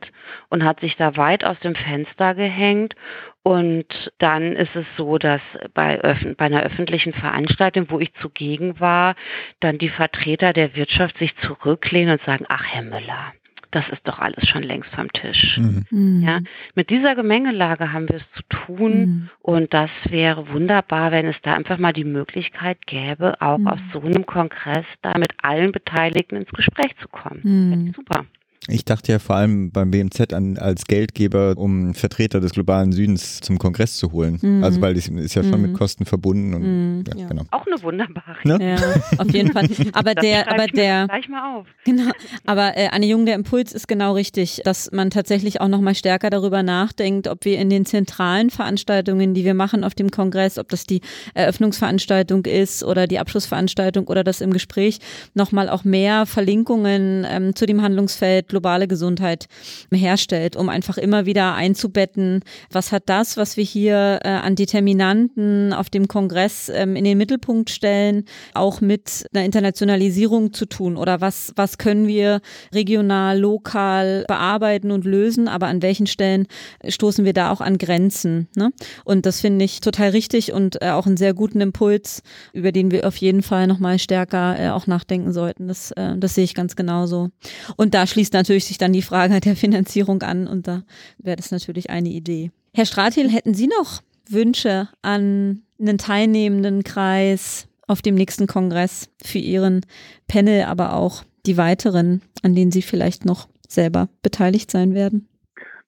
und 0.49 0.63
hat 0.63 0.79
sich 0.79 0.95
da 0.95 1.17
weit 1.17 1.43
aus 1.43 1.59
dem 1.59 1.75
Fenster 1.75 2.35
gehängt. 2.35 2.95
Und 3.43 4.11
dann 4.19 4.53
ist 4.53 4.75
es 4.75 4.85
so, 4.95 5.17
dass 5.17 5.41
bei, 5.73 5.97
bei 6.37 6.45
einer 6.45 6.63
öffentlichen 6.63 7.13
Veranstaltung, 7.13 7.87
wo 7.89 7.99
ich 7.99 8.13
zugegen 8.15 8.79
war, 8.79 9.15
dann 9.59 9.77
die 9.77 9.89
Vertreter 9.89 10.53
der 10.53 10.75
Wirtschaft 10.75 11.17
sich 11.17 11.35
zurücklehnen 11.37 12.13
und 12.13 12.21
sagen, 12.23 12.45
ach 12.47 12.65
Herr 12.65 12.83
Müller, 12.83 13.33
das 13.75 13.87
ist 13.89 14.07
doch 14.07 14.19
alles 14.19 14.47
schon 14.47 14.63
längst 14.63 14.89
vom 14.93 15.11
Tisch. 15.11 15.57
Mhm. 15.57 15.85
mhm. 15.89 16.21
Ja, 16.21 16.39
mit 16.75 16.89
dieser 16.89 17.15
Gemengelage 17.15 17.91
haben 17.91 18.07
wir 18.07 18.17
es 18.17 18.31
zu 18.33 18.43
tun 18.49 18.99
mhm. 18.99 19.29
und 19.41 19.73
das 19.73 19.89
wäre 20.09 20.49
wunderbar, 20.49 21.11
wenn 21.11 21.27
es 21.27 21.35
da 21.41 21.53
einfach 21.53 21.77
mal 21.77 21.93
die 21.93 22.03
Möglichkeit 22.03 22.85
gäbe, 22.85 23.41
auch 23.41 23.57
mhm. 23.57 23.67
aus 23.67 23.79
so 23.91 24.01
einem 24.01 24.25
Kongress 24.25 24.85
da 25.01 25.17
mit 25.17 25.33
allen 25.41 25.71
Beteiligten 25.71 26.35
ins 26.35 26.51
Gespräch 26.51 26.95
zu 27.01 27.07
kommen. 27.07 27.41
Mhm. 27.43 27.93
Super. 27.93 28.25
Ich 28.69 28.85
dachte 28.85 29.11
ja 29.11 29.19
vor 29.19 29.35
allem 29.35 29.71
beim 29.71 29.91
BMZ 29.91 30.33
an, 30.33 30.57
als 30.57 30.85
Geldgeber, 30.85 31.57
um 31.57 31.93
Vertreter 31.93 32.39
des 32.39 32.53
globalen 32.53 32.93
Südens 32.93 33.41
zum 33.41 33.59
Kongress 33.59 33.97
zu 33.97 34.13
holen. 34.13 34.39
Mhm. 34.41 34.63
Also 34.63 34.79
weil 34.79 34.93
das 34.93 35.07
ist 35.09 35.35
ja 35.35 35.43
schon 35.43 35.61
mhm. 35.61 35.71
mit 35.71 35.73
Kosten 35.73 36.05
verbunden 36.05 36.53
und 36.53 36.61
mhm. 36.61 37.03
ja, 37.07 37.21
ja. 37.21 37.27
Genau. 37.27 37.43
Auch 37.51 37.65
eine 37.67 37.81
wunderbare. 37.83 38.37
Ne? 38.45 38.59
Ja, 38.61 39.19
auf 39.19 39.29
jeden 39.31 39.51
Fall. 39.51 39.67
Aber 39.93 40.15
das 40.15 40.23
der, 40.23 40.49
aber 40.49 40.67
der. 40.67 41.07
Gleich 41.07 41.27
mal 41.27 41.57
auf. 41.57 41.67
Genau. 41.83 42.11
Aber 42.45 42.77
äh, 42.77 42.87
Anne 42.91 43.05
Jung, 43.05 43.25
der 43.25 43.35
Impuls 43.35 43.73
ist 43.73 43.87
genau 43.87 44.13
richtig, 44.13 44.61
dass 44.63 44.91
man 44.91 45.09
tatsächlich 45.09 45.59
auch 45.59 45.67
noch 45.67 45.81
mal 45.81 45.95
stärker 45.95 46.29
darüber 46.29 46.63
nachdenkt, 46.63 47.27
ob 47.27 47.45
wir 47.45 47.59
in 47.59 47.69
den 47.69 47.85
zentralen 47.85 48.49
Veranstaltungen, 48.49 49.33
die 49.33 49.43
wir 49.43 49.53
machen 49.53 49.83
auf 49.83 49.93
dem 49.93 50.09
Kongress, 50.09 50.57
ob 50.57 50.69
das 50.69 50.85
die 50.85 51.01
Eröffnungsveranstaltung 51.33 52.45
ist 52.45 52.83
oder 52.83 53.07
die 53.07 53.19
Abschlussveranstaltung 53.19 54.07
oder 54.07 54.23
das 54.23 54.41
im 54.41 54.53
Gespräch, 54.53 54.99
noch 55.33 55.51
mal 55.51 55.69
auch 55.69 55.83
mehr 55.83 56.25
Verlinkungen 56.25 57.25
ähm, 57.29 57.55
zu 57.55 57.65
dem 57.65 57.81
Handlungsfeld 57.81 58.52
globale 58.53 58.87
Gesundheit 58.87 59.47
herstellt, 59.91 60.55
um 60.55 60.69
einfach 60.69 60.99
immer 60.99 61.25
wieder 61.25 61.55
einzubetten, 61.55 62.41
was 62.69 62.91
hat 62.91 63.03
das, 63.07 63.35
was 63.35 63.57
wir 63.57 63.63
hier 63.63 64.19
äh, 64.23 64.27
an 64.27 64.55
Determinanten 64.55 65.73
auf 65.73 65.89
dem 65.89 66.07
Kongress 66.07 66.69
ähm, 66.69 66.95
in 66.95 67.03
den 67.03 67.17
Mittelpunkt 67.17 67.71
stellen, 67.71 68.25
auch 68.53 68.79
mit 68.79 69.25
einer 69.33 69.43
Internationalisierung 69.43 70.53
zu 70.53 70.67
tun 70.67 70.97
oder 70.97 71.19
was, 71.19 71.51
was 71.55 71.79
können 71.79 72.07
wir 72.07 72.41
regional, 72.71 73.39
lokal 73.39 74.25
bearbeiten 74.27 74.91
und 74.91 75.03
lösen, 75.03 75.47
aber 75.47 75.65
an 75.65 75.81
welchen 75.81 76.05
Stellen 76.05 76.45
stoßen 76.87 77.25
wir 77.25 77.33
da 77.33 77.49
auch 77.49 77.59
an 77.59 77.79
Grenzen. 77.79 78.49
Ne? 78.55 78.71
Und 79.03 79.25
das 79.25 79.41
finde 79.41 79.65
ich 79.65 79.81
total 79.81 80.09
richtig 80.09 80.53
und 80.53 80.79
äh, 80.83 80.89
auch 80.89 81.07
einen 81.07 81.17
sehr 81.17 81.33
guten 81.33 81.59
Impuls, 81.59 82.21
über 82.53 82.71
den 82.71 82.91
wir 82.91 83.07
auf 83.07 83.17
jeden 83.17 83.41
Fall 83.41 83.65
nochmal 83.65 83.97
stärker 83.97 84.59
äh, 84.59 84.69
auch 84.69 84.85
nachdenken 84.85 85.33
sollten. 85.33 85.67
Das, 85.67 85.89
äh, 85.93 86.15
das 86.17 86.35
sehe 86.35 86.43
ich 86.43 86.53
ganz 86.53 86.75
genauso. 86.75 87.29
Und 87.77 87.95
da 87.95 88.05
schließt 88.05 88.33
natürlich 88.43 88.65
sich 88.65 88.77
dann 88.77 88.93
die 88.93 89.01
Frage 89.01 89.39
der 89.39 89.55
Finanzierung 89.55 90.21
an 90.21 90.47
und 90.47 90.67
da 90.67 90.83
wäre 91.17 91.37
das 91.37 91.51
natürlich 91.51 91.89
eine 91.89 92.09
Idee. 92.09 92.51
Herr 92.73 92.85
Stratil, 92.85 93.29
hätten 93.29 93.53
Sie 93.53 93.67
noch 93.67 94.01
Wünsche 94.29 94.89
an 95.01 95.61
einen 95.79 95.97
teilnehmenden 95.97 96.83
Kreis 96.83 97.67
auf 97.87 98.01
dem 98.01 98.15
nächsten 98.15 98.47
Kongress 98.47 99.09
für 99.23 99.39
Ihren 99.39 99.85
Panel, 100.27 100.63
aber 100.63 100.93
auch 100.93 101.23
die 101.45 101.57
weiteren, 101.57 102.21
an 102.41 102.55
denen 102.55 102.71
Sie 102.71 102.81
vielleicht 102.81 103.25
noch 103.25 103.47
selber 103.67 104.09
beteiligt 104.21 104.71
sein 104.71 104.93
werden? 104.93 105.27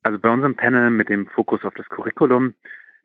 Also 0.03 0.19
bei 0.19 0.29
unserem 0.29 0.55
Panel 0.55 0.91
mit 0.91 1.09
dem 1.09 1.27
Fokus 1.27 1.63
auf 1.63 1.73
das 1.75 1.87
Curriculum 1.89 2.53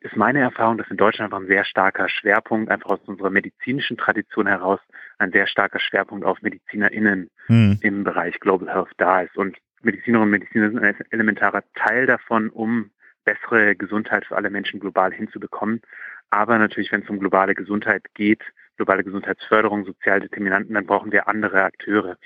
ist 0.01 0.15
meine 0.15 0.39
Erfahrung, 0.39 0.77
dass 0.77 0.89
in 0.89 0.97
Deutschland 0.97 1.31
einfach 1.31 1.43
ein 1.43 1.51
sehr 1.51 1.65
starker 1.65 2.09
Schwerpunkt, 2.09 2.71
einfach 2.71 2.91
aus 2.91 2.99
unserer 3.05 3.29
medizinischen 3.29 3.97
Tradition 3.97 4.47
heraus, 4.47 4.79
ein 5.21 5.31
sehr 5.31 5.47
starker 5.47 5.79
Schwerpunkt 5.79 6.25
auf 6.25 6.41
MedizinerInnen 6.41 7.29
hm. 7.47 7.79
im 7.81 8.03
Bereich 8.03 8.39
Global 8.39 8.73
Health 8.73 8.91
da 8.97 9.21
ist. 9.21 9.37
Und 9.37 9.57
Medizinerinnen 9.81 10.33
und 10.33 10.39
Mediziner 10.39 10.69
sind 10.69 10.83
ein 10.83 10.95
elementarer 11.11 11.63
Teil 11.75 12.05
davon, 12.05 12.49
um 12.49 12.91
bessere 13.23 13.75
Gesundheit 13.75 14.25
für 14.25 14.35
alle 14.35 14.49
Menschen 14.49 14.79
global 14.79 15.13
hinzubekommen. 15.13 15.81
Aber 16.29 16.57
natürlich, 16.57 16.91
wenn 16.91 17.03
es 17.03 17.09
um 17.09 17.19
globale 17.19 17.55
Gesundheit 17.55 18.03
geht, 18.13 18.41
globale 18.77 19.03
Gesundheitsförderung, 19.03 19.85
Sozialdeterminanten, 19.85 20.73
dann 20.73 20.85
brauchen 20.85 21.11
wir 21.11 21.27
andere 21.27 21.63
Akteure. 21.63 22.17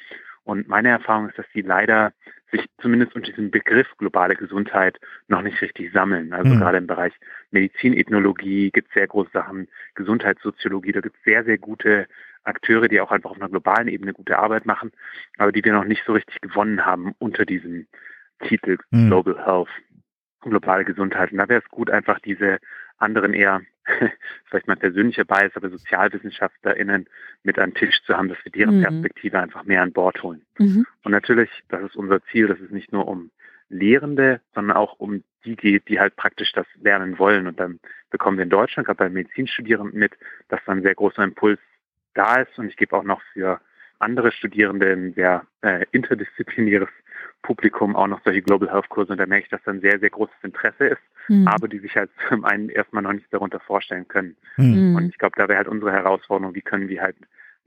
Und 0.43 0.67
meine 0.67 0.89
Erfahrung 0.89 1.27
ist, 1.27 1.39
dass 1.39 1.47
die 1.53 1.61
leider 1.61 2.13
sich 2.51 2.65
zumindest 2.79 3.15
unter 3.15 3.31
diesem 3.31 3.49
Begriff 3.49 3.87
globale 3.97 4.35
Gesundheit 4.35 4.99
noch 5.27 5.41
nicht 5.41 5.59
richtig 5.61 5.91
sammeln. 5.91 6.31
Also 6.33 6.53
mhm. 6.53 6.59
gerade 6.59 6.77
im 6.77 6.87
Bereich 6.87 7.13
Medizinethnologie 7.51 8.69
gibt 8.71 8.89
es 8.89 8.93
sehr 8.93 9.07
große 9.07 9.31
Sachen, 9.33 9.67
Gesundheitssoziologie, 9.95 10.91
da 10.91 11.01
gibt 11.01 11.17
es 11.17 11.23
sehr, 11.23 11.43
sehr 11.43 11.57
gute 11.57 12.07
Akteure, 12.45 12.87
die 12.87 13.01
auch 13.01 13.11
einfach 13.11 13.31
auf 13.31 13.37
einer 13.37 13.49
globalen 13.49 13.87
Ebene 13.87 14.13
gute 14.13 14.39
Arbeit 14.39 14.65
machen, 14.65 14.91
aber 15.37 15.51
die 15.51 15.63
wir 15.63 15.73
noch 15.73 15.85
nicht 15.85 16.03
so 16.05 16.13
richtig 16.13 16.41
gewonnen 16.41 16.85
haben 16.85 17.13
unter 17.19 17.45
diesem 17.45 17.87
Titel 18.47 18.77
mhm. 18.91 19.07
Global 19.07 19.45
Health, 19.45 19.69
globale 20.41 20.85
Gesundheit. 20.85 21.31
Und 21.31 21.37
da 21.39 21.49
wäre 21.49 21.61
es 21.61 21.69
gut, 21.69 21.89
einfach 21.89 22.19
diese 22.19 22.59
anderen 22.97 23.33
eher, 23.33 23.61
vielleicht 24.45 24.67
mal 24.67 24.75
persönlicher 24.75 25.25
Bias, 25.25 25.51
aber 25.55 25.69
SozialwissenschaftlerInnen 25.69 27.07
mit 27.43 27.59
an 27.59 27.71
den 27.71 27.75
Tisch 27.75 28.01
zu 28.03 28.15
haben, 28.15 28.29
dass 28.29 28.43
wir 28.43 28.51
deren 28.51 28.79
mhm. 28.79 28.83
Perspektive 28.83 29.39
einfach 29.39 29.63
mehr 29.63 29.81
an 29.81 29.93
Bord 29.93 30.21
holen. 30.23 30.43
Mhm. 30.57 30.85
Und 31.03 31.11
natürlich, 31.11 31.49
das 31.69 31.83
ist 31.83 31.95
unser 31.95 32.23
Ziel, 32.25 32.47
dass 32.47 32.59
es 32.59 32.71
nicht 32.71 32.91
nur 32.91 33.07
um 33.07 33.31
Lehrende, 33.69 34.41
sondern 34.53 34.77
auch 34.77 34.99
um 34.99 35.23
die 35.43 35.55
geht, 35.55 35.87
die 35.89 35.99
halt 35.99 36.15
praktisch 36.15 36.51
das 36.53 36.67
lernen 36.81 37.17
wollen. 37.17 37.47
Und 37.47 37.59
dann 37.59 37.79
bekommen 38.11 38.37
wir 38.37 38.43
in 38.43 38.49
Deutschland, 38.49 38.85
gerade 38.85 38.97
bei 38.97 39.09
Medizinstudierenden 39.09 39.97
mit, 39.97 40.13
dass 40.49 40.61
dann 40.65 40.77
ein 40.77 40.83
sehr 40.83 40.95
großer 40.95 41.23
Impuls 41.23 41.59
da 42.15 42.41
ist. 42.41 42.57
Und 42.57 42.69
ich 42.69 42.77
gebe 42.77 42.95
auch 42.95 43.03
noch 43.03 43.21
für 43.33 43.61
andere 43.99 44.31
Studierende 44.31 44.91
ein 44.91 45.13
sehr 45.13 45.45
äh, 45.61 45.85
interdisziplinäres 45.91 46.89
Publikum 47.45 47.95
auch 47.95 48.07
noch 48.07 48.21
solche 48.23 48.41
Global 48.41 48.71
Health 48.71 48.89
Kurse 48.89 49.11
und 49.11 49.19
da 49.19 49.27
merke 49.27 49.43
ich, 49.43 49.49
dass 49.49 49.61
da 49.63 49.71
ein 49.71 49.81
sehr, 49.81 49.99
sehr 49.99 50.09
großes 50.09 50.35
Interesse 50.41 50.87
ist, 50.87 51.01
mhm. 51.27 51.47
aber 51.47 51.67
die 51.67 51.77
sich 51.77 51.95
halt 51.95 52.09
zum 52.29 52.43
einen 52.43 52.69
erstmal 52.69 53.03
noch 53.03 53.13
nichts 53.13 53.29
darunter 53.29 53.59
vorstellen 53.59 54.07
können. 54.07 54.35
Mhm. 54.57 54.95
Und 54.95 55.09
ich 55.09 55.17
glaube, 55.19 55.35
da 55.37 55.47
wäre 55.47 55.57
halt 55.57 55.67
unsere 55.67 55.91
Herausforderung, 55.91 56.55
wie 56.55 56.61
können 56.61 56.89
wir 56.89 57.03
halt 57.03 57.15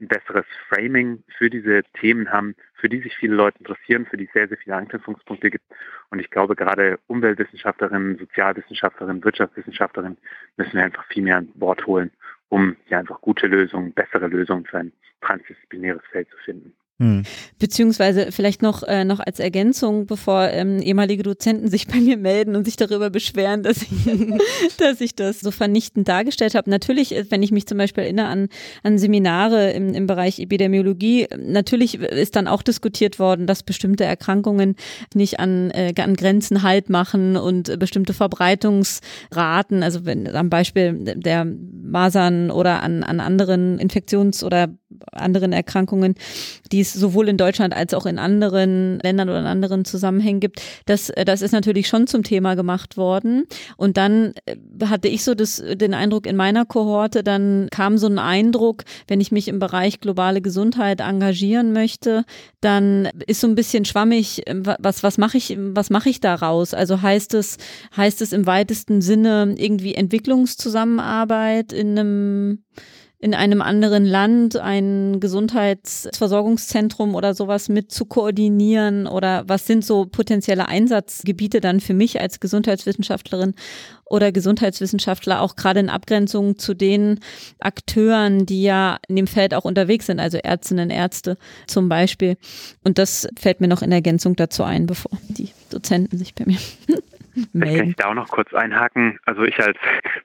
ein 0.01 0.07
besseres 0.07 0.45
Framing 0.67 1.23
für 1.37 1.49
diese 1.49 1.83
Themen 1.99 2.31
haben, 2.31 2.55
für 2.75 2.89
die 2.89 3.01
sich 3.01 3.15
viele 3.17 3.35
Leute 3.35 3.59
interessieren, 3.59 4.05
für 4.05 4.17
die 4.17 4.25
es 4.25 4.33
sehr, 4.33 4.47
sehr 4.47 4.57
viele 4.57 4.75
Anknüpfungspunkte 4.75 5.49
gibt. 5.49 5.65
Und 6.09 6.19
ich 6.19 6.29
glaube, 6.29 6.55
gerade 6.55 6.99
Umweltwissenschaftlerinnen, 7.07 8.17
Sozialwissenschaftlerinnen, 8.17 9.23
Wirtschaftswissenschaftlerinnen 9.23 10.17
müssen 10.57 10.73
wir 10.73 10.83
einfach 10.83 11.05
viel 11.07 11.23
mehr 11.23 11.37
an 11.37 11.49
Bord 11.55 11.85
holen, 11.85 12.11
um 12.49 12.75
ja 12.89 12.99
einfach 12.99 13.21
gute 13.21 13.47
Lösungen, 13.47 13.93
bessere 13.93 14.27
Lösungen 14.27 14.65
für 14.65 14.79
ein 14.79 14.93
transdisziplinäres 15.21 16.03
Feld 16.11 16.29
zu 16.29 16.37
finden. 16.37 16.73
Hm. 16.99 17.23
Beziehungsweise 17.59 18.33
vielleicht 18.33 18.61
noch, 18.61 18.83
äh, 18.83 19.05
noch 19.05 19.21
als 19.21 19.39
Ergänzung, 19.39 20.05
bevor 20.05 20.49
ähm, 20.49 20.81
ehemalige 20.81 21.23
Dozenten 21.23 21.69
sich 21.69 21.87
bei 21.87 21.95
mir 21.95 22.17
melden 22.17 22.57
und 22.57 22.65
sich 22.65 22.75
darüber 22.75 23.09
beschweren, 23.09 23.63
dass 23.63 23.83
ich, 23.83 23.89
dass 24.77 24.99
ich 24.99 25.15
das 25.15 25.39
so 25.39 25.51
vernichtend 25.51 26.09
dargestellt 26.09 26.55
habe. 26.55 26.69
Natürlich, 26.69 27.15
äh, 27.15 27.23
wenn 27.29 27.41
ich 27.41 27.53
mich 27.53 27.67
zum 27.67 27.77
Beispiel 27.77 28.03
erinnere 28.03 28.27
an, 28.27 28.49
an 28.83 28.97
Seminare 28.97 29.71
im, 29.71 29.93
im 29.93 30.07
Bereich 30.07 30.39
Epidemiologie, 30.39 31.27
natürlich 31.37 31.95
ist 31.95 32.35
dann 32.35 32.49
auch 32.49 32.61
diskutiert 32.61 33.17
worden, 33.17 33.47
dass 33.47 33.63
bestimmte 33.63 34.03
Erkrankungen 34.03 34.75
nicht 35.13 35.39
an, 35.39 35.71
äh, 35.71 35.93
an 36.01 36.17
Grenzen 36.17 36.63
halt 36.63 36.89
machen 36.89 37.37
und 37.37 37.79
bestimmte 37.79 38.13
Verbreitungsraten, 38.13 39.83
also 39.83 40.05
wenn 40.05 40.27
am 40.35 40.49
Beispiel 40.49 41.15
der 41.15 41.45
Masern 41.45 42.51
oder 42.51 42.83
an, 42.83 43.03
an 43.03 43.21
anderen 43.21 43.79
Infektions- 43.79 44.43
oder 44.43 44.67
anderen 45.11 45.53
Erkrankungen, 45.53 46.15
die 46.71 46.81
es 46.81 46.88
sowohl 46.93 47.29
in 47.29 47.37
Deutschland 47.37 47.75
als 47.75 47.93
auch 47.93 48.05
in 48.05 48.19
anderen 48.19 48.99
Ländern 48.99 49.29
oder 49.29 49.39
in 49.39 49.45
anderen 49.45 49.85
Zusammenhängen 49.85 50.39
gibt. 50.39 50.61
Das, 50.85 51.09
äh, 51.09 51.25
das 51.25 51.41
ist 51.41 51.51
natürlich 51.51 51.87
schon 51.87 52.07
zum 52.07 52.23
Thema 52.23 52.55
gemacht 52.55 52.97
worden. 52.97 53.45
Und 53.77 53.97
dann 53.97 54.33
äh, 54.45 54.55
hatte 54.85 55.07
ich 55.07 55.23
so 55.23 55.35
das, 55.35 55.61
den 55.73 55.93
Eindruck 55.93 56.25
in 56.25 56.35
meiner 56.35 56.65
Kohorte, 56.65 57.23
dann 57.23 57.67
kam 57.71 57.97
so 57.97 58.07
ein 58.07 58.19
Eindruck, 58.19 58.83
wenn 59.07 59.21
ich 59.21 59.31
mich 59.31 59.47
im 59.47 59.59
Bereich 59.59 59.99
globale 59.99 60.41
Gesundheit 60.41 61.01
engagieren 61.01 61.73
möchte, 61.73 62.25
dann 62.61 63.09
ist 63.27 63.41
so 63.41 63.47
ein 63.47 63.55
bisschen 63.55 63.85
schwammig, 63.85 64.47
äh, 64.47 64.55
was, 64.79 65.03
was 65.03 65.17
mache 65.17 65.37
ich, 65.37 65.57
was 65.57 65.89
mache 65.89 66.09
ich 66.09 66.19
daraus? 66.19 66.73
Also 66.73 67.01
heißt 67.01 67.33
es, 67.33 67.57
heißt 67.95 68.21
es 68.21 68.33
im 68.33 68.45
weitesten 68.45 69.01
Sinne 69.01 69.55
irgendwie 69.57 69.95
Entwicklungszusammenarbeit 69.95 71.73
in 71.73 71.97
einem 71.97 72.63
in 73.21 73.33
einem 73.33 73.61
anderen 73.61 74.05
Land 74.05 74.55
ein 74.55 75.19
Gesundheitsversorgungszentrum 75.19 77.15
oder 77.15 77.33
sowas 77.33 77.67
mit 77.67 77.91
zu 77.91 78.05
koordinieren 78.05 79.07
oder 79.07 79.43
was 79.45 79.67
sind 79.67 79.83
so 79.83 80.05
potenzielle 80.05 80.69
Einsatzgebiete 80.69 81.59
dann 81.59 81.81
für 81.81 81.93
mich 81.93 82.21
als 82.21 82.39
Gesundheitswissenschaftlerin 82.39 83.55
oder 84.05 84.31
Gesundheitswissenschaftler 84.31 85.41
auch 85.41 85.57
gerade 85.57 85.81
in 85.81 85.89
Abgrenzung 85.89 86.57
zu 86.57 86.73
den 86.73 87.19
Akteuren, 87.59 88.45
die 88.45 88.63
ja 88.63 88.99
in 89.09 89.17
dem 89.17 89.27
Feld 89.27 89.53
auch 89.53 89.65
unterwegs 89.65 90.05
sind, 90.05 90.21
also 90.21 90.37
Ärztinnen, 90.37 90.89
Ärzte 90.89 91.37
zum 91.67 91.89
Beispiel. 91.89 92.37
Und 92.85 92.97
das 92.97 93.27
fällt 93.37 93.59
mir 93.59 93.67
noch 93.67 93.81
in 93.81 93.91
Ergänzung 93.91 94.37
dazu 94.37 94.63
ein, 94.63 94.85
bevor 94.85 95.11
die 95.27 95.49
Dozenten 95.69 96.17
sich 96.17 96.35
bei 96.35 96.45
mir 96.45 96.57
Vielleicht 97.51 97.77
kann 97.77 97.89
ich 97.89 97.95
da 97.95 98.09
auch 98.09 98.13
noch 98.13 98.29
kurz 98.29 98.53
einhaken. 98.53 99.19
Also 99.25 99.43
ich 99.43 99.59
als 99.59 99.77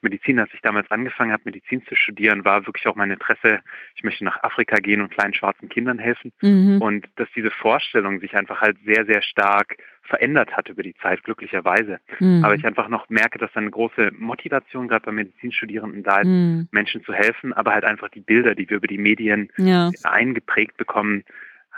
Mediziner, 0.02 0.42
als 0.42 0.54
ich 0.54 0.60
damals 0.60 0.90
angefangen 0.90 1.32
habe, 1.32 1.42
Medizin 1.46 1.84
zu 1.86 1.96
studieren, 1.96 2.44
war 2.44 2.66
wirklich 2.66 2.86
auch 2.86 2.96
mein 2.96 3.10
Interesse, 3.10 3.60
ich 3.94 4.04
möchte 4.04 4.24
nach 4.24 4.42
Afrika 4.42 4.76
gehen 4.76 5.00
und 5.00 5.10
kleinen 5.10 5.34
schwarzen 5.34 5.68
Kindern 5.68 5.98
helfen. 5.98 6.32
Mhm. 6.40 6.80
Und 6.80 7.06
dass 7.16 7.28
diese 7.34 7.50
Vorstellung 7.50 8.20
sich 8.20 8.36
einfach 8.36 8.60
halt 8.60 8.76
sehr, 8.84 9.04
sehr 9.06 9.22
stark 9.22 9.76
verändert 10.02 10.54
hat 10.56 10.68
über 10.68 10.82
die 10.82 10.94
Zeit, 10.96 11.22
glücklicherweise. 11.24 11.98
Mhm. 12.20 12.44
Aber 12.44 12.54
ich 12.54 12.64
einfach 12.66 12.88
noch 12.88 13.08
merke, 13.08 13.38
dass 13.38 13.50
da 13.52 13.60
eine 13.60 13.70
große 13.70 14.12
Motivation 14.18 14.88
gerade 14.88 15.06
bei 15.06 15.12
Medizinstudierenden 15.12 16.02
da 16.02 16.20
ist, 16.20 16.26
mhm. 16.26 16.68
Menschen 16.70 17.02
zu 17.04 17.12
helfen, 17.12 17.52
aber 17.52 17.72
halt 17.72 17.84
einfach 17.84 18.10
die 18.10 18.20
Bilder, 18.20 18.54
die 18.54 18.68
wir 18.68 18.76
über 18.76 18.86
die 18.86 18.98
Medien 18.98 19.50
ja. 19.56 19.90
eingeprägt 20.02 20.76
bekommen, 20.76 21.24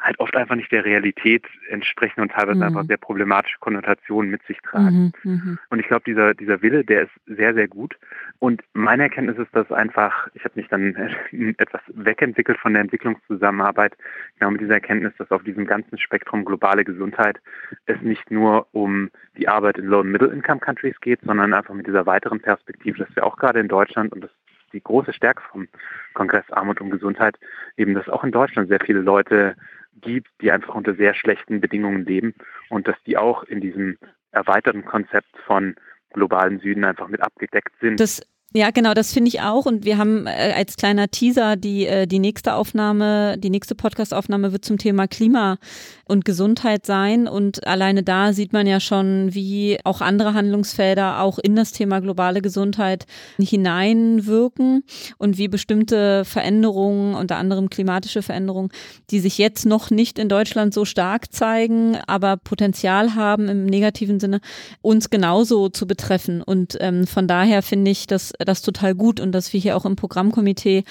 halt 0.06 0.18
oft 0.20 0.36
einfach 0.36 0.54
nicht 0.54 0.72
der 0.72 0.84
Realität 0.84 1.44
entsprechen 1.68 2.20
und 2.20 2.32
teilweise 2.32 2.58
mhm. 2.58 2.62
einfach 2.62 2.84
sehr 2.84 2.96
problematische 2.96 3.58
Konnotationen 3.60 4.30
mit 4.30 4.42
sich 4.46 4.58
tragen. 4.60 5.12
Mhm, 5.22 5.30
mhm. 5.32 5.58
Und 5.70 5.80
ich 5.80 5.86
glaube, 5.88 6.04
dieser, 6.06 6.34
dieser 6.34 6.62
Wille, 6.62 6.84
der 6.84 7.02
ist 7.02 7.10
sehr, 7.26 7.54
sehr 7.54 7.68
gut. 7.68 7.96
Und 8.38 8.62
meine 8.72 9.04
Erkenntnis 9.04 9.38
ist, 9.38 9.54
dass 9.54 9.70
einfach, 9.72 10.28
ich 10.34 10.44
habe 10.44 10.54
mich 10.56 10.68
dann 10.68 10.94
etwas 11.58 11.80
wegentwickelt 11.88 12.58
von 12.58 12.72
der 12.72 12.82
Entwicklungszusammenarbeit, 12.82 13.96
genau 14.38 14.52
mit 14.52 14.60
dieser 14.60 14.74
Erkenntnis, 14.74 15.12
dass 15.18 15.30
auf 15.30 15.42
diesem 15.42 15.66
ganzen 15.66 15.98
Spektrum 15.98 16.44
globale 16.44 16.84
Gesundheit 16.84 17.40
es 17.86 18.00
nicht 18.02 18.30
nur 18.30 18.66
um 18.72 19.10
die 19.36 19.48
Arbeit 19.48 19.78
in 19.78 19.86
Low- 19.86 20.00
und 20.00 20.10
Middle-Income-Countries 20.12 21.00
geht, 21.00 21.20
sondern 21.22 21.52
einfach 21.52 21.74
mit 21.74 21.86
dieser 21.86 22.06
weiteren 22.06 22.40
Perspektive, 22.40 22.98
dass 22.98 23.14
wir 23.16 23.24
auch 23.24 23.36
gerade 23.36 23.60
in 23.60 23.68
Deutschland, 23.68 24.12
und 24.12 24.22
das 24.22 24.30
die 24.72 24.82
große 24.82 25.12
Stärke 25.12 25.42
vom 25.50 25.68
Kongress 26.14 26.44
Armut 26.50 26.80
und 26.80 26.90
Gesundheit, 26.90 27.36
eben, 27.76 27.94
dass 27.94 28.08
auch 28.08 28.24
in 28.24 28.32
Deutschland 28.32 28.68
sehr 28.68 28.80
viele 28.80 29.00
Leute 29.00 29.56
gibt, 30.00 30.28
die 30.40 30.50
einfach 30.50 30.74
unter 30.74 30.94
sehr 30.94 31.14
schlechten 31.14 31.60
Bedingungen 31.60 32.04
leben 32.04 32.34
und 32.68 32.88
dass 32.88 32.96
die 33.06 33.16
auch 33.16 33.42
in 33.44 33.60
diesem 33.60 33.98
erweiterten 34.30 34.84
Konzept 34.84 35.36
von 35.46 35.76
globalen 36.12 36.60
Süden 36.60 36.84
einfach 36.84 37.08
mit 37.08 37.20
abgedeckt 37.20 37.74
sind. 37.80 38.00
Das 38.00 38.20
ja, 38.54 38.70
genau, 38.70 38.94
das 38.94 39.12
finde 39.12 39.28
ich 39.28 39.42
auch. 39.42 39.66
Und 39.66 39.84
wir 39.84 39.98
haben 39.98 40.26
äh, 40.26 40.52
als 40.56 40.76
kleiner 40.76 41.08
Teaser 41.08 41.56
die, 41.56 41.86
äh, 41.86 42.06
die 42.06 42.20
nächste 42.20 42.54
Aufnahme, 42.54 43.36
die 43.38 43.50
nächste 43.50 43.74
Podcast-Aufnahme 43.74 44.52
wird 44.52 44.64
zum 44.64 44.78
Thema 44.78 45.08
Klima 45.08 45.58
und 46.04 46.24
Gesundheit 46.24 46.86
sein. 46.86 47.26
Und 47.26 47.66
alleine 47.66 48.02
da 48.02 48.32
sieht 48.32 48.52
man 48.52 48.66
ja 48.66 48.78
schon, 48.80 49.34
wie 49.34 49.78
auch 49.84 50.00
andere 50.00 50.32
Handlungsfelder 50.32 51.20
auch 51.20 51.38
in 51.38 51.56
das 51.56 51.72
Thema 51.72 52.00
globale 52.00 52.40
Gesundheit 52.40 53.06
hineinwirken 53.38 54.84
und 55.18 55.36
wie 55.36 55.48
bestimmte 55.48 56.24
Veränderungen, 56.24 57.14
unter 57.14 57.36
anderem 57.36 57.68
klimatische 57.68 58.22
Veränderungen, 58.22 58.70
die 59.10 59.20
sich 59.20 59.38
jetzt 59.38 59.66
noch 59.66 59.90
nicht 59.90 60.18
in 60.18 60.28
Deutschland 60.28 60.72
so 60.72 60.84
stark 60.84 61.32
zeigen, 61.32 61.98
aber 62.06 62.36
Potenzial 62.36 63.16
haben 63.16 63.48
im 63.48 63.66
negativen 63.66 64.20
Sinne, 64.20 64.40
uns 64.80 65.10
genauso 65.10 65.68
zu 65.68 65.86
betreffen. 65.86 66.42
Und 66.42 66.78
ähm, 66.80 67.06
von 67.06 67.26
daher 67.26 67.62
finde 67.62 67.90
ich, 67.90 68.06
dass 68.06 68.32
das 68.46 68.62
total 68.62 68.94
gut 68.94 69.20
und 69.20 69.32
dass 69.32 69.52
wir 69.52 69.60
hier 69.60 69.76
auch 69.76 69.84
im 69.84 69.96
Programmkomitee 69.96 70.84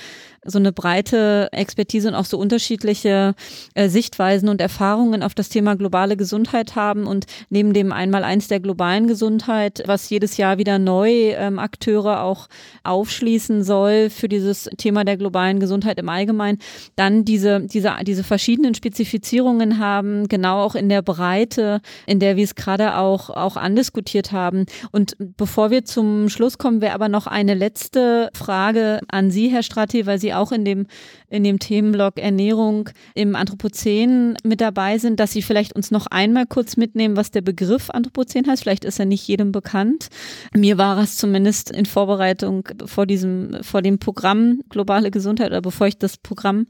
so 0.46 0.60
eine 0.60 0.72
breite 0.72 1.50
Expertise 1.52 2.08
und 2.08 2.16
auch 2.16 2.26
so 2.26 2.38
unterschiedliche 2.38 3.36
äh, 3.74 3.90
Sichtweisen 3.90 4.50
und 4.50 4.62
Erfahrungen 4.62 5.24
auf 5.24 5.34
das 5.34 5.50
Thema 5.50 5.76
globale 5.76 6.18
Gesundheit 6.18 6.76
haben 6.76 7.08
und 7.08 7.26
neben 7.50 7.74
dem 7.74 7.92
einmal 7.92 8.24
eins 8.24 8.48
der 8.48 8.60
globalen 8.60 9.08
Gesundheit, 9.08 9.84
was 9.86 10.10
jedes 10.10 10.38
Jahr 10.38 10.58
wieder 10.58 10.80
neu 10.80 11.32
ähm, 11.32 11.60
Akteure 11.60 12.24
auch 12.24 12.48
aufschließen 12.84 13.64
soll 13.64 14.10
für 14.10 14.30
dieses 14.30 14.70
Thema 14.78 15.04
der 15.04 15.18
globalen 15.18 15.60
Gesundheit 15.60 16.00
im 16.00 16.10
Allgemeinen, 16.10 16.60
dann 16.96 17.26
diese, 17.26 17.62
diese, 17.62 17.96
diese 18.06 18.24
verschiedenen 18.24 18.76
Spezifizierungen 18.76 19.80
haben, 19.80 20.28
genau 20.28 20.64
auch 20.64 20.76
in 20.76 20.90
der 20.90 21.02
Breite, 21.02 21.82
in 22.06 22.20
der 22.20 22.38
wir 22.38 22.44
es 22.44 22.56
gerade 22.56 22.98
auch, 22.98 23.30
auch 23.30 23.58
andiskutiert 23.58 24.32
haben. 24.32 24.66
Und 24.92 25.16
bevor 25.18 25.72
wir 25.72 25.86
zum 25.86 26.30
Schluss 26.30 26.58
kommen, 26.58 26.82
wäre 26.82 26.94
aber 26.94 27.10
noch 27.10 27.28
eine 27.28 27.54
letzte 27.54 28.30
Frage 28.34 29.00
an 29.08 29.32
Sie, 29.32 29.50
Herr 29.50 29.64
Strati, 29.64 30.06
weil 30.06 30.20
Sie 30.20 30.34
auch 30.38 30.52
in 30.52 30.66
dem, 30.66 30.88
in 31.30 31.44
dem 31.44 31.60
Themenblock 31.60 32.20
Ernährung 32.20 32.90
im 33.14 33.36
Anthropozän 33.36 34.38
mit 34.44 34.62
dabei 34.62 34.98
sind, 34.98 35.20
dass 35.20 35.32
Sie 35.32 35.42
vielleicht 35.42 35.76
uns 35.76 35.92
noch 35.92 36.08
einmal 36.08 36.46
kurz 36.46 36.78
mitnehmen, 36.78 37.18
was 37.18 37.32
der 37.32 37.42
Begriff 37.42 37.90
Anthropozän 37.90 38.48
heißt. 38.48 38.64
Vielleicht 38.64 38.86
ist 38.86 39.00
er 39.00 39.06
nicht 39.06 39.28
jedem 39.28 39.52
bekannt. 39.52 40.10
Mir 40.54 40.78
war 40.78 40.98
es 41.00 41.18
zumindest 41.18 41.72
in 41.72 41.86
Vorbereitung 41.86 42.68
vor 42.86 43.06
diesem, 43.06 43.58
vor 43.62 43.82
dem 43.82 44.00
Programm 44.00 44.62
Globale 44.70 45.12
Gesundheit 45.12 45.48
oder 45.48 45.62
bevor 45.62 45.88
ich 45.88 45.98
das 45.98 46.18
Programm 46.18 46.68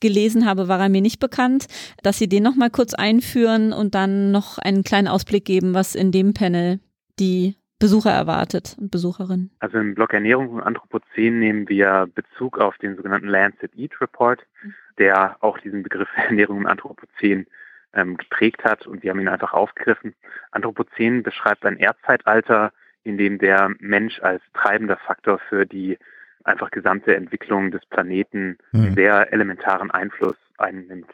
gelesen 0.00 0.44
habe, 0.44 0.68
war 0.68 0.80
er 0.80 0.90
mir 0.90 1.00
nicht 1.00 1.18
bekannt, 1.18 1.66
dass 2.02 2.18
Sie 2.18 2.28
den 2.28 2.42
noch 2.42 2.56
mal 2.56 2.70
kurz 2.70 2.92
einführen 2.92 3.72
und 3.72 3.94
dann 3.94 4.32
noch 4.32 4.58
einen 4.58 4.84
kleinen 4.84 5.08
Ausblick 5.08 5.46
geben, 5.46 5.72
was 5.72 5.94
in 5.94 6.12
dem 6.12 6.34
Panel 6.34 6.80
die 7.18 7.56
Besucher 7.78 8.10
erwartet 8.10 8.76
und 8.78 8.90
Besucherinnen? 8.90 9.50
Also 9.58 9.78
im 9.78 9.94
Blog 9.94 10.12
Ernährung 10.12 10.50
und 10.50 10.62
Anthropozän 10.62 11.38
nehmen 11.38 11.68
wir 11.68 12.08
Bezug 12.14 12.58
auf 12.58 12.78
den 12.78 12.96
sogenannten 12.96 13.28
Lancet 13.28 13.74
Eat 13.76 14.00
Report, 14.00 14.40
mhm. 14.62 14.74
der 14.98 15.36
auch 15.40 15.58
diesen 15.58 15.82
Begriff 15.82 16.08
Ernährung 16.16 16.58
und 16.58 16.66
Anthropozän 16.66 17.46
ähm, 17.94 18.16
geprägt 18.16 18.64
hat 18.64 18.86
und 18.86 19.02
wir 19.02 19.10
haben 19.10 19.20
ihn 19.20 19.28
einfach 19.28 19.52
aufgegriffen. 19.52 20.14
Anthropozän 20.50 21.22
beschreibt 21.22 21.64
ein 21.64 21.76
Erdzeitalter, 21.76 22.72
in 23.02 23.18
dem 23.18 23.38
der 23.38 23.70
Mensch 23.78 24.20
als 24.20 24.42
treibender 24.54 24.96
Faktor 24.96 25.38
für 25.48 25.66
die 25.66 25.98
einfach 26.44 26.70
gesamte 26.70 27.14
Entwicklung 27.14 27.70
des 27.70 27.84
Planeten 27.86 28.58
mhm. 28.72 28.94
sehr 28.94 29.32
elementaren 29.32 29.90
Einfluss 29.90 30.36
einnimmt. 30.58 31.10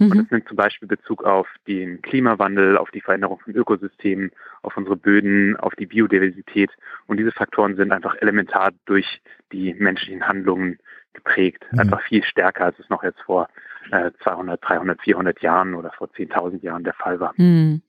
Mhm. 0.00 0.10
Und 0.10 0.18
das 0.18 0.30
nimmt 0.30 0.48
zum 0.48 0.56
Beispiel 0.56 0.88
Bezug 0.88 1.24
auf 1.24 1.46
den 1.68 2.00
Klimawandel, 2.02 2.76
auf 2.78 2.90
die 2.90 3.02
Veränderung 3.02 3.38
von 3.38 3.54
Ökosystemen, 3.54 4.30
auf 4.62 4.76
unsere 4.76 4.96
Böden, 4.96 5.56
auf 5.56 5.74
die 5.76 5.86
Biodiversität. 5.86 6.70
Und 7.06 7.18
diese 7.18 7.32
Faktoren 7.32 7.76
sind 7.76 7.92
einfach 7.92 8.16
elementar 8.20 8.70
durch 8.86 9.20
die 9.52 9.74
menschlichen 9.74 10.26
Handlungen 10.26 10.78
geprägt. 11.12 11.66
Mhm. 11.70 11.80
Einfach 11.80 12.00
viel 12.02 12.24
stärker, 12.24 12.64
als 12.64 12.78
es 12.78 12.88
noch 12.88 13.04
jetzt 13.04 13.20
vor 13.20 13.48
äh, 13.90 14.10
200, 14.22 14.60
300, 14.62 15.02
400 15.02 15.40
Jahren 15.42 15.74
oder 15.74 15.92
vor 15.92 16.08
10.000 16.08 16.62
Jahren 16.62 16.84
der 16.84 16.94
Fall 16.94 17.20
war. 17.20 17.34
Mhm. 17.36 17.82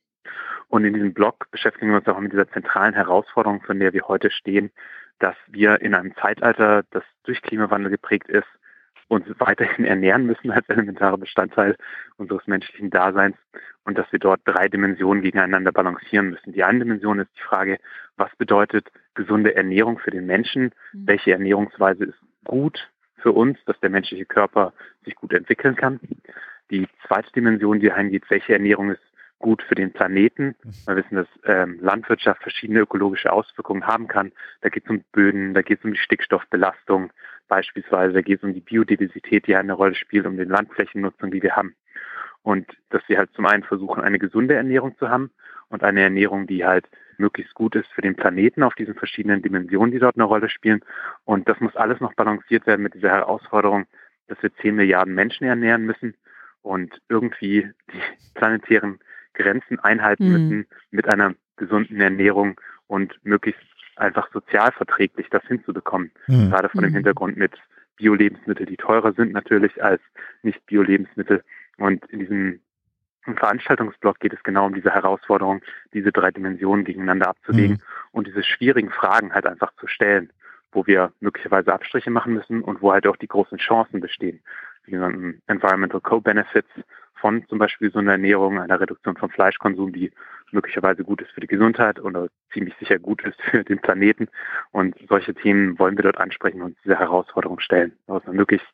Und 0.68 0.86
in 0.86 0.93
diesem 0.93 1.14
Blog 1.14 1.49
beschäftigen 1.51 1.91
wir 1.91 1.97
uns 1.97 2.07
auch 2.07 2.20
mit 2.20 2.32
dieser 2.32 2.49
zentralen 2.49 2.93
Herausforderung, 2.93 3.62
von 3.62 3.80
der 3.80 3.93
wir 3.93 4.03
heute 4.07 4.32
stehen, 4.32 4.72
dass 5.20 5.36
wir 5.47 5.82
in 5.82 5.93
einem 5.93 6.16
Zeitalter, 6.16 6.84
das 6.91 7.03
durch 7.24 7.41
Klimawandel 7.41 7.91
geprägt 7.91 8.28
ist, 8.28 8.47
uns 9.12 9.26
weiterhin 9.39 9.84
ernähren 9.84 10.26
müssen 10.26 10.51
als 10.51 10.68
elementarer 10.70 11.18
Bestandteil 11.18 11.76
unseres 12.16 12.47
menschlichen 12.47 12.89
Daseins 12.89 13.36
und 13.84 13.97
dass 13.97 14.09
wir 14.12 14.20
dort 14.20 14.39
drei 14.45 14.70
Dimensionen 14.70 15.22
gegeneinander 15.22 15.74
balancieren 15.74 16.30
müssen. 16.30 16.53
Die 16.53 16.64
eine 16.64 16.80
Dimension 16.80 17.20
ist 17.20 17.30
die 17.38 17.41
Frage, 17.41 17.78
was 18.16 18.34
bedeutet 18.38 18.89
gesunde 19.14 19.53
Ernährung 19.53 19.99
für 19.99 20.12
den 20.12 20.26
Menschen? 20.26 20.72
Mhm. 20.93 21.07
Welche 21.07 21.34
Ernährungsweise 21.34 22.05
ist 22.05 22.20
gut 22.45 22.89
für 23.18 23.34
uns, 23.34 23.57
dass 23.66 23.78
der 23.82 23.89
menschliche 23.89 24.26
Körper 24.26 24.72
sich 25.03 25.16
gut 25.16 25.34
entwickeln 25.34 25.76
kann? 25.76 25.99
Die 26.70 26.88
zweite 27.05 27.34
Dimension, 27.34 27.82
die 27.82 27.91
eingeht, 27.91 28.24
welche 28.30 28.53
Ernährung 28.53 28.91
ist 28.91 29.01
gut 29.39 29.62
für 29.64 29.76
den 29.76 29.91
Planeten. 29.91 30.55
Wir 30.86 30.95
wissen, 30.95 31.16
dass 31.16 31.28
ähm, 31.43 31.80
Landwirtschaft 31.82 32.41
verschiedene 32.43 32.80
ökologische 32.80 33.34
Auswirkungen 33.34 33.88
haben 33.88 34.07
kann. 34.07 34.32
Da 34.62 34.70
geht 34.70 34.86
es 34.86 34.89
um 34.89 35.03
Böden, 35.12 35.53
da 35.53 35.64
geht 35.64 35.80
es 35.80 35.86
um 35.86 35.91
die 35.91 35.99
Stickstoffbelastung 35.99 37.12
beispielsweise, 37.51 38.13
da 38.13 38.21
geht 38.21 38.37
es 38.37 38.43
um 38.45 38.53
die 38.53 38.61
Biodiversität, 38.61 39.45
die 39.45 39.57
eine 39.57 39.73
Rolle 39.73 39.93
spielt, 39.93 40.25
um 40.25 40.37
die 40.37 40.45
Landflächennutzung, 40.45 41.31
die 41.31 41.43
wir 41.43 41.57
haben. 41.57 41.75
Und 42.43 42.65
dass 42.91 43.01
wir 43.07 43.17
halt 43.17 43.33
zum 43.33 43.45
einen 43.45 43.63
versuchen, 43.63 44.01
eine 44.01 44.19
gesunde 44.19 44.53
Ernährung 44.55 44.97
zu 44.97 45.09
haben 45.09 45.31
und 45.67 45.83
eine 45.83 46.01
Ernährung, 46.01 46.47
die 46.47 46.63
halt 46.63 46.87
möglichst 47.17 47.53
gut 47.53 47.75
ist 47.75 47.91
für 47.91 48.01
den 48.01 48.15
Planeten 48.15 48.63
auf 48.63 48.73
diesen 48.75 48.95
verschiedenen 48.95 49.41
Dimensionen, 49.41 49.91
die 49.91 49.99
dort 49.99 50.15
eine 50.15 50.23
Rolle 50.23 50.49
spielen. 50.49 50.79
Und 51.25 51.49
das 51.49 51.59
muss 51.59 51.75
alles 51.75 51.99
noch 51.99 52.13
balanciert 52.13 52.65
werden 52.67 52.83
mit 52.83 52.93
dieser 52.93 53.09
Herausforderung, 53.09 53.85
dass 54.29 54.41
wir 54.41 54.55
10 54.55 54.75
Milliarden 54.75 55.13
Menschen 55.13 55.45
ernähren 55.45 55.85
müssen 55.85 56.15
und 56.61 57.01
irgendwie 57.09 57.69
die 57.91 58.01
planetären 58.33 58.99
Grenzen 59.33 59.77
einhalten 59.77 60.27
mhm. 60.27 60.31
müssen 60.31 60.67
mit 60.89 61.13
einer 61.13 61.35
gesunden 61.57 61.99
Ernährung 61.99 62.59
und 62.87 63.19
möglichst 63.23 63.61
einfach 64.01 64.29
sozial 64.31 64.71
verträglich 64.71 65.29
das 65.29 65.43
hinzubekommen. 65.45 66.11
Mhm. 66.27 66.49
Gerade 66.49 66.69
vor 66.69 66.81
dem 66.81 66.91
mhm. 66.91 66.95
Hintergrund 66.95 67.37
mit 67.37 67.53
Bio-Lebensmittel, 67.97 68.65
die 68.65 68.77
teurer 68.77 69.13
sind 69.13 69.31
natürlich 69.31 69.83
als 69.83 70.01
nicht 70.41 70.65
Bio-Lebensmittel. 70.65 71.43
Und 71.77 72.05
in 72.07 72.19
diesem 72.19 72.59
Veranstaltungsblock 73.23 74.19
geht 74.19 74.33
es 74.33 74.43
genau 74.43 74.65
um 74.65 74.73
diese 74.73 74.91
Herausforderung, 74.91 75.61
diese 75.93 76.11
drei 76.11 76.31
Dimensionen 76.31 76.83
gegeneinander 76.83 77.29
abzuwägen 77.29 77.77
mhm. 77.77 77.81
und 78.11 78.27
diese 78.27 78.43
schwierigen 78.43 78.89
Fragen 78.89 79.33
halt 79.33 79.45
einfach 79.45 79.71
zu 79.75 79.87
stellen, 79.87 80.31
wo 80.71 80.87
wir 80.87 81.11
möglicherweise 81.19 81.73
Abstriche 81.73 82.09
machen 82.09 82.33
müssen 82.33 82.63
und 82.63 82.81
wo 82.81 82.91
halt 82.91 83.05
auch 83.05 83.17
die 83.17 83.27
großen 83.27 83.59
Chancen 83.59 83.99
bestehen. 83.99 84.41
Die 84.87 84.91
genannten 84.91 85.41
Environmental 85.45 86.01
Co-Benefits 86.01 86.69
von 87.15 87.45
zum 87.47 87.59
Beispiel 87.59 87.89
gesunder 87.89 88.13
Ernährung, 88.13 88.59
einer 88.59 88.79
Reduktion 88.79 89.15
von 89.15 89.29
Fleischkonsum, 89.29 89.93
die 89.93 90.11
möglicherweise 90.53 91.03
gut 91.03 91.21
ist 91.21 91.31
für 91.31 91.41
die 91.41 91.47
Gesundheit 91.47 91.99
oder 91.99 92.27
ziemlich 92.53 92.75
sicher 92.79 92.99
gut 92.99 93.23
ist 93.23 93.39
für 93.41 93.63
den 93.63 93.79
Planeten. 93.79 94.27
Und 94.71 94.95
solche 95.09 95.33
Themen 95.33 95.77
wollen 95.79 95.97
wir 95.97 96.03
dort 96.03 96.17
ansprechen 96.17 96.61
und 96.61 96.77
diese 96.83 96.97
Herausforderung 96.97 97.59
stellen 97.59 97.93
aus 98.07 98.23
einer 98.23 98.33
möglichst 98.33 98.67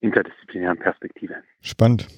interdisziplinären 0.00 0.78
Perspektive. 0.78 1.36
Spannend. 1.60 2.08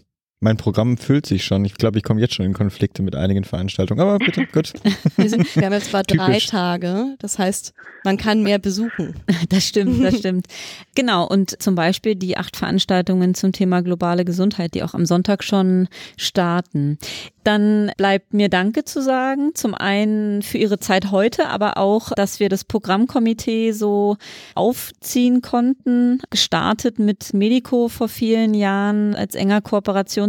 Mein 0.43 0.57
Programm 0.57 0.97
füllt 0.97 1.25
sich 1.25 1.45
schon. 1.45 1.65
Ich 1.65 1.75
glaube, 1.75 1.99
ich 1.99 2.03
komme 2.03 2.21
jetzt 2.21 2.35
schon 2.35 2.45
in 2.45 2.53
Konflikte 2.53 3.05
mit 3.05 3.15
einigen 3.15 3.45
Veranstaltungen. 3.45 4.01
Aber 4.01 4.19
bitte, 4.19 4.45
gut. 4.53 4.73
Wir, 5.17 5.31
sind, 5.31 5.55
wir 5.55 5.67
haben 5.67 5.73
jetzt 5.73 5.91
zwar 5.91 6.03
drei 6.03 6.41
Tage. 6.41 7.15
Das 7.21 7.39
heißt, 7.39 7.73
man 8.03 8.17
kann 8.17 8.43
mehr 8.43 8.59
besuchen. 8.59 9.15
Das 9.49 9.67
stimmt, 9.67 10.03
das 10.03 10.19
stimmt. 10.19 10.47
Genau. 10.95 11.27
Und 11.27 11.63
zum 11.63 11.75
Beispiel 11.75 12.15
die 12.15 12.37
acht 12.39 12.57
Veranstaltungen 12.57 13.35
zum 13.35 13.53
Thema 13.53 13.83
globale 13.83 14.25
Gesundheit, 14.25 14.75
die 14.75 14.83
auch 14.83 14.95
am 14.95 15.05
Sonntag 15.05 15.45
schon 15.45 15.89
starten. 16.17 16.99
Dann 17.45 17.91
bleibt 17.97 18.35
mir 18.35 18.49
Danke 18.49 18.85
zu 18.85 19.03
sagen. 19.03 19.51
Zum 19.55 19.75
einen 19.75 20.43
für 20.43 20.59
Ihre 20.59 20.79
Zeit 20.79 21.11
heute, 21.11 21.49
aber 21.49 21.77
auch, 21.77 22.11
dass 22.11 22.41
wir 22.41 22.49
das 22.49 22.65
Programmkomitee 22.65 23.73
so 23.73 24.17
aufziehen 24.55 25.43
konnten. 25.43 26.21
Gestartet 26.31 26.99
mit 26.99 27.35
Medico 27.35 27.89
vor 27.89 28.09
vielen 28.09 28.55
Jahren 28.55 29.15
als 29.15 29.35
enger 29.35 29.61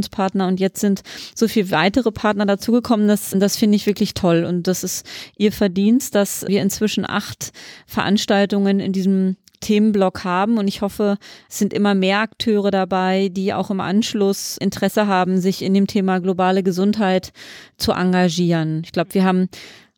Kooperationspartner 0.04 0.48
und 0.48 0.60
jetzt 0.60 0.80
sind 0.80 1.04
so 1.36 1.48
viele 1.48 1.72
weitere 1.72 2.12
Partner 2.12 2.46
dazugekommen. 2.46 3.08
Das, 3.08 3.32
das 3.36 3.58
finde 3.58 3.76
ich 3.76 3.86
wirklich 3.86 4.14
toll 4.14 4.46
und 4.46 4.68
das 4.68 4.84
ist 4.84 5.06
Ihr 5.38 5.52
Verdienst, 5.52 6.16
dass 6.16 6.46
wir 6.48 6.62
inzwischen 6.62 7.10
acht 7.10 7.52
Veranstaltungen 7.88 8.80
in 8.80 8.94
diesem 8.94 9.38
Themenblock 9.62 10.26
haben 10.26 10.58
und 10.58 10.68
ich 10.68 10.82
hoffe, 10.82 11.18
es 11.50 11.58
sind 11.58 11.74
immer 11.74 11.96
mehr 11.96 12.20
Akteure 12.20 12.70
dabei, 12.70 13.30
die 13.30 13.54
auch 13.54 13.72
im 13.72 13.80
Anschluss 13.80 14.58
Interesse 14.58 15.08
haben, 15.08 15.40
sich 15.40 15.62
in 15.62 15.74
dem 15.74 15.88
Thema 15.88 16.20
globale 16.20 16.64
Gesundheit 16.64 17.32
zu 17.78 17.94
engagieren. 17.94 18.82
Ich 18.84 18.92
glaube, 18.92 19.14
wir 19.14 19.24
haben 19.24 19.48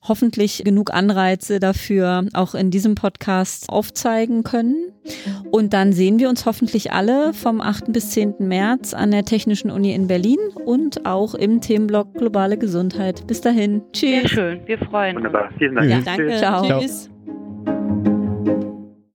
hoffentlich 0.07 0.63
genug 0.63 0.93
Anreize 0.93 1.59
dafür 1.59 2.25
auch 2.33 2.55
in 2.55 2.71
diesem 2.71 2.95
Podcast 2.95 3.69
aufzeigen 3.69 4.43
können. 4.43 4.91
Und 5.51 5.73
dann 5.73 5.93
sehen 5.93 6.19
wir 6.19 6.29
uns 6.29 6.45
hoffentlich 6.45 6.91
alle 6.91 7.33
vom 7.33 7.61
8. 7.61 7.91
bis 7.91 8.11
10. 8.11 8.35
März 8.39 8.93
an 8.93 9.11
der 9.11 9.25
Technischen 9.25 9.69
Uni 9.71 9.93
in 9.93 10.07
Berlin 10.07 10.39
und 10.65 11.05
auch 11.05 11.35
im 11.35 11.61
Themenblock 11.61 12.13
Globale 12.15 12.57
Gesundheit. 12.57 13.27
Bis 13.27 13.41
dahin. 13.41 13.81
Tschüss. 13.93 14.21
Sehr 14.21 14.27
schön. 14.27 14.59
Wir 14.65 14.77
freuen 14.79 15.17
uns. 15.17 15.25
Wunderbar. 15.25 15.49
Vielen 15.57 15.75
Dank. 15.75 15.89
Ja, 15.89 15.99
danke. 15.99 16.35
Ciao. 16.37 16.79
Tschüss. 16.79 17.09